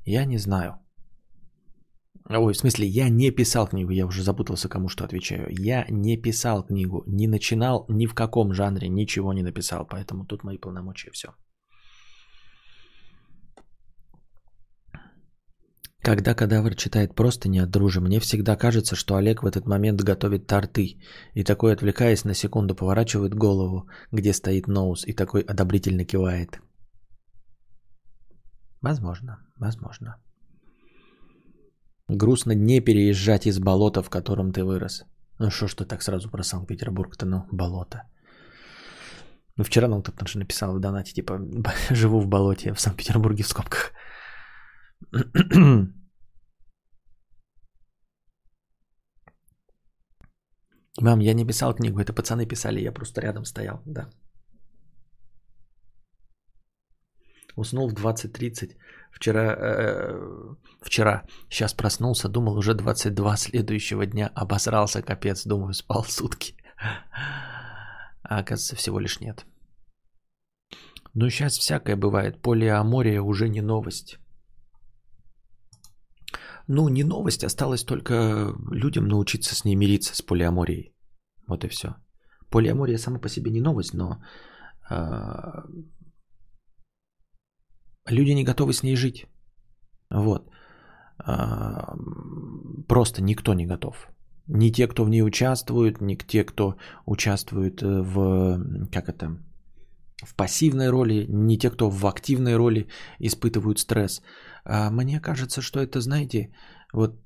[0.04, 0.78] Я не знаю.
[2.32, 5.48] Ой, в смысле, я не писал книгу, я уже запутался, кому что отвечаю.
[5.50, 10.44] Я не писал книгу, не начинал ни в каком жанре, ничего не написал, поэтому тут
[10.44, 11.28] мои полномочия, все.
[16.02, 20.00] Когда кадавр читает просто не от дружи, мне всегда кажется, что Олег в этот момент
[20.00, 21.00] готовит торты.
[21.34, 26.60] И такой, отвлекаясь на секунду, поворачивает голову, где стоит Ноус, и такой одобрительно кивает.
[28.80, 30.16] Возможно, возможно.
[32.16, 35.04] Грустно не переезжать из болота, в котором ты вырос.
[35.38, 38.02] Ну что ж ты так сразу про Санкт-Петербург-то, ну, болото.
[39.56, 41.38] Ну, вчера нам кто-то же написал в донате, типа,
[41.90, 43.92] живу в болоте в Санкт-Петербурге в скобках.
[51.00, 54.10] Мам, я не писал книгу, это пацаны писали, я просто рядом стоял, да.
[57.56, 58.76] Уснул в 20.30.
[59.10, 66.54] Вчера, э, вчера, сейчас проснулся, думал уже 22 следующего дня, обосрался капец, думаю, спал сутки.
[68.22, 69.44] А оказывается, всего лишь нет.
[71.14, 72.40] Ну, сейчас всякое бывает.
[72.42, 74.18] Полиамория уже не новость.
[76.68, 80.94] Ну, не новость, осталось только людям научиться с ней мириться, с полиаморией.
[81.48, 81.96] Вот и все.
[82.50, 84.22] Полиамория сама по себе не новость, но
[84.88, 84.94] э,
[88.12, 89.26] люди не готовы с ней жить.
[90.10, 90.50] Вот.
[91.18, 91.94] А,
[92.88, 94.08] просто никто не готов.
[94.46, 96.76] Ни те, кто в ней участвует, ни те, кто
[97.06, 99.38] участвует э, в, как это,
[100.24, 102.88] в пассивной роли, ни те, кто в активной роли
[103.20, 104.22] испытывают стресс.
[104.64, 106.52] А мне кажется, что это, знаете,
[106.92, 107.20] вот,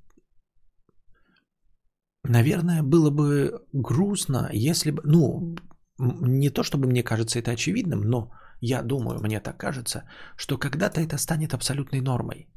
[2.24, 5.56] наверное, было бы грустно, если бы, ну,
[5.98, 8.31] не то чтобы мне кажется это очевидным, но
[8.66, 10.03] я думаю, мне так кажется,
[10.36, 12.49] что когда-то это станет абсолютной нормой.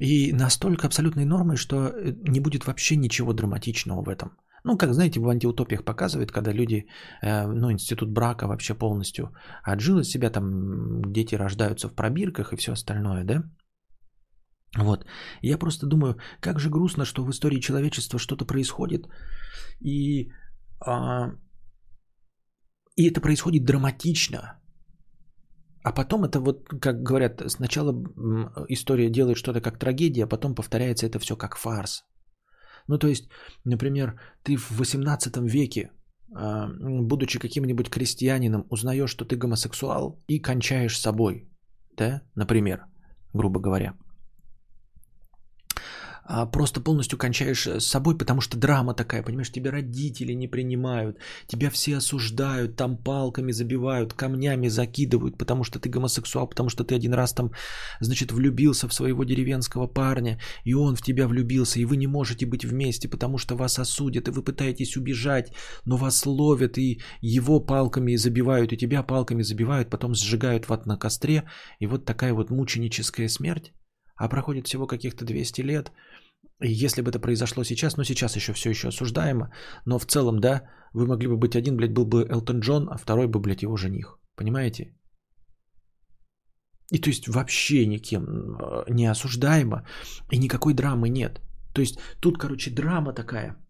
[0.00, 4.30] И настолько абсолютной нормой, что э, не будет вообще ничего драматичного в этом.
[4.64, 6.86] Ну, как знаете, в антиутопиях показывают, когда люди,
[7.22, 12.56] э, ну, институт брака вообще полностью отжил из себя, там дети рождаются в пробирках и
[12.56, 13.42] все остальное, да?
[14.76, 15.06] Вот.
[15.42, 19.06] Я просто думаю, как же грустно, что в истории человечества что-то происходит,
[19.80, 20.30] и,
[20.84, 21.32] а,
[22.96, 24.60] и это происходит драматично.
[25.82, 27.92] А потом это вот, как говорят, сначала
[28.68, 32.04] история делает что-то как трагедия, а потом повторяется это все как фарс.
[32.88, 33.28] Ну, то есть,
[33.64, 35.90] например, ты в 18 веке,
[36.34, 36.68] а,
[37.02, 41.48] будучи каким-нибудь крестьянином, узнаешь, что ты гомосексуал и кончаешь собой,
[41.96, 42.86] да, например,
[43.32, 43.94] грубо говоря–
[46.30, 51.16] а, просто полностью кончаешь с собой, потому что драма такая, понимаешь, тебя родители не принимают,
[51.46, 56.94] тебя все осуждают, там палками забивают, камнями закидывают, потому что ты гомосексуал, потому что ты
[56.94, 57.52] один раз там,
[58.00, 62.44] значит, влюбился в своего деревенского парня, и он в тебя влюбился, и вы не можете
[62.44, 65.54] быть вместе, потому что вас осудят, и вы пытаетесь убежать,
[65.86, 70.84] но вас ловят, и его палками забивают, и тебя палками забивают, потом сжигают в ад
[70.84, 71.44] на костре,
[71.78, 73.72] и вот такая вот мученическая смерть,
[74.14, 75.90] а проходит всего каких-то 200 лет–
[76.60, 79.52] и если бы это произошло сейчас, ну сейчас еще все еще осуждаемо,
[79.86, 80.62] но в целом, да,
[80.92, 83.76] вы могли бы быть один, блядь, был бы Элтон Джон, а второй бы, блядь, его
[83.76, 84.18] жених.
[84.36, 84.94] Понимаете?
[86.90, 89.86] И то есть вообще никем э, не осуждаемо,
[90.32, 91.40] и никакой драмы нет.
[91.74, 93.56] То есть тут, короче, драма такая–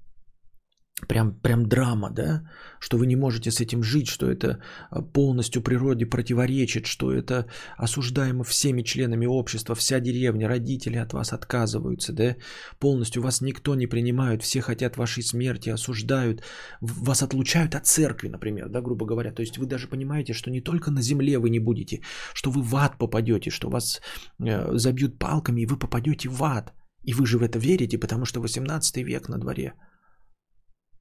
[1.06, 2.42] прям, прям драма, да,
[2.80, 4.58] что вы не можете с этим жить, что это
[4.90, 7.46] а, полностью природе противоречит, что это
[7.76, 12.36] осуждаемо всеми членами общества, вся деревня, родители от вас отказываются, да,
[12.78, 16.42] полностью вас никто не принимает, все хотят вашей смерти, осуждают,
[16.80, 20.60] вас отлучают от церкви, например, да, грубо говоря, то есть вы даже понимаете, что не
[20.60, 22.00] только на земле вы не будете,
[22.34, 24.00] что вы в ад попадете, что вас
[24.40, 26.72] э, забьют палками и вы попадете в ад,
[27.04, 29.74] и вы же в это верите, потому что 18 век на дворе–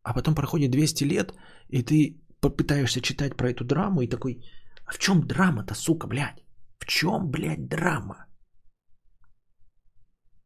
[0.08, 1.34] а потом проходит 200 лет,
[1.70, 4.42] и ты попытаешься читать про эту драму и такой,
[4.86, 6.44] а в чем драма-то, сука, блядь?
[6.80, 8.26] В чем, блядь, драма?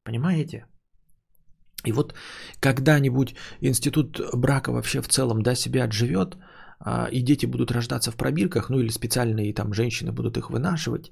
[0.04, 0.66] Понимаете?
[1.86, 2.16] И вот
[2.60, 6.38] когда-нибудь институт брака вообще в целом да, себя отживет,
[6.80, 11.12] а, и дети будут рождаться в пробирках, ну или специальные там женщины будут их вынашивать,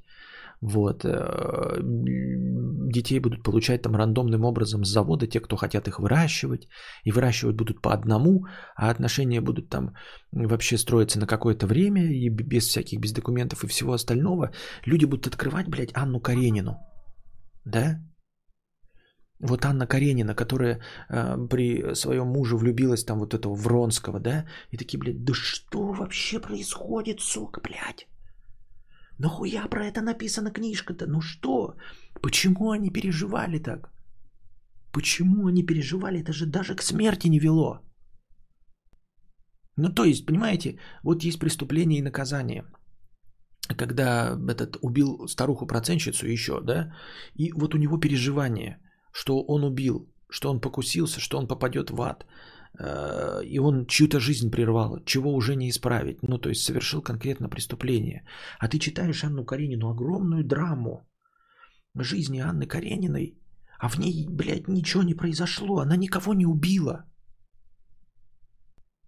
[0.61, 1.05] вот.
[1.05, 1.79] Э,
[2.91, 6.67] детей будут получать там рандомным образом с завода, те, кто хотят их выращивать.
[7.05, 8.45] И выращивать будут по одному,
[8.75, 9.93] а отношения будут там
[10.31, 14.51] вообще строиться на какое-то время и без всяких, без документов и всего остального.
[14.85, 16.77] Люди будут открывать, блядь, Анну Каренину.
[17.65, 17.99] Да?
[19.41, 24.45] Вот Анна Каренина, которая э, при своем муже влюбилась там вот этого Вронского, да?
[24.71, 28.07] И такие, блядь, да что вообще происходит, сука, блядь?
[29.19, 31.05] Нахуя про это написана книжка-то?
[31.07, 31.75] Ну что?
[32.21, 33.91] Почему они переживали так?
[34.93, 36.21] Почему они переживали?
[36.21, 37.79] Это же даже к смерти не вело.
[39.77, 42.63] Ну то есть, понимаете, вот есть преступление и наказание.
[43.77, 46.93] Когда этот убил старуху-процентщицу еще, да,
[47.35, 48.79] и вот у него переживание,
[49.11, 52.25] что он убил, что он покусился, что он попадет в ад–
[52.77, 56.23] и он чью-то жизнь прервал, чего уже не исправить.
[56.23, 58.25] Ну, то есть совершил конкретно преступление.
[58.59, 61.09] А ты читаешь Анну Каренину огромную драму
[61.95, 63.37] жизни Анны Карениной,
[63.79, 65.79] а в ней, блядь, ничего не произошло.
[65.79, 67.05] Она никого не убила.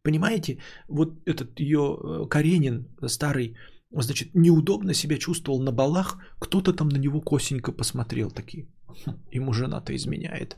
[0.03, 0.57] Понимаете,
[0.87, 3.55] вот этот ее э, Каренин старый,
[3.91, 8.67] значит, неудобно себя чувствовал на балах, кто-то там на него косенько посмотрел такие.
[8.87, 10.57] «Хм, ему жена-то изменяет.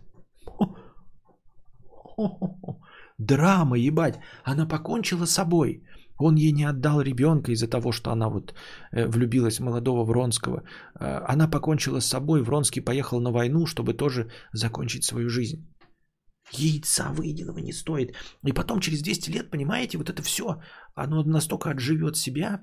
[3.18, 4.20] Драма, ебать.
[4.44, 5.84] Она покончила с собой.
[6.18, 8.54] Он ей не отдал ребенка из-за того, что она вот
[8.92, 10.64] э, влюбилась в молодого Вронского.
[11.00, 12.42] Э, она покончила с собой.
[12.42, 15.68] Вронский поехал на войну, чтобы тоже закончить свою жизнь.
[16.52, 18.16] Яйца выеденного не стоит.
[18.46, 20.62] И потом через 200 лет, понимаете, вот это все,
[20.96, 22.60] оно настолько отживет себя,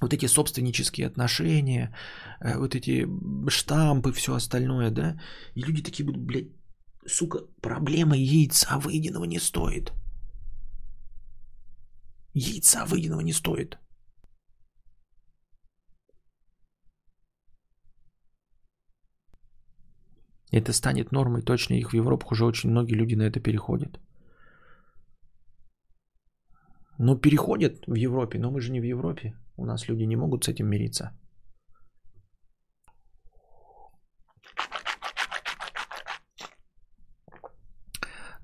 [0.00, 1.94] вот эти собственнические отношения,
[2.40, 3.06] э, вот эти
[3.48, 5.20] штампы, все остальное, да,
[5.54, 6.57] и люди такие будут, блядь,
[7.08, 9.92] сука, проблема яйца выеденного не стоит.
[12.34, 13.78] Яйца выеденного не стоит.
[20.50, 24.00] Это станет нормой, точно их в Европах уже очень многие люди на это переходят.
[26.98, 29.34] Но переходят в Европе, но мы же не в Европе.
[29.56, 31.12] У нас люди не могут с этим мириться.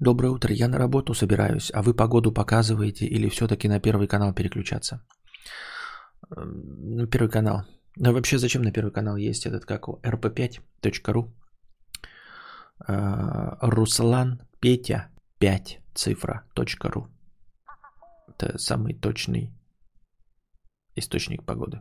[0.05, 4.35] Доброе утро, я на работу собираюсь, а вы погоду показываете или все-таки на первый канал
[4.35, 5.01] переключаться?
[6.37, 7.65] Эм, на первый канал.
[7.97, 11.31] Ну вообще зачем на первый канал есть этот как rp5.ru
[12.87, 15.09] э, Руслан Петя
[15.39, 17.09] 5 цифра.ру.
[18.29, 19.55] Это самый точный
[20.97, 21.81] источник погоды.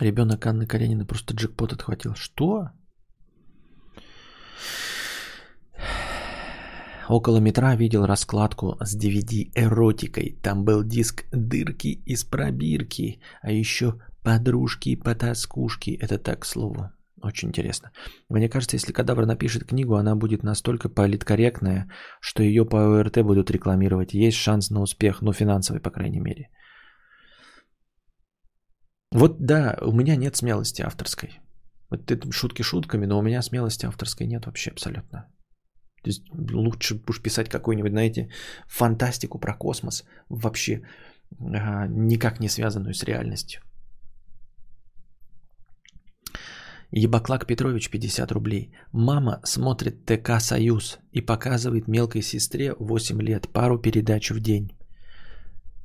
[0.00, 2.14] Ребенок Анны Карениной просто джекпот отхватил.
[2.14, 2.68] Что?
[7.10, 10.38] Около метра видел раскладку с DVD эротикой.
[10.42, 15.98] Там был диск «Дырки из пробирки», а еще «Подружки-потаскушки».
[16.00, 16.92] Это так, к слову.
[17.20, 17.90] Очень интересно.
[18.28, 21.88] Мне кажется, если Кадавр напишет книгу, она будет настолько политкорректная,
[22.20, 24.14] что ее по ОРТ будут рекламировать.
[24.14, 26.48] Есть шанс на успех, ну финансовый, по крайней мере.
[29.10, 31.40] Вот да, у меня нет смелости авторской.
[31.90, 35.26] Вот это шутки шутками, но у меня смелости авторской нет вообще абсолютно.
[36.02, 38.28] То есть лучше уж писать какую-нибудь, знаете,
[38.66, 40.82] фантастику про космос, вообще
[41.38, 43.60] а, никак не связанную с реальностью.
[46.92, 48.72] Ебаклак Петрович 50 рублей.
[48.92, 54.72] Мама смотрит ТК «Союз» и показывает мелкой сестре 8 лет пару передач в день.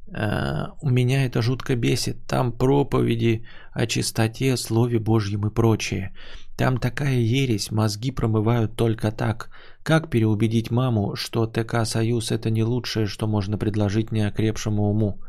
[0.08, 2.26] Э, у меня это жутко бесит.
[2.28, 6.12] Там проповеди о чистоте, слове Божьем и прочее.
[6.57, 9.49] Там такая ересь, мозги промывают только так.
[9.84, 15.22] Как переубедить маму, что ТК «Союз» это не лучшее, что можно предложить неокрепшему уму?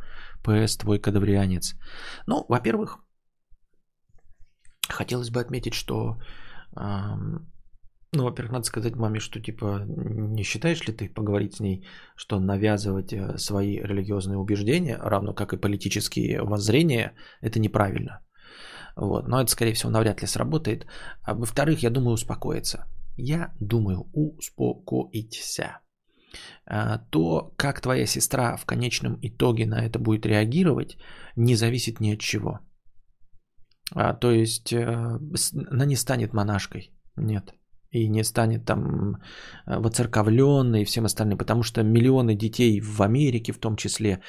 [0.44, 1.74] ПС, твой кадаврианец.
[2.26, 2.98] Ну, во-первых,
[4.88, 6.16] хотелось бы отметить, что
[8.12, 11.86] ну, во-первых, надо сказать маме, что типа не считаешь ли ты поговорить с ней,
[12.16, 17.12] что навязывать э, свои религиозные убеждения, равно как и политические воззрения,
[17.42, 18.20] это неправильно.
[18.96, 19.28] Вот.
[19.28, 20.86] Но это, скорее всего, навряд ли сработает.
[21.22, 22.86] А во-вторых, я думаю успокоиться.
[23.16, 25.78] Я думаю успокоиться.
[26.66, 30.96] А, то, как твоя сестра в конечном итоге на это будет реагировать,
[31.36, 32.60] не зависит ни от чего.
[33.94, 34.84] А, то есть э,
[35.70, 36.90] она не станет монашкой.
[37.16, 37.54] Нет
[37.90, 39.16] и не станет там
[39.66, 44.20] э, воцерковленной и всем остальным, потому что миллионы детей в Америке в том числе,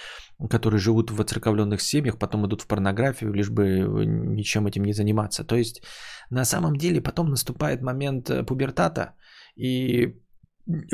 [0.49, 4.93] которые живут в воцерковленных семьях, потом идут в порнографию, лишь бы э, ничем этим не
[4.93, 5.43] заниматься.
[5.43, 5.81] То есть
[6.29, 9.13] на самом деле потом наступает момент э, пубертата,
[9.55, 10.15] и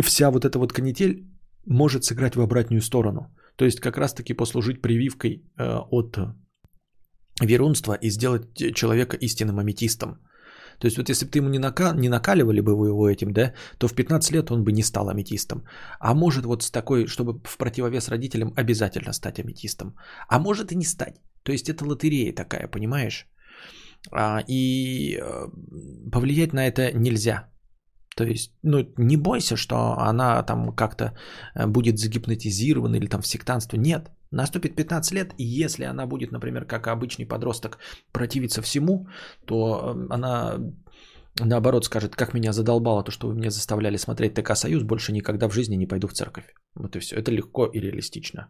[0.01, 1.27] вся вот эта вот канитель
[1.65, 3.35] может сыграть в обратную сторону.
[3.55, 6.17] То есть как раз-таки послужить прививкой от
[7.41, 10.19] верунства и сделать человека истинным аметистом–
[10.79, 11.93] то есть вот если бы ты ему не, нака...
[11.93, 15.63] не накаливали бы его этим, да, то в 15 лет он бы не стал аметистом.
[15.99, 19.95] А может вот с такой, чтобы в противовес родителям обязательно стать аметистом.
[20.27, 21.15] А может и не стать.
[21.43, 23.27] То есть это лотерея такая, понимаешь?
[24.11, 25.47] А, и э,
[26.11, 27.49] повлиять на это нельзя.
[28.15, 31.17] То есть, ну, не бойся, что она там как-то
[31.55, 33.77] э, будет загипнотизирована или там в сектанство.
[33.77, 37.79] Нет, наступит 15 лет, и если она будет, например, как обычный подросток,
[38.11, 39.07] противиться всему,
[39.45, 40.59] то э, она
[41.39, 45.47] наоборот скажет, как меня задолбало то, что вы меня заставляли смотреть ТК «Союз», больше никогда
[45.47, 46.53] в жизни не пойду в церковь.
[46.75, 47.15] Вот и все.
[47.15, 48.47] Это легко и реалистично.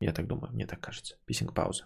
[0.00, 1.16] Я так думаю, мне так кажется.
[1.26, 1.84] Писинг пауза.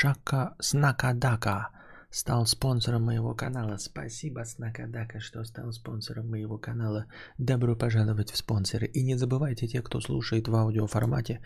[0.00, 1.68] Шака Снакадака
[2.10, 3.76] стал спонсором моего канала.
[3.76, 7.04] Спасибо, Снакадака, что стал спонсором моего канала.
[7.36, 8.86] Добро пожаловать в спонсоры.
[8.86, 11.42] И не забывайте, те, кто слушает в аудиоформате,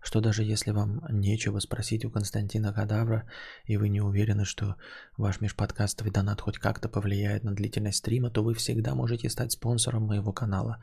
[0.00, 3.28] что даже если вам нечего спросить у Константина Кадавра,
[3.64, 4.76] и вы не уверены, что
[5.16, 10.04] ваш межподкастовый донат хоть как-то повлияет на длительность стрима, то вы всегда можете стать спонсором
[10.04, 10.78] моего канала.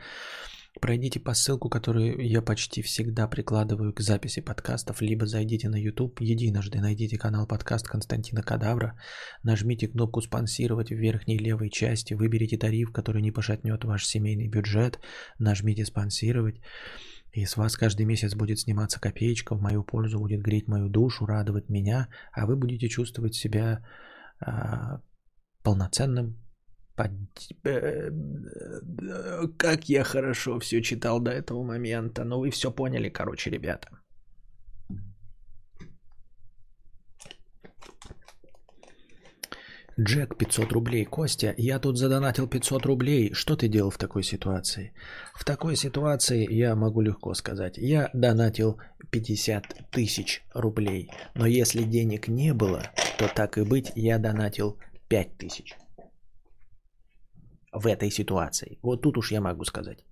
[0.81, 6.19] Пройдите по ссылку, которую я почти всегда прикладываю к записи подкастов, либо зайдите на YouTube,
[6.19, 8.99] единожды найдите канал подкаст Константина Кадавра,
[9.43, 14.99] нажмите кнопку «Спонсировать» в верхней левой части, выберите тариф, который не пошатнет ваш семейный бюджет,
[15.37, 16.59] нажмите «Спонсировать»,
[17.33, 21.27] и с вас каждый месяц будет сниматься копеечка, в мою пользу будет греть мою душу,
[21.27, 23.85] радовать меня, а вы будете чувствовать себя
[24.39, 25.01] а,
[25.63, 26.42] полноценным Э,
[29.57, 32.23] как я хорошо все читал до этого момента.
[32.23, 33.89] Ну, вы все поняли, короче, ребята.
[39.99, 41.05] Джек 500 рублей.
[41.05, 43.33] Костя, я тут задонатил 500 рублей.
[43.33, 44.91] Что ты делал в такой ситуации?
[45.35, 47.77] В такой ситуации я могу легко сказать.
[47.77, 48.79] Я донатил
[49.11, 51.11] 50 тысяч рублей.
[51.35, 54.79] Но если денег не было, то так и быть, я донатил
[55.09, 55.75] 5 тысяч
[57.73, 58.77] в этой ситуации.
[58.81, 60.05] Вот тут уж я могу сказать.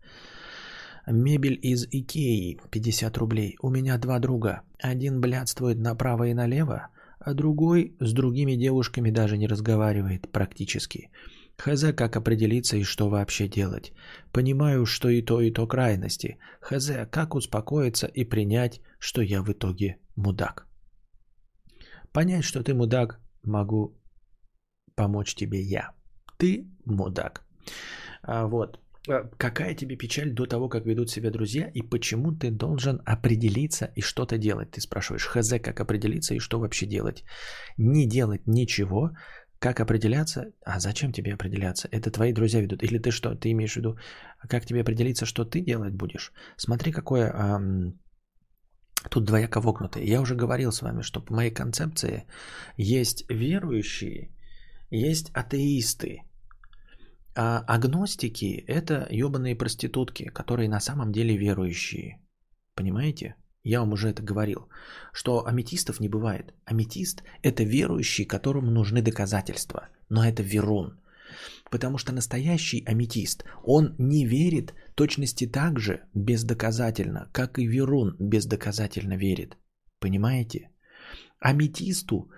[1.07, 3.57] Мебель из Икеи, 50 рублей.
[3.61, 4.61] У меня два друга.
[4.79, 6.89] Один блядствует направо и налево,
[7.19, 11.09] а другой с другими девушками даже не разговаривает практически.
[11.57, 13.93] Хз, как определиться и что вообще делать.
[14.31, 16.37] Понимаю, что и то, и то крайности.
[16.61, 20.67] Хз, как успокоиться и принять, что я в итоге мудак.
[22.11, 23.95] Понять, что ты мудак, могу
[24.95, 25.91] помочь тебе я.
[26.37, 27.45] Ты мудак.
[28.23, 28.79] А, вот.
[29.09, 33.91] А, какая тебе печаль до того, как ведут себя друзья, и почему ты должен определиться
[33.95, 34.71] и что-то делать?
[34.71, 37.23] Ты спрашиваешь, хз, как определиться и что вообще делать?
[37.77, 39.11] Не делать ничего,
[39.61, 40.45] как определяться?
[40.65, 41.87] А зачем тебе определяться?
[41.91, 42.83] Это твои друзья ведут.
[42.83, 43.97] Или ты что, ты имеешь в виду,
[44.49, 46.33] как тебе определиться, что ты делать будешь?
[46.57, 47.31] Смотри, какое...
[47.33, 47.93] Ам...
[49.09, 50.03] Тут двояко вогнутое.
[50.03, 52.25] Я уже говорил с вами, что по моей концепции
[52.77, 54.29] есть верующие,
[54.91, 56.21] есть атеисты.
[57.35, 62.21] А агностики– это ебаные проститутки, которые на самом деле верующие.
[62.75, 63.35] Понимаете?
[63.63, 64.69] Я вам уже это говорил,
[65.13, 66.53] что аметистов не бывает.
[66.65, 69.87] Аметист– это верующий, которому нужны доказательства.
[70.09, 70.99] Но это верун.
[71.69, 79.15] Потому что настоящий аметист, он не верит точности так же бездоказательно, как и верун бездоказательно
[79.15, 79.57] верит.
[79.99, 80.71] Понимаете?
[81.39, 82.29] Аметисту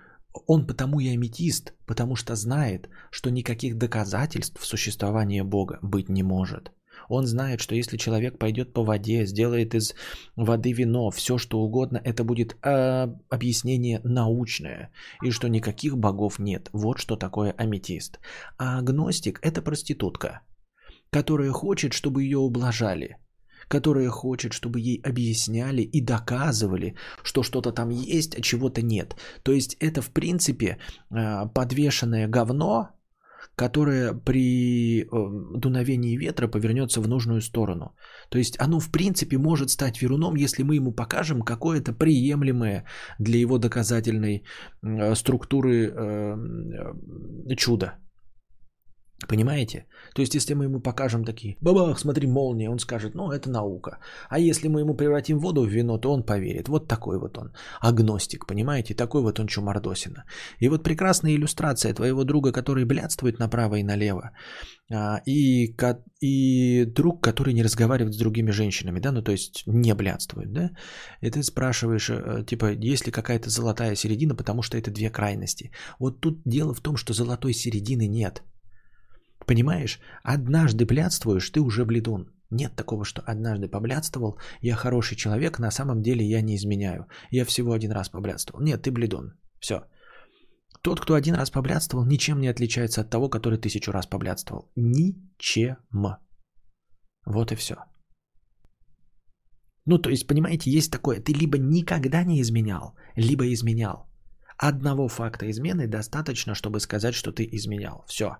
[0.46, 6.72] он потому и аметист, потому что знает, что никаких доказательств существования Бога быть не может–
[7.08, 9.94] он знает, что если человек пойдет по воде, сделает из
[10.36, 14.90] воды вино, все что угодно, это будет э, объяснение научное.
[15.22, 16.70] И что никаких богов нет.
[16.72, 18.20] Вот что такое аметист.
[18.58, 20.40] А агностик– это проститутка,
[21.10, 23.18] которая хочет, чтобы ее ублажали
[23.68, 29.16] которая хочет, чтобы ей объясняли и доказывали, что что-то там есть, а чего-то нет.
[29.42, 30.78] То есть это, в принципе,
[31.10, 32.88] э, подвешенное говно,
[33.56, 35.06] которое при э,
[35.58, 37.94] дуновении ветра повернется в нужную сторону.
[38.30, 42.84] То есть оно в принципе может стать веруном, если мы ему покажем какое-то приемлемое
[43.18, 44.44] для его доказательной
[44.82, 45.94] э, структуры
[47.56, 48.03] чудо.
[49.28, 49.86] Понимаете?
[50.14, 53.98] То есть, если мы ему покажем такие, бабах, смотри, молния, он скажет, ну, это наука.
[54.28, 56.68] А если мы ему превратим воду в вино, то он поверит.
[56.68, 58.94] Вот такой вот он, агностик, понимаете?
[58.94, 60.24] Такой вот он чумардосина.
[60.60, 64.30] И вот прекрасная иллюстрация твоего друга, который блядствует направо и налево,
[64.92, 65.74] а, и,
[66.20, 70.70] и друг, который не разговаривает с другими женщинами, да, ну, то есть не блядствует, да,
[71.22, 75.70] и ты спрашиваешь, э, типа, есть ли какая-то золотая середина, потому что это две крайности.
[75.98, 78.42] Вот тут дело в том, что золотой середины нет–
[79.46, 82.30] Понимаешь, однажды блядствуешь, ты уже бледун.
[82.50, 87.06] Нет такого, что однажды поблядствовал, я хороший человек, на самом деле я не изменяю.
[87.30, 88.62] Я всего один раз поблядствовал.
[88.64, 89.32] Нет, ты бледун.
[89.60, 89.74] Все.
[90.82, 94.70] Тот, кто один раз поблядствовал, ничем не отличается от того, который тысячу раз поблядствовал.
[94.76, 95.76] Ничем.
[97.26, 97.76] Вот и все.
[99.86, 104.06] Ну, то есть, понимаете, есть такое, ты либо никогда не изменял, либо изменял.
[104.58, 108.04] Одного факта измены достаточно, чтобы сказать, что ты изменял.
[108.06, 108.36] Все.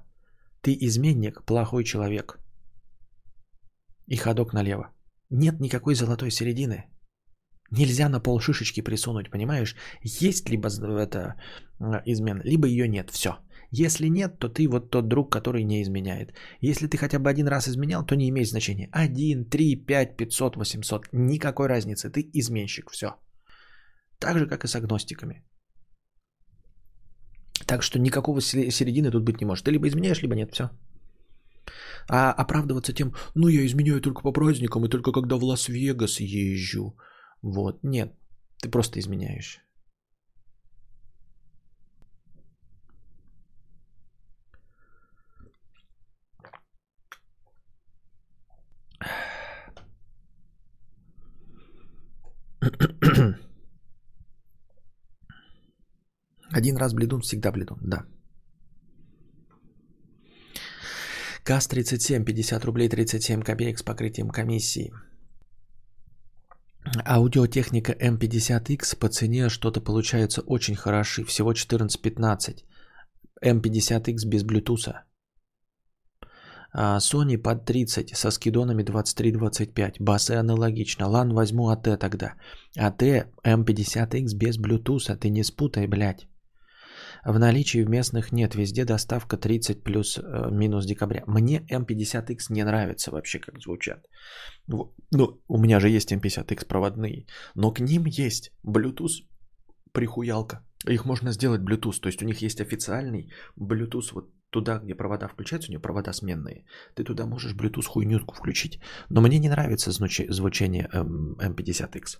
[0.64, 2.38] Ты изменник, плохой человек.
[4.06, 4.92] И ходок налево.
[5.30, 6.84] Нет никакой золотой середины.
[7.70, 9.76] Нельзя на пол шишечки присунуть, понимаешь?
[10.02, 10.68] Есть либо
[11.00, 11.34] это
[11.80, 13.10] а, измена, либо ее нет.
[13.10, 13.30] Все.
[13.70, 16.34] Если нет, то ты вот тот друг, который не изменяет.
[16.62, 18.88] Если ты хотя бы один раз изменял, то не имеет значения.
[18.92, 21.08] Один, три, пять, пятьсот, восемьсот.
[21.12, 22.10] Никакой разницы.
[22.10, 22.90] Ты изменщик.
[22.90, 23.16] Все.
[24.18, 25.42] Так же, как и с агностиками.
[27.66, 29.64] Так что никакого середины тут быть не может.
[29.64, 30.70] Ты либо изменяешь, либо нет, все.
[32.08, 36.96] А оправдываться тем, ну я изменяю только по праздникам и только когда в Лас-Вегас езжу.
[37.42, 38.12] Вот, нет,
[38.60, 39.60] ты просто изменяешь.
[56.56, 58.04] Один раз бледун, всегда бледун, да.
[61.44, 64.92] КАС-37, 50 рублей 37 копеек с покрытием комиссии.
[67.04, 71.24] Аудиотехника М50X по цене что-то получается очень хороши.
[71.24, 72.64] Всего 14-15.
[73.44, 75.04] М50X без блютуса.
[76.72, 79.96] А Sony под 30 со скидонами 23-25.
[80.00, 81.08] Басы аналогично.
[81.08, 82.34] Лан возьму АТ тогда.
[82.76, 83.02] АТ
[83.44, 85.16] М50X без блютуса.
[85.16, 86.28] Ты не спутай, блядь.
[87.24, 91.24] В наличии в местных нет, везде доставка 30 плюс э, минус декабря.
[91.26, 94.06] Мне M50X не нравится вообще, как звучат.
[94.66, 94.94] Ну,
[95.48, 99.24] у меня же есть M50X проводные, но к ним есть Bluetooth
[99.92, 100.64] прихуялка.
[100.86, 105.28] Их можно сделать Bluetooth, то есть у них есть официальный Bluetooth вот туда, где провода
[105.28, 106.64] включаются, у них провода сменные.
[106.94, 108.80] Ты туда можешь Bluetooth хуйнютку включить.
[109.08, 112.18] Но мне не нравится звучание M50X.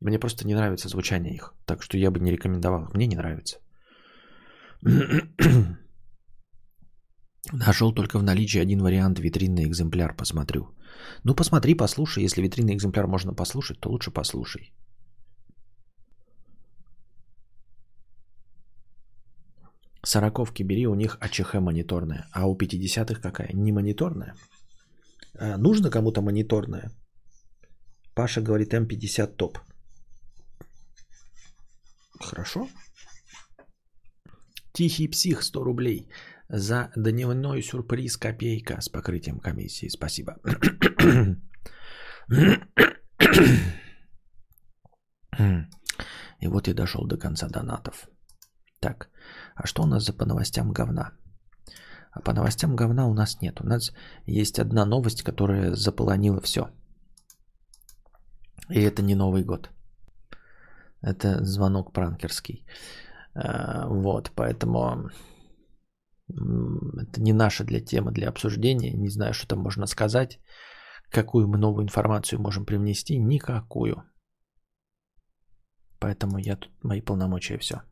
[0.00, 1.54] Мне просто не нравится звучание их.
[1.66, 2.88] Так что я бы не рекомендовал.
[2.94, 3.58] Мне не нравится.
[7.52, 10.74] Нашел только в наличии один вариант витринный экземпляр, посмотрю.
[11.24, 12.24] Ну, посмотри, послушай.
[12.24, 14.72] Если витринный экземпляр можно послушать, то лучше послушай.
[20.02, 22.26] Сороковки бери, у них АЧХ мониторная.
[22.32, 23.52] А у 50-х какая?
[23.52, 24.34] Не мониторная?
[25.38, 26.90] А нужно кому-то мониторная?
[28.14, 29.58] Паша говорит М50 топ.
[32.20, 32.68] Хорошо.
[34.72, 36.08] Тихий псих 100 рублей.
[36.48, 39.88] За дневной сюрприз копейка с покрытием комиссии.
[39.88, 40.36] Спасибо.
[46.40, 48.08] И вот я дошел до конца донатов.
[48.80, 49.10] Так,
[49.54, 51.12] а что у нас за по новостям говна?
[52.12, 53.60] А по новостям говна у нас нет.
[53.60, 53.92] У нас
[54.26, 56.70] есть одна новость, которая заполонила все.
[58.68, 59.70] И это не Новый год.
[61.02, 62.64] Это звонок пранкерский.
[63.34, 65.10] А, вот, поэтому
[66.28, 68.92] это не наша для темы для обсуждения.
[68.92, 70.38] Не знаю, что там можно сказать.
[71.10, 73.18] Какую мы новую информацию можем привнести?
[73.18, 74.04] Никакую.
[75.98, 77.82] Поэтому я тут, мои полномочия все.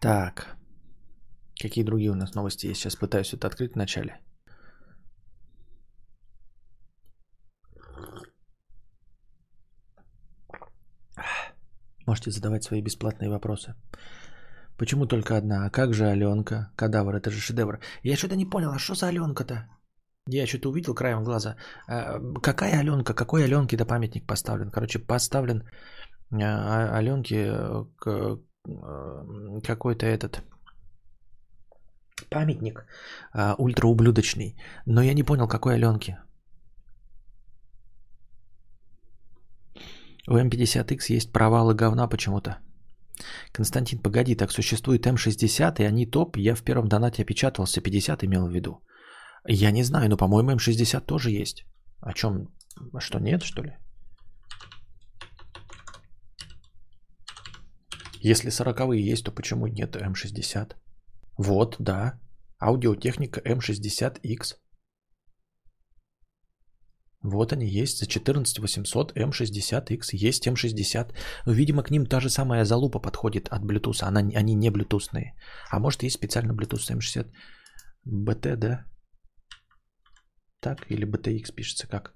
[0.00, 0.56] Так.
[1.60, 2.80] Какие другие у нас новости есть?
[2.80, 4.20] Сейчас пытаюсь это открыть вначале.
[12.08, 13.74] Можете задавать свои бесплатные вопросы.
[14.78, 15.66] Почему только одна?
[15.66, 16.70] А как же Аленка?
[16.76, 17.80] Кадавр, это же шедевр.
[18.02, 19.68] Я что-то не понял, а что за Аленка-то?
[20.26, 21.56] Я что-то увидел краем глаза.
[21.86, 23.12] А, какая Аленка?
[23.14, 24.70] Какой Аленке-то памятник поставлен?
[24.70, 25.68] Короче, поставлен
[26.32, 27.52] а, Аленке
[27.98, 28.38] к,
[29.66, 30.42] какой-то этот
[32.30, 32.86] памятник
[33.58, 34.56] ультраублюдочный.
[34.86, 36.16] Но я не понял, какой Аленке.
[40.30, 42.58] У М50X есть провалы говна почему-то.
[43.52, 46.36] Константин, погоди, так существует М60, и они топ.
[46.36, 48.82] Я в первом донате опечатывался, 50 имел в виду.
[49.46, 51.64] Я не знаю, но, по-моему, М60 тоже есть.
[52.00, 52.48] О чем?
[52.92, 53.72] А что, нет, что ли?
[58.20, 60.74] Если 40 есть, то почему нет М60?
[61.38, 62.20] Вот, да.
[62.60, 64.56] Аудиотехника М60X.
[67.22, 70.10] Вот они есть за 14800 M60X.
[70.12, 71.14] Есть M60.
[71.46, 74.02] Но, видимо, к ним та же самая залупа подходит от Bluetooth.
[74.02, 75.32] Она, они не Bluetoothные.
[75.70, 77.26] А может, есть специально Bluetooth M60
[78.06, 78.84] BT, да?
[80.60, 82.14] Так, или BTX пишется как?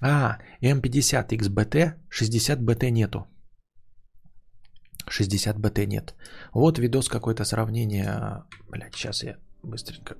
[0.00, 3.26] А, M50XBT, 60BT нету.
[5.08, 6.14] 60 BT нет.
[6.52, 8.44] Вот видос какое-то сравнение.
[8.68, 9.38] Блять, сейчас я
[9.68, 10.16] быстренько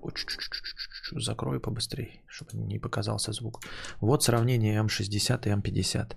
[1.13, 3.63] закрою побыстрее, чтобы не показался звук.
[4.01, 6.17] Вот сравнение М60 и М50.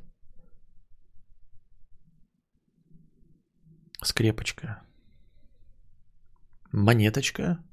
[4.04, 4.84] Скрепочка.
[6.72, 7.64] Монеточка.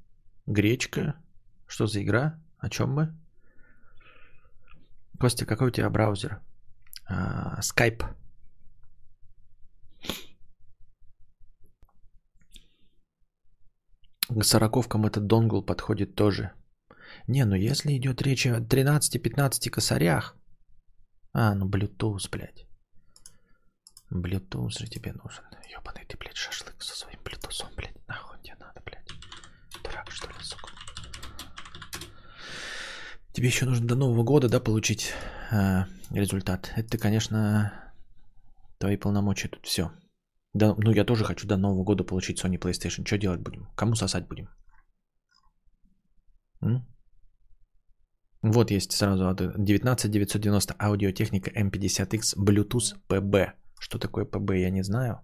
[0.47, 1.15] Гречка.
[1.67, 2.43] Что за игра?
[2.59, 3.19] О чем мы?
[5.21, 6.41] Костя, какой у тебя браузер?
[7.61, 8.03] Скайп.
[8.03, 8.15] Uh,
[14.29, 16.53] К сороковкам этот донгл подходит тоже.
[17.27, 20.37] Не, ну если идет речь о 13-15 косарях.
[21.33, 22.67] А, ну Bluetooth, блядь.
[24.11, 25.45] Bluetooth же тебе нужен.
[25.71, 27.97] Ёбаный ты, блядь, шашлык со своим Bluetooth, блядь.
[28.07, 29.09] Нахуй тебе надо, блядь.
[29.83, 30.73] Дурак, что ли, сука.
[33.33, 35.15] Тебе еще нужно до Нового года, да, получить
[35.51, 36.73] э, результат.
[36.77, 37.73] Это, конечно,
[38.79, 39.91] твои полномочия тут все.
[40.59, 43.07] Да, ну я тоже хочу до Нового года получить Sony PlayStation.
[43.07, 43.69] Что делать будем?
[43.77, 44.49] Кому сосать будем?
[46.63, 46.85] М?
[48.43, 53.53] Вот есть сразу 19990 аудиотехника M50X Bluetooth PB.
[53.81, 55.21] Что такое PB, я не знаю.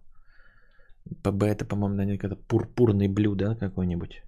[1.22, 4.22] PB это, по-моему, наверное, какой-то пурпурный блю, да, какой-нибудь.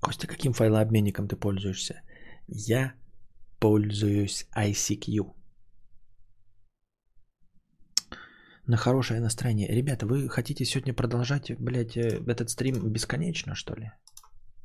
[0.00, 2.02] Костя, каким файлообменником ты пользуешься?
[2.48, 2.92] Я
[3.62, 5.34] пользуюсь ICQ.
[8.66, 9.68] На хорошее настроение.
[9.68, 13.92] Ребята, вы хотите сегодня продолжать, блядь, э, этот стрим бесконечно, что ли?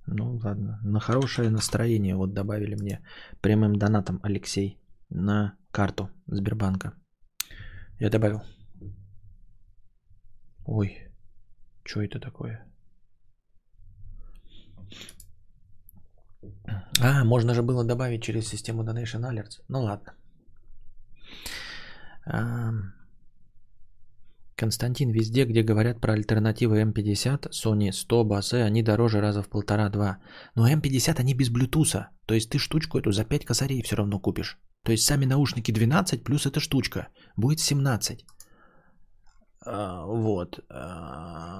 [0.07, 0.79] Ну ладно.
[0.83, 2.99] На хорошее настроение вот добавили мне
[3.41, 4.79] прямым донатом Алексей
[5.09, 6.93] на карту Сбербанка.
[7.99, 8.41] Я добавил.
[10.65, 10.97] Ой,
[11.83, 12.65] что это такое?
[17.01, 19.61] А, можно же было добавить через систему Donation Alerts.
[19.69, 20.13] Ну ладно.
[24.55, 30.17] Константин, везде, где говорят про альтернативы М50, Sony 100, басы, они дороже раза в полтора-два.
[30.55, 32.05] Но М50 они без Bluetooth.
[32.25, 34.57] То есть ты штучку эту за 5 косарей все равно купишь.
[34.83, 37.07] То есть сами наушники 12 плюс эта штучка.
[37.35, 38.25] Будет 17.
[39.69, 40.59] А, вот.
[40.69, 41.57] А,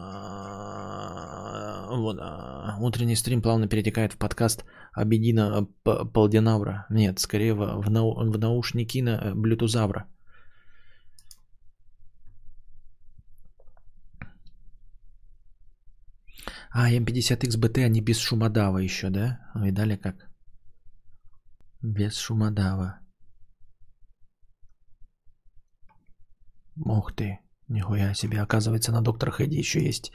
[1.89, 2.17] вот.
[2.19, 4.63] А, утренний стрим плавно перетекает в подкаст
[4.93, 5.67] Абедина
[6.13, 6.85] Полдинавра.
[6.89, 10.05] Нет, скорее в, в, в наушники на блютузавра.
[16.71, 19.39] А, М50XBT, они без шумодава еще, да?
[19.55, 20.29] Видали как?
[21.81, 22.99] Без шумодава.
[26.85, 27.39] Ух ты,
[27.69, 28.41] нихуя себе.
[28.41, 30.11] Оказывается, на доктор Хэдди еще есть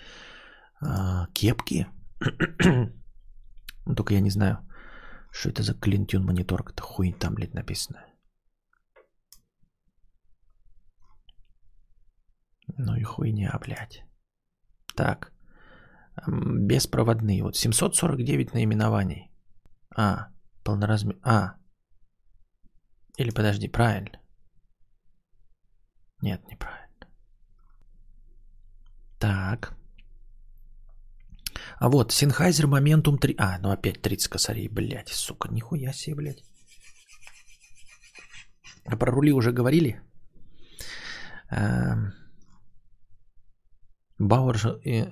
[0.80, 1.86] а, кепки.
[3.86, 4.58] ну, только я не знаю,
[5.30, 6.62] что это за клинтюн монитор.
[6.62, 8.04] Это хуй там, блядь, написано.
[12.78, 14.04] Ну и хуйня, блядь.
[14.94, 15.32] Так.
[16.26, 17.42] Беспроводные.
[17.42, 19.30] Вот 749 наименований.
[19.96, 20.28] А,
[20.64, 21.18] полноразмер.
[21.22, 21.56] А.
[23.18, 24.20] Или подожди, правильно.
[26.22, 26.81] Нет, неправильно.
[29.22, 29.76] Так.
[31.78, 33.34] А вот, Sennheiser Momentum 3...
[33.38, 36.44] А, ну опять 30 косарей, блядь, сука, нихуя себе, блядь.
[38.84, 40.00] А про рули уже говорили?
[41.50, 42.12] Эм...
[44.18, 44.56] Bauer,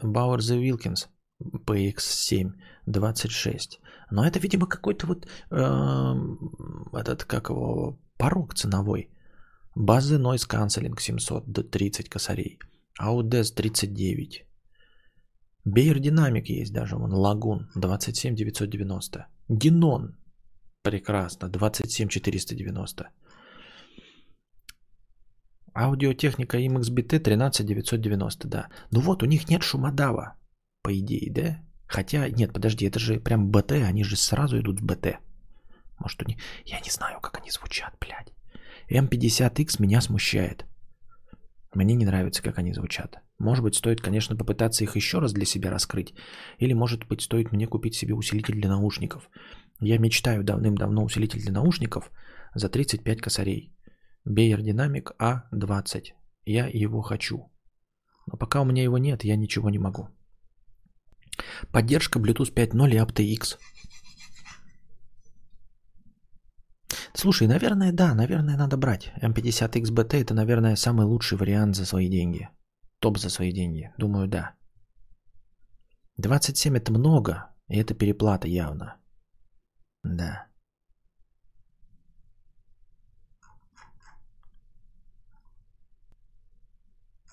[0.03, 1.09] Bauer the Wilkins
[1.67, 2.53] PX7
[2.87, 3.81] 26.
[4.11, 6.15] Но это, видимо, какой-то вот э,
[6.99, 9.09] этот, как его, порог ценовой.
[9.77, 12.59] Базы Noise Cancelling 700 до 30 косарей.
[12.99, 14.47] Audez 39.
[15.65, 19.27] Бейер Динамик есть даже, вон, Лагун 27 990.
[19.49, 20.17] Динон,
[20.83, 23.11] прекрасно, 27 490.
[25.75, 28.69] Аудиотехника MXBT 13990, да.
[28.91, 30.35] Ну вот, у них нет шумодава,
[30.83, 31.59] по идее, да?
[31.87, 35.19] Хотя, нет, подожди, это же прям БТ, они же сразу идут в БТ.
[35.99, 36.39] Может, у них...
[36.65, 38.33] Я не знаю, как они звучат, блядь.
[38.91, 40.65] М50X меня смущает.
[41.75, 43.21] Мне не нравится, как они звучат.
[43.39, 46.15] Может быть, стоит, конечно, попытаться их еще раз для себя раскрыть.
[46.59, 49.31] Или, может быть, стоит мне купить себе усилитель для наушников.
[49.81, 52.11] Я мечтаю давным-давно усилитель для наушников
[52.55, 53.73] за 35 косарей.
[54.25, 56.13] Бейер Динамик А20.
[56.45, 57.53] Я его хочу.
[58.27, 60.09] Но пока у меня его нет, я ничего не могу.
[61.73, 63.59] Поддержка Bluetooth 5.0 и aptX.
[67.15, 69.13] Слушай, наверное, да, наверное, надо брать.
[69.23, 72.49] M50XBT это, наверное, самый лучший вариант за свои деньги.
[73.01, 73.93] Топ за свои деньги.
[73.99, 74.55] Думаю, да.
[76.19, 78.97] 27 это много, и это переплата явно.
[80.05, 80.47] Да.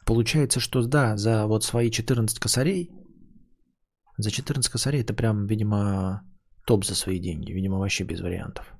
[0.05, 2.89] Получается, что да, за вот свои 14 косарей,
[4.17, 6.23] за 14 косарей это прям, видимо,
[6.65, 7.51] топ за свои деньги.
[7.51, 8.76] Видимо, вообще без вариантов.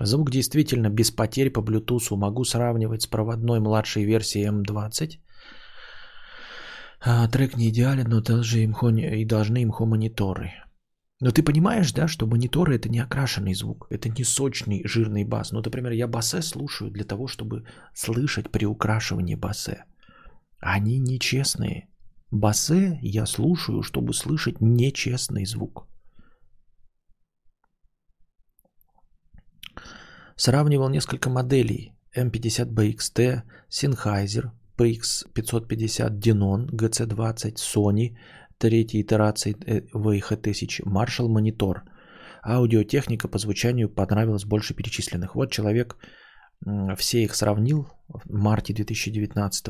[0.00, 2.16] Звук действительно без потерь по Bluetooth.
[2.16, 5.18] Могу сравнивать с проводной младшей версией M20.
[7.04, 10.52] А, трек не идеален, но даже имхо, и должны имхо мониторы.
[11.20, 15.52] Но ты понимаешь, да, что мониторы это не окрашенный звук, это не сочный жирный бас.
[15.52, 17.64] Ну, например, я басе слушаю для того, чтобы
[17.94, 19.84] слышать при украшивании басе.
[20.58, 21.88] Они нечестные.
[22.30, 25.86] Басе я слушаю, чтобы слышать нечестный звук.
[30.36, 38.16] Сравнивал несколько моделей M50BXT, Sennheiser, PX550 Denon, GC20, Sony,
[38.58, 41.82] третьей итерации VH1000, Marshall Monitor.
[42.44, 45.34] Аудиотехника по звучанию понравилась больше перечисленных.
[45.36, 45.96] Вот человек
[46.96, 49.66] все их сравнил в марте 2019.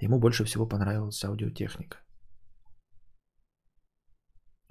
[0.00, 1.98] Ему больше всего понравилась аудиотехника.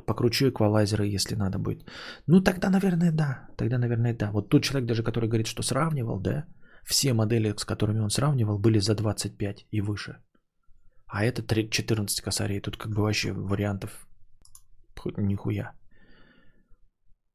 [0.05, 1.89] Покручу эквалайзеры, если надо будет.
[2.27, 3.47] Ну, тогда, наверное, да.
[3.57, 4.31] Тогда, наверное, да.
[4.31, 6.45] Вот тот человек даже, который говорит, что сравнивал, да,
[6.85, 10.17] все модели, с которыми он сравнивал, были за 25 и выше.
[11.07, 12.61] А это 14 косарей.
[12.61, 14.07] Тут как бы вообще вариантов
[15.17, 15.73] нихуя.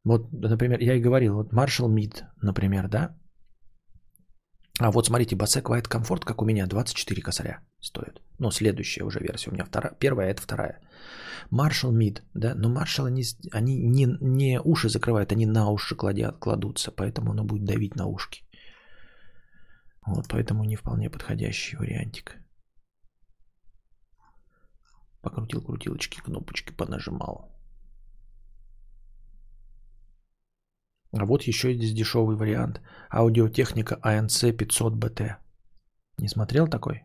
[0.04, 3.16] Вот, например, я и говорил, вот Marshall Mid, например, да?
[4.80, 8.22] А вот смотрите, Bose Quiet Comfort, как у меня, 24 косаря стоит.
[8.38, 9.50] Ну, следующая уже версия.
[9.50, 10.80] У меня вторая, первая, это вторая.
[11.52, 16.38] Marshall Mid, да, но Marshall они, они не, не уши закрывают, они на уши кладят,
[16.38, 18.42] кладутся, поэтому оно будет давить на ушки.
[20.06, 22.36] Вот, поэтому не вполне подходящий вариантик.
[25.20, 27.50] Покрутил крутилочки, кнопочки понажимал.
[31.12, 32.80] А вот еще есть дешевый вариант.
[33.10, 35.36] Аудиотехника ANC 500 BT.
[36.18, 37.04] Не смотрел такой?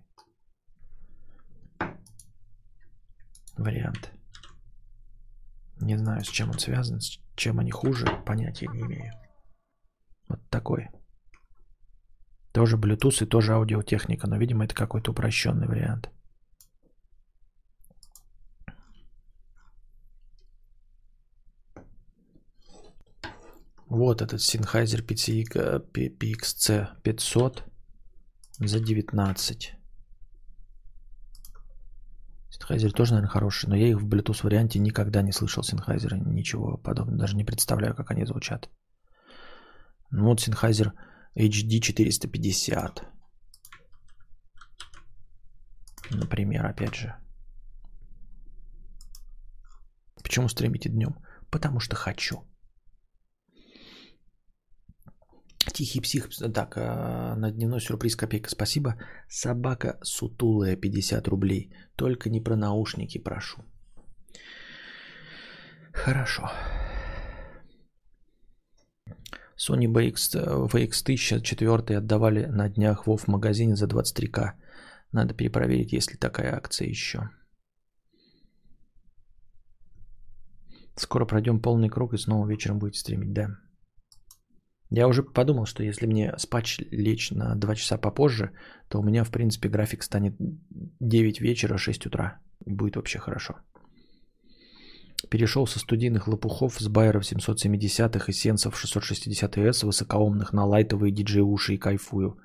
[3.57, 4.11] Вариант.
[5.81, 9.13] Не знаю, с чем он связан, с чем они хуже, понятия не имею.
[10.27, 10.89] Вот такой.
[12.51, 16.09] Тоже Bluetooth и тоже аудиотехника, но, видимо, это какой-то упрощенный вариант.
[23.87, 27.63] Вот этот Sennheiser PXC 500
[28.57, 29.73] за 19.
[32.49, 36.77] Sennheiser тоже, наверное, хороший, но я их в Bluetooth варианте никогда не слышал Sennheiser, ничего
[36.77, 38.69] подобного, даже не представляю, как они звучат.
[40.09, 40.91] Ну вот Sennheiser
[41.35, 43.03] HD 450.
[46.11, 47.15] Например, опять же.
[50.23, 51.19] Почему стримите днем?
[51.51, 52.43] Потому что хочу.
[55.75, 56.29] Тихий псих.
[56.53, 58.49] Так, а, на дневной сюрприз копейка.
[58.49, 58.95] Спасибо.
[59.27, 61.69] Собака сутулая 50 рублей.
[61.97, 63.57] Только не про наушники прошу.
[65.91, 66.49] Хорошо.
[69.57, 74.53] Sony VX, VX 1004 отдавали на днях в магазине за 23к.
[75.11, 77.29] Надо перепроверить, есть ли такая акция еще.
[80.95, 83.64] Скоро пройдем полный круг и снова вечером будет стримить, да.
[84.91, 88.51] Я уже подумал, что если мне спать лечь на 2 часа попозже,
[88.87, 90.35] то у меня, в принципе, график станет
[90.99, 92.39] 9 вечера, 6 утра.
[92.65, 93.55] Будет вообще хорошо.
[95.29, 101.77] Перешел со студийных лопухов с байеров 770-х и сенсов 660S высокоомных на лайтовые диджей-уши и
[101.77, 102.37] кайфую.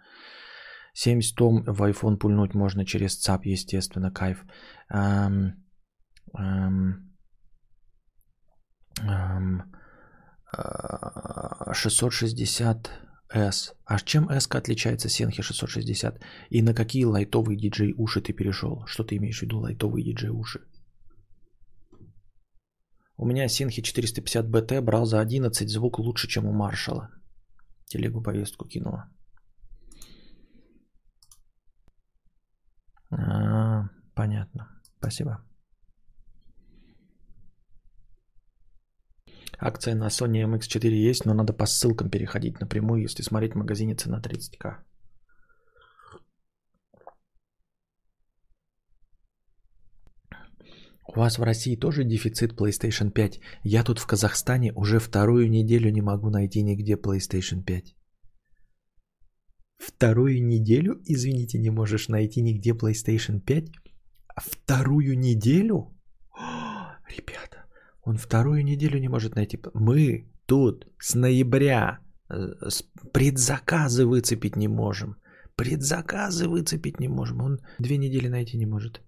[0.95, 4.45] 70 том в iPhone пульнуть можно через ЦАП, естественно, кайф.
[4.89, 5.63] Эм,
[6.39, 7.13] эм,
[9.03, 9.63] эм,
[11.73, 13.75] 660S.
[13.85, 16.21] А чем S отличается Сенхи 660?
[16.51, 18.85] И на какие лайтовые диджей уши ты перешел?
[18.87, 20.61] Что ты имеешь в виду лайтовые диджей уши?
[23.17, 27.11] У меня Синхи 450 BT брал за 11, звук лучше, чем у Маршала.
[27.87, 29.11] Телегу повестку кинула.
[33.11, 34.69] А, понятно.
[34.99, 35.45] Спасибо.
[39.61, 43.95] Акция на Sony MX4 есть, но надо по ссылкам переходить напрямую, если смотреть в магазине
[43.95, 44.79] цена 30к.
[51.13, 53.41] У вас в России тоже дефицит PlayStation 5?
[53.65, 57.97] Я тут в Казахстане уже вторую неделю не могу найти нигде PlayStation 5.
[59.77, 63.65] Вторую неделю, извините, не можешь найти нигде PlayStation 5?
[64.37, 65.99] А вторую неделю?
[66.31, 67.60] О, ребята,
[68.03, 69.59] он вторую неделю не может найти.
[69.75, 71.99] Мы тут с ноября
[72.29, 72.35] э,
[73.13, 75.17] предзаказы выцепить не можем.
[75.57, 77.43] Предзаказы выцепить не можем.
[77.43, 79.01] Он две недели найти не может.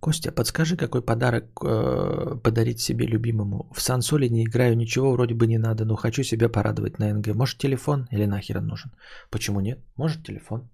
[0.00, 3.72] Костя, подскажи, какой подарок э, подарить себе любимому?
[3.74, 7.34] В сансоле не играю, ничего вроде бы не надо, но хочу себя порадовать на НГ.
[7.34, 8.92] Может телефон или нахер он нужен?
[9.30, 9.78] Почему нет?
[9.96, 10.70] Может телефон.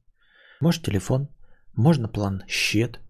[0.60, 1.28] Может телефон.
[1.80, 3.00] Можно планшет.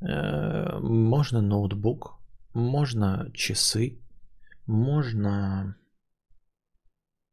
[0.00, 2.18] Э, можно ноутбук.
[2.54, 3.98] Можно часы.
[4.66, 5.74] Можно...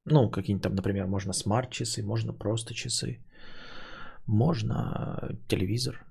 [0.06, 3.24] Ну, какие-нибудь там, например, можно смарт-часы, можно просто часы.
[4.26, 6.06] Можно телевизор.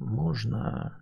[0.00, 0.92] Можно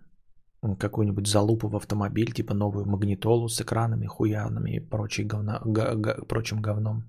[0.79, 7.03] какую-нибудь залупу в автомобиль, типа новую магнитолу с экранами, хуянами и прочим говном.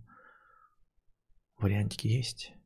[1.60, 2.57] Вариантики есть.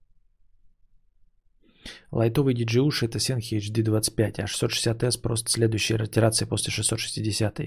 [2.10, 7.60] Лайтовый DJUsh это Senhi HD25, а 660S просто следующая ротирация после 660.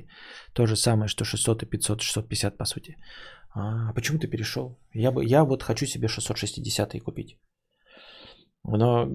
[0.53, 2.97] То же самое, что 600 и 500, 650 по сути.
[3.53, 4.77] А почему ты перешел?
[4.93, 7.37] Я, бы, я вот хочу себе 660 купить.
[8.63, 9.09] Но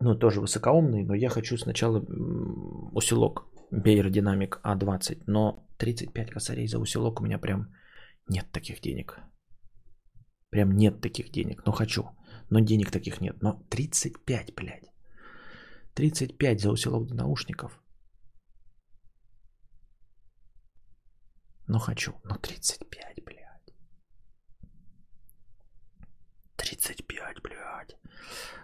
[0.00, 2.04] ну, тоже высокоумный, но я хочу сначала
[2.92, 7.72] усилок Bayer Dynamic A20, но 35 косарей за усилок у меня прям
[8.28, 9.20] нет таких денег.
[10.50, 12.02] Прям нет таких денег, но хочу.
[12.52, 13.42] Но денег таких нет.
[13.42, 14.92] Но 35, блядь.
[15.94, 17.80] 35 за усилок до наушников.
[21.66, 22.12] Но хочу.
[22.24, 23.74] Но 35, блядь.
[26.56, 27.96] 35, блядь.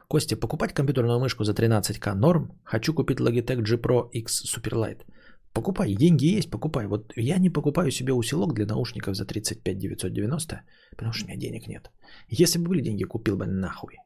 [0.09, 2.61] Костя, покупать компьютерную мышку за 13к норм?
[2.65, 5.07] Хочу купить Logitech G Pro X Superlight.
[5.53, 6.87] Покупай, деньги есть, покупай.
[6.87, 11.39] Вот я не покупаю себе усилок для наушников за 35 990, потому что у меня
[11.39, 11.91] денег нет.
[12.29, 13.97] Если бы были деньги, купил бы нахуй.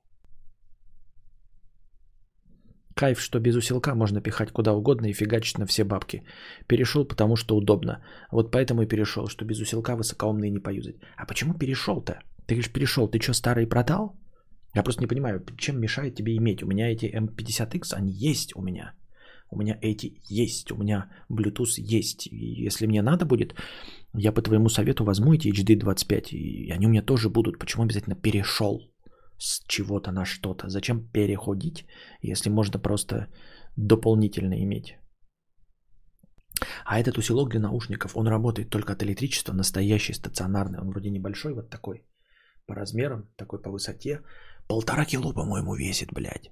[2.94, 6.22] Кайф, что без усилка можно пихать куда угодно и фигачить на все бабки.
[6.66, 8.02] Перешел, потому что удобно.
[8.30, 10.96] Вот поэтому и перешел, что без усилка высокоумные не поюзать.
[11.16, 12.12] А почему перешел-то?
[12.46, 14.16] Ты говоришь, перешел, ты что, старый продал?
[14.74, 16.62] Я просто не понимаю, чем мешает тебе иметь.
[16.62, 18.94] У меня эти M50X, они есть у меня.
[19.52, 22.26] У меня эти есть, у меня Bluetooth есть.
[22.26, 23.54] И если мне надо будет,
[24.14, 27.58] я по твоему совету возьму эти HD25, и они у меня тоже будут.
[27.58, 28.80] Почему обязательно перешел
[29.38, 30.68] с чего-то на что-то?
[30.68, 31.84] Зачем переходить,
[32.22, 33.28] если можно просто
[33.76, 34.96] дополнительно иметь?
[36.84, 40.80] А этот усилок для наушников, он работает только от электричества, настоящий, стационарный.
[40.80, 42.04] Он вроде небольшой, вот такой
[42.66, 44.22] по размерам, такой по высоте.
[44.68, 46.50] Полтора кило, по-моему, весит, блядь.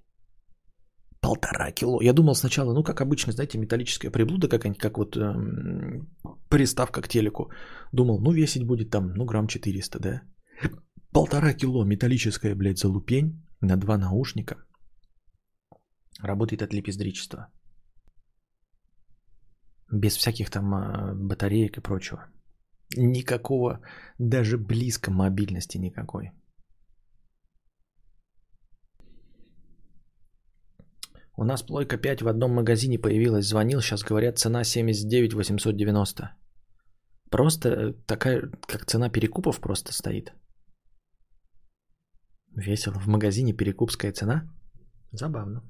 [1.20, 2.01] Полтора кило.
[2.02, 6.09] Я думал сначала, ну, как обычно, знаете, металлическая приблуда какая-нибудь, как вот эм,
[6.48, 7.51] приставка к телеку.
[7.92, 10.22] Думал, ну, весить будет там, ну, грамм 400, да?
[11.12, 14.56] Полтора кило металлическая, блядь, залупень на два наушника.
[16.22, 17.48] Работает от лепездричества.
[19.92, 22.30] Без всяких там а, батареек и прочего.
[22.97, 23.80] Никакого,
[24.18, 26.30] даже близко мобильности никакой.
[31.40, 33.46] У нас плойка 5 в одном магазине появилась.
[33.46, 36.36] Звонил, сейчас говорят, цена 79 890.
[37.30, 40.34] Просто э, такая, как цена перекупов просто стоит.
[42.54, 43.00] Весело.
[43.00, 44.42] В магазине перекупская цена?
[45.12, 45.62] Забавно.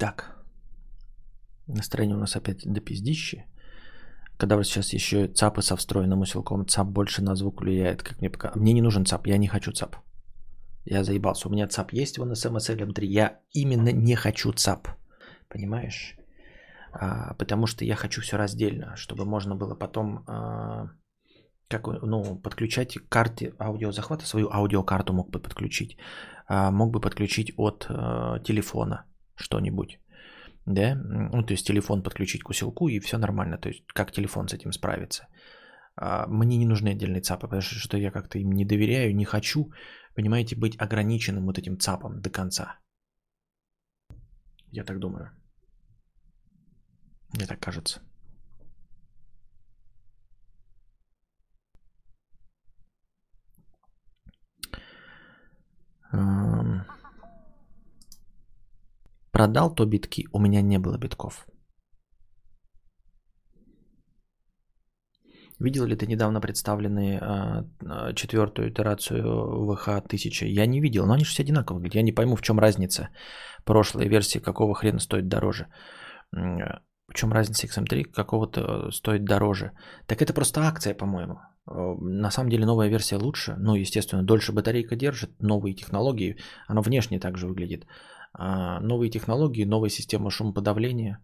[0.00, 0.34] Итак,
[1.66, 3.44] настроение у нас опять до пиздищи.
[4.40, 8.50] Вот сейчас еще ЦАПы со встроенным усилком, ЦАП больше на звук влияет, как мне пока.
[8.56, 9.96] Мне не нужен ЦАП, я не хочу ЦАП.
[10.86, 11.48] Я заебался.
[11.48, 13.04] У меня ЦАП есть в NSM SLM3.
[13.04, 14.88] Я именно не хочу ЦАП.
[15.48, 16.16] Понимаешь?
[16.92, 20.88] А, потому что я хочу все раздельно, чтобы можно было потом а,
[21.68, 25.98] как, ну, подключать карты аудиозахвата, свою аудиокарту мог бы подключить.
[26.48, 29.04] А, мог бы подключить от а, телефона
[29.40, 29.98] что-нибудь.
[30.66, 33.58] Да, ну, то есть телефон подключить к усилку и все нормально.
[33.58, 35.26] То есть как телефон с этим справится.
[35.96, 39.72] А, мне не нужны отдельные ЦАПы, потому что я как-то им не доверяю, не хочу,
[40.14, 42.78] понимаете, быть ограниченным вот этим ЦАПом до конца.
[44.72, 45.30] Я так думаю.
[47.34, 48.00] Мне так кажется.
[56.12, 56.59] Um...
[59.32, 61.46] Продал то битки, у меня не было битков.
[65.60, 70.46] Видел ли ты недавно представленные а, а, четвертую итерацию ВХ-1000?
[70.46, 71.90] Я не видел, но они же все одинаковые.
[71.92, 73.10] Я не пойму, в чем разница
[73.64, 75.66] прошлой версии, какого хрена стоит дороже.
[76.32, 79.72] В чем разница XM3 какого-то стоит дороже?
[80.06, 81.40] Так это просто акция, по-моему.
[81.66, 83.54] На самом деле новая версия лучше.
[83.58, 86.36] Ну, естественно, дольше батарейка держит, новые технологии.
[86.68, 87.84] Оно внешне также выглядит.
[88.32, 91.18] А, новые технологии, новая система шумоподавления.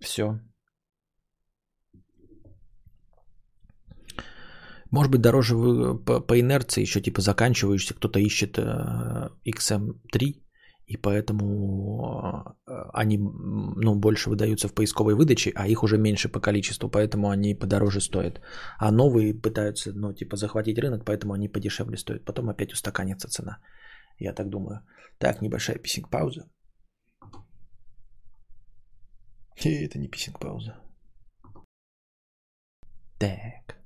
[0.00, 0.40] Все.
[4.90, 10.42] Может быть, дороже вы по, по инерции еще типа заканчиваешься, кто-то ищет э, XM3,
[10.86, 16.40] и поэтому э, они ну, больше выдаются в поисковой выдаче, а их уже меньше по
[16.40, 18.42] количеству, поэтому они подороже стоят.
[18.78, 22.26] А новые пытаются, ну, типа, захватить рынок, поэтому они подешевле стоят.
[22.26, 23.58] Потом опять устаканится цена.
[24.18, 24.80] Я так думаю.
[25.22, 26.50] Так, небольшая писинг-пауза.
[29.54, 30.80] И это не писинг-пауза.
[33.20, 33.76] Так.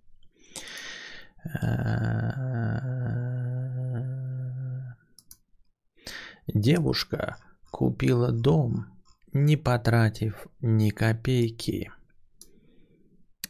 [6.47, 7.37] Девушка
[7.71, 8.87] купила дом,
[9.35, 11.93] не потратив ни копейки.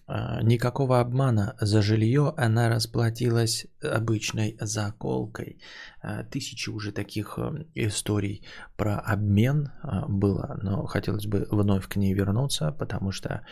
[0.08, 5.60] А, никакого обмана за жилье она расплатилась обычной заколкой.
[6.00, 8.46] А, тысячи уже таких э, историй
[8.76, 13.44] про обмен а, было, но хотелось бы вновь к ней вернуться, потому что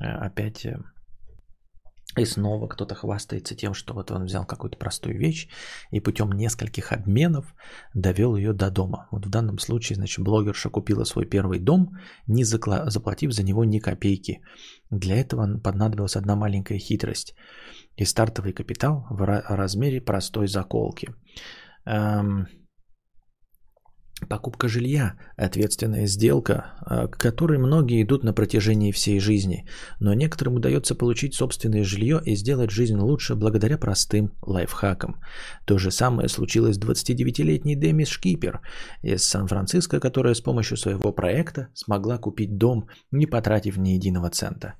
[0.00, 0.82] э, опять э,
[2.16, 5.48] и снова кто-то хвастается тем, что вот он взял какую-то простую вещь
[5.90, 7.54] и путем нескольких обменов
[7.94, 9.08] довел ее до дома.
[9.10, 13.78] Вот в данном случае, значит, блогерша купила свой первый дом, не заплатив за него ни
[13.78, 14.42] копейки.
[14.90, 17.34] Для этого понадобилась одна маленькая хитрость
[17.96, 21.14] и стартовый капитал в размере простой заколки.
[21.86, 22.46] Эм,
[24.28, 29.66] Покупка жилья– ответственная сделка, а, к которой многие идут на протяжении всей жизни,
[30.00, 35.20] но некоторым удается получить собственное жилье и сделать жизнь лучше благодаря простым лайфхакам.
[35.64, 38.60] То же самое случилось с 29-летней Демис Шкипер
[39.02, 44.74] из Сан-Франциско, которая с помощью своего проекта смогла купить дом, не потратив ни единого цента.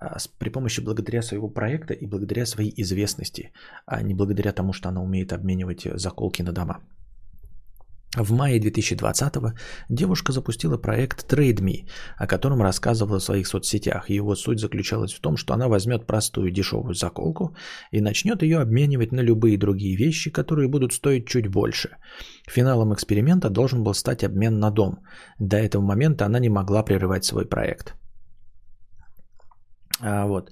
[0.00, 3.52] а, при помощи благодаря своего проекта и благодаря своей известности,
[3.86, 6.80] а не благодаря тому, что она умеет обменивать заколки на дома.
[8.16, 9.32] В мае 2020
[9.88, 14.10] девушка запустила проект TradeMe, о котором рассказывала в своих соцсетях.
[14.10, 17.56] Его суть заключалась в том, что она возьмет простую дешевую заколку
[17.90, 21.88] и начнет ее обменивать на любые другие вещи, которые будут стоить чуть больше.
[22.46, 24.98] Финалом эксперимента должен был стать обмен на дом.
[25.38, 27.94] До этого момента она не могла прерывать свой проект.
[30.02, 30.50] А, вот.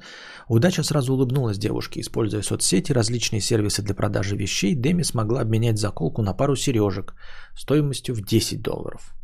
[0.49, 2.01] Удача сразу улыбнулась девушке.
[2.01, 7.15] Используя соцсети, различные сервисы для продажи вещей, Деми смогла обменять заколку на пару сережек
[7.57, 9.15] стоимостью в 10 долларов.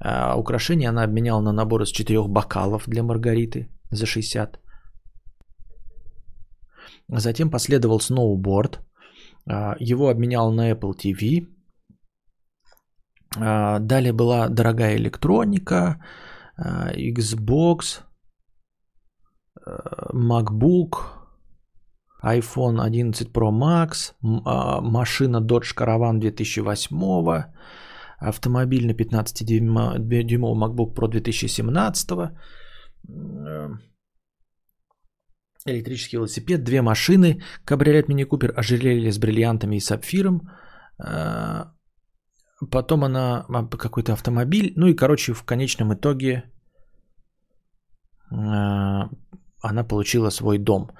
[0.00, 4.58] А, украшение она обменяла на набор из четырех бокалов для Маргариты за 60.
[7.08, 8.80] Затем последовал сноуборд.
[9.46, 11.46] А, его обменял на Apple TV.
[13.36, 16.00] А, далее была дорогая электроника,
[16.56, 18.02] а, Xbox,
[20.12, 21.22] MacBook,
[22.22, 24.14] iPhone 11 Pro Max,
[24.44, 27.44] а, машина Dodge Caravan 2008,
[28.18, 32.32] автомобиль на 15-дюймовый MacBook Pro 2017,
[35.64, 40.48] электрический велосипед, две машины, кабриолет Мини Купер, ожерелье с бриллиантами и сапфиром,
[40.98, 41.72] а,
[42.70, 46.44] потом она а, какой-то автомобиль, ну и, короче, в конечном итоге
[49.62, 50.90] она получила свой дом.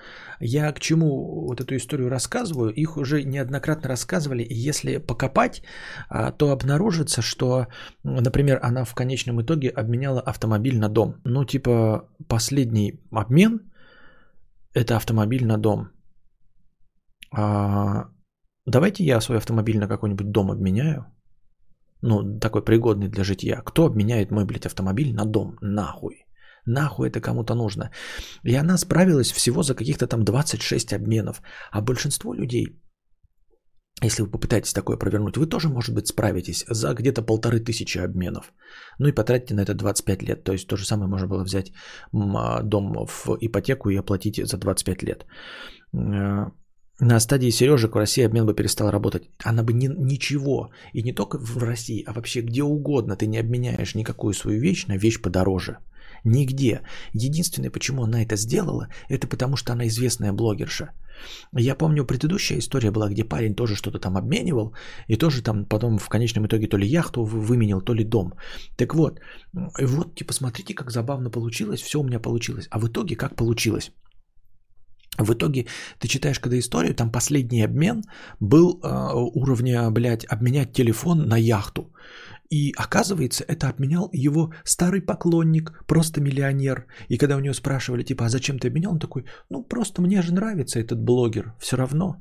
[0.41, 2.73] Я к чему вот эту историю рассказываю?
[2.75, 4.47] Их уже неоднократно рассказывали.
[4.51, 5.63] Если покопать,
[6.09, 7.67] а, то обнаружится, что,
[8.05, 11.15] например, она в конечном итоге обменяла автомобиль на дом.
[11.25, 13.61] Ну, типа, последний обмен–
[14.75, 15.89] это автомобиль на дом.
[17.35, 18.07] А,
[18.67, 21.07] давайте я свой автомобиль на какой-нибудь дом обменяю.
[22.01, 23.63] Ну, такой пригодный для житья.
[23.65, 25.57] Кто обменяет мой, блядь, автомобиль на дом?
[25.61, 26.27] Нахуй.
[26.67, 27.91] Нахуй это кому-то нужно.
[28.45, 31.43] И она справилась всего за каких-то там 26 обменов.
[31.73, 32.67] А большинство людей,
[34.03, 38.53] если вы попытаетесь такое провернуть, вы тоже, может быть, справитесь за где-то полторы тысячи обменов.
[38.99, 40.45] Ну и потратите на это 25 лет.
[40.45, 41.73] То есть то же самое можно было взять
[42.13, 45.27] а, дом в ипотеку и оплатить за 25 лет.
[45.95, 46.47] Э,
[47.01, 49.25] на стадии Сережек в России обмен бы перестал работать.
[49.45, 53.41] Она бы ни, ничего, и не только в России, а вообще где угодно ты не
[53.41, 55.79] обменяешь никакую свою вещь на вещь подороже–
[56.25, 56.81] Нигде.
[57.15, 60.93] Единственное, почему она это сделала, это потому что она известная блогерша.
[61.59, 64.75] Я помню, предыдущая история была, где парень тоже что-то там обменивал,
[65.09, 68.33] и тоже там потом в конечном итоге то ли яхту выменил, то ли дом.
[68.77, 69.21] Так вот,
[69.53, 72.69] вот, типа, смотрите, как забавно получилось, все у меня получилось.
[72.71, 73.93] А в итоге как получилось?
[75.19, 75.67] В итоге
[75.99, 78.03] ты читаешь, когда историю, там последний обмен
[78.41, 81.93] был э, уровня, блядь, обменять телефон на яхту.
[82.53, 86.87] И оказывается, это обменял его старый поклонник, просто миллионер.
[87.09, 88.93] И когда у него спрашивали, типа, а зачем ты обменял?
[88.93, 92.17] Он такой, ну просто мне же нравится этот блогер, все равно.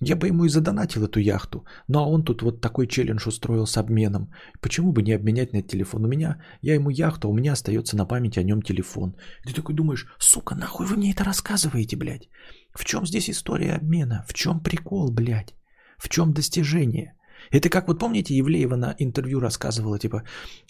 [0.00, 1.64] Я бы ему и задонатил эту яхту.
[1.88, 4.32] Ну а он тут вот такой челлендж устроил с обменом.
[4.60, 6.04] Почему бы не обменять на телефон?
[6.04, 9.14] У меня, я ему яхта, у меня остается на память о нем телефон.
[9.44, 12.28] И ты такой думаешь, сука, нахуй вы мне это рассказываете, блядь?
[12.74, 14.24] В чем здесь история обмена?
[14.28, 15.54] В чем прикол, блядь?
[15.96, 17.14] В чем достижение?
[17.50, 20.22] Это как вот помните, Евлеева на интервью рассказывала, типа,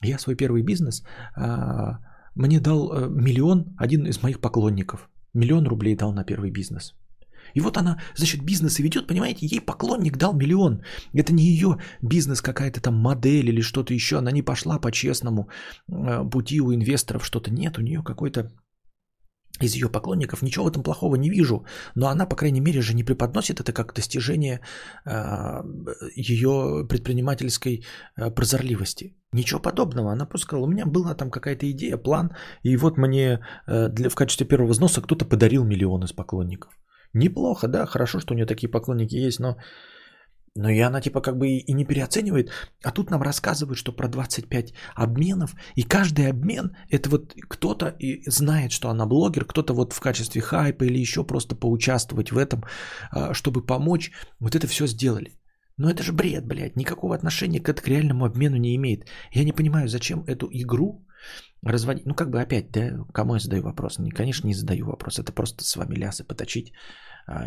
[0.02, 1.02] я свой первый бизнес,
[1.36, 1.98] а,
[2.34, 5.08] мне дал а, миллион один из моих поклонников.
[5.34, 6.94] Миллион рублей дал на первый бизнес.
[7.54, 10.82] И вот она, значит, бизнес и ведет, понимаете, ей поклонник дал миллион.
[11.12, 14.18] Это не ее бизнес, какая-то там модель или что-то еще.
[14.18, 15.48] Она не пошла по честному
[15.90, 17.50] а, пути у инвесторов что-то.
[17.50, 18.50] Нет, у нее какой-то
[19.60, 20.42] из ее поклонников.
[20.42, 21.64] Ничего в этом плохого не вижу,
[21.94, 24.60] но она, по крайней мере, же не преподносит это как достижение
[25.06, 25.62] э,
[26.16, 27.84] ее предпринимательской
[28.16, 29.16] э, прозорливости.
[29.32, 30.12] Ничего подобного.
[30.12, 32.30] Она просто сказала, у меня была там какая-то идея, план,
[32.62, 36.72] и вот мне э, для, в качестве первого взноса кто-то подарил миллион из поклонников.
[37.12, 39.56] Неплохо, да, хорошо, что у нее такие поклонники есть, но
[40.56, 42.50] но и она типа как бы и не переоценивает.
[42.82, 45.54] А тут нам рассказывают, что про 25 обменов.
[45.76, 50.40] И каждый обмен, это вот кто-то и знает, что она блогер, кто-то вот в качестве
[50.40, 52.64] хайпа или еще просто поучаствовать в этом,
[53.12, 54.10] а, чтобы помочь.
[54.40, 55.38] Вот это все сделали.
[55.76, 56.76] Но это же бред, блядь.
[56.76, 59.06] Никакого отношения к, это, к реальному обмену не имеет.
[59.32, 61.06] Я не понимаю, зачем эту игру
[61.62, 62.06] разводить.
[62.06, 63.98] Ну как бы опять, да, кому я задаю вопрос?
[64.14, 65.18] Конечно, не задаю вопрос.
[65.18, 66.72] Это просто с вами лясы поточить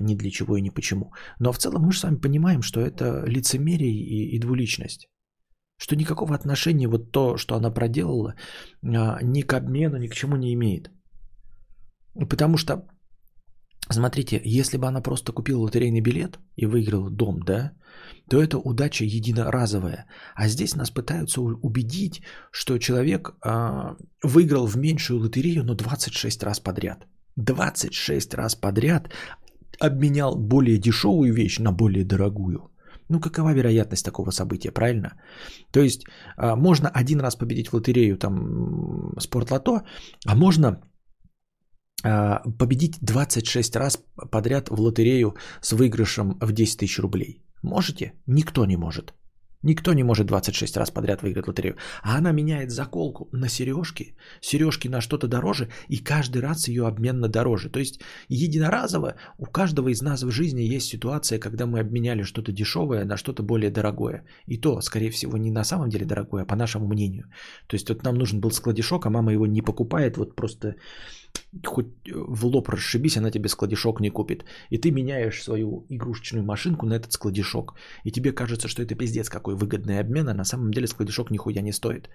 [0.02, 1.12] ни для чего и ни почему.
[1.40, 5.08] Но в целом мы же с вами понимаем, что это лицемерие и, и двуличность.
[5.78, 8.36] Что никакого отношения вот то, что она проделала,
[8.84, 10.92] а, ни к обмену, ни к чему не имеет.
[12.30, 12.88] Потому что,
[13.90, 17.74] смотрите, если бы она просто купила лотерейный билет и выиграла дом, да,
[18.30, 20.06] то это удача единоразовая.
[20.36, 26.60] А здесь нас пытаются убедить, что человек а, выиграл в меньшую лотерею, но 26 раз
[26.60, 27.08] подряд.
[27.36, 29.10] 26 раз подряд
[29.80, 32.70] обменял более дешевую вещь на более дорогую.
[33.10, 35.10] Ну, какова вероятность такого события, правильно?
[35.72, 36.06] То есть,
[36.38, 39.84] а, можно один раз победить в лотерею, там, спортлото,
[40.26, 40.82] а можно
[42.04, 47.44] а, победить 26 раз подряд в лотерею с выигрышем в 10 тысяч рублей.
[47.62, 48.14] Можете?
[48.28, 49.14] Никто не может.
[49.64, 51.78] Никто не может 26 раз подряд выиграть лотерею.
[52.04, 57.30] А она меняет заколку на сережки, сережки на что-то дороже, и каждый раз ее обменно
[57.30, 57.70] дороже.
[57.70, 62.52] То есть единоразово у каждого из нас в жизни есть ситуация, когда мы обменяли что-то
[62.52, 64.26] дешевое на что-то более дорогое.
[64.48, 67.26] И то, скорее всего, не на самом деле дорогое, а по нашему мнению.
[67.68, 70.76] То есть вот нам нужен был складишок, а мама его не покупает, вот просто
[71.66, 74.46] хоть в лоб расшибись, она тебе складишок не купит.
[74.70, 77.76] И ты меняешь свою игрушечную машинку на этот складишок.
[78.04, 81.62] И тебе кажется, что это пиздец какой выгодный обмен, а на самом деле складишок нихуя
[81.62, 82.10] не стоит.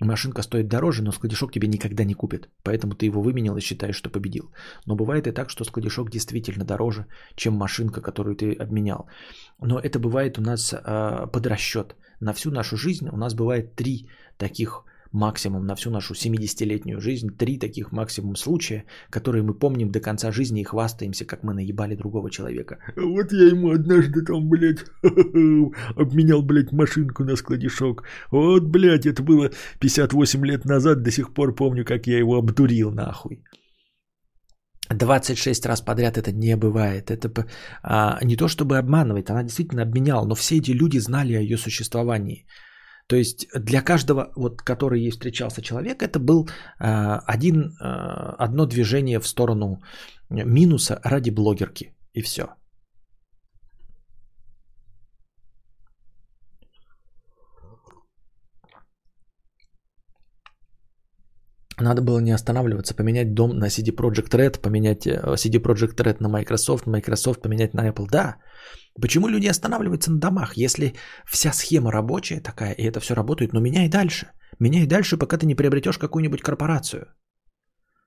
[0.00, 2.50] Машинка стоит дороже, но складишок тебе никогда не купит.
[2.62, 4.52] Поэтому ты его выменял и считаешь, что победил.
[4.86, 9.08] Но бывает и так, что складишок действительно дороже, чем машинка, которую ты обменял.
[9.60, 11.96] Но это бывает у нас э, под расчет.
[12.20, 17.28] На всю нашу жизнь у нас бывает три таких максимум на всю нашу 70-летнюю жизнь,
[17.36, 21.96] три таких максимум случая, которые мы помним до конца жизни и хвастаемся, как мы наебали
[21.96, 22.78] другого человека.
[22.96, 24.84] Вот я ему однажды там, блядь,
[25.96, 28.02] обменял, блядь, машинку на складишок.
[28.30, 29.50] Вот, блядь, это было
[29.80, 33.42] 58 лет назад, до сих пор помню, как я его обдурил, нахуй.
[34.94, 37.10] 26 раз подряд это не бывает.
[37.10, 37.46] Это
[37.82, 41.56] а, не то чтобы обманывать, она действительно обменяла, но все эти люди знали о ее
[41.56, 42.46] существовании.
[43.08, 46.48] То есть для каждого, вот, который ей встречался человек, это был
[46.80, 47.84] э, один, э,
[48.38, 49.80] одно движение в сторону
[50.30, 51.92] минуса ради блогерки.
[52.14, 52.42] И все.
[61.80, 66.16] Надо было не останавливаться, поменять дом на CD Project Red, поменять э, CD Project Red
[66.20, 68.06] на Microsoft, Microsoft поменять на Apple.
[68.10, 68.36] Да,
[69.00, 70.94] Почему люди останавливаются на домах, если
[71.26, 74.26] вся схема рабочая такая, и это все работает, но меняй дальше.
[74.58, 77.06] Меняй дальше, пока ты не приобретешь какую-нибудь корпорацию.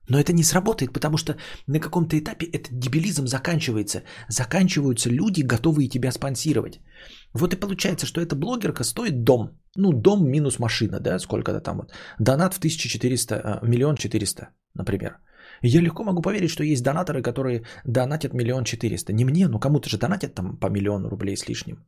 [0.08, 1.36] Но это не сработает, потому что
[1.68, 4.02] на каком-то этапе этот дебилизм заканчивается.
[4.28, 6.80] Заканчиваются люди, готовые тебя спонсировать.
[7.32, 9.60] Вот и получается, что эта блогерка стоит дом.
[9.76, 11.92] Ну, дом минус машина, да, сколько-то там вот.
[12.18, 15.18] Донат в 1400, а, миллион четыреста, например.
[15.62, 19.12] Я легко могу поверить, что есть донаторы, которые донатят миллион четыреста.
[19.12, 21.84] Не мне, но кому-то же донатят там по миллиону рублей с лишним.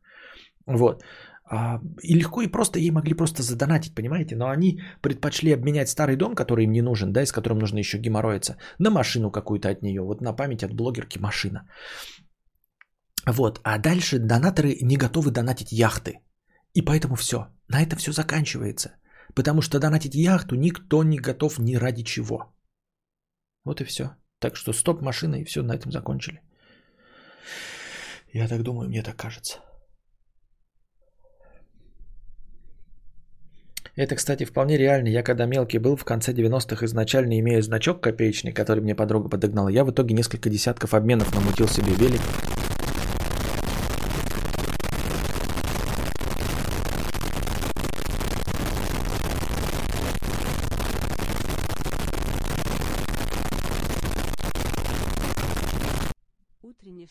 [0.66, 1.03] Вот.
[1.51, 4.36] А, и легко и просто ей могли просто задонатить, понимаете?
[4.36, 7.78] Но они предпочли обменять старый дом, который им не нужен, да, и с которым нужно
[7.78, 10.03] еще геморроиться, на машину какую-то от нее.
[10.03, 11.69] Вот на память от блогерки машина.
[13.27, 13.61] Вот.
[13.65, 16.20] А дальше донаторы не готовы донатить яхты.
[16.74, 17.49] И поэтому все.
[17.69, 18.90] На это все заканчивается.
[19.35, 22.55] Потому что донатить яхту никто не готов ни ради чего.
[23.64, 24.10] Вот и все.
[24.39, 26.41] Так что стоп машина и все, на этом закончили.
[28.32, 29.58] Я так думаю, мне так кажется.
[33.94, 35.08] Это, кстати, вполне реально.
[35.08, 39.68] Я когда мелкий был, в конце 90-х изначально имея значок копеечный, который мне подруга подогнала,
[39.68, 42.23] я в итоге несколько десятков обменов намутил себе велик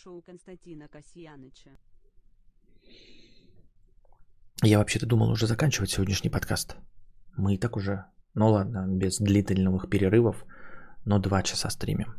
[0.02, 0.22] шоу
[0.52, 1.70] Константина Касьяныча.
[4.64, 6.76] Я вообще-то думал уже заканчивать сегодняшний подкаст.
[7.38, 10.44] Мы и так уже, ну ладно, без длительных перерывов,
[11.06, 12.16] но два часа стримим.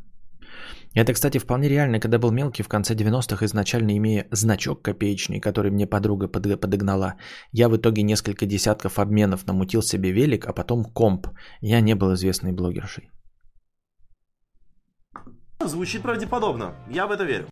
[0.94, 5.70] Это, кстати, вполне реально, когда был мелкий в конце 90-х, изначально имея значок копеечный, который
[5.70, 7.17] мне подруга подогнала.
[7.52, 11.27] Я в итоге несколько десятков обменов намутил себе велик, а потом комп.
[11.61, 13.11] Я не был известной блогершей.
[15.61, 16.75] Звучит правдеподобно.
[16.89, 17.52] Я в это верю.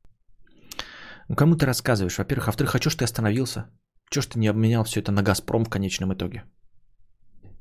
[1.31, 2.19] Ну, кому ты рассказываешь?
[2.19, 3.65] Во-первых, а во-вторых, а что ж ты остановился?
[4.11, 6.43] Чего ж ты не обменял все это на Газпром в конечном итоге?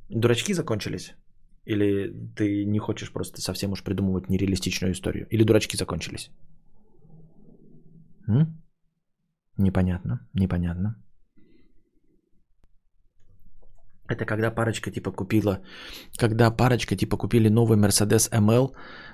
[0.09, 1.13] Дурачки закончились?
[1.65, 5.27] Или ты не хочешь просто совсем уж придумывать нереалистичную историю?
[5.29, 6.31] Или дурачки закончились?
[8.27, 8.59] М?
[9.57, 10.95] Непонятно, непонятно.
[14.09, 15.59] Это когда парочка типа купила,
[16.17, 18.73] когда парочка типа купили новый Mercedes ML,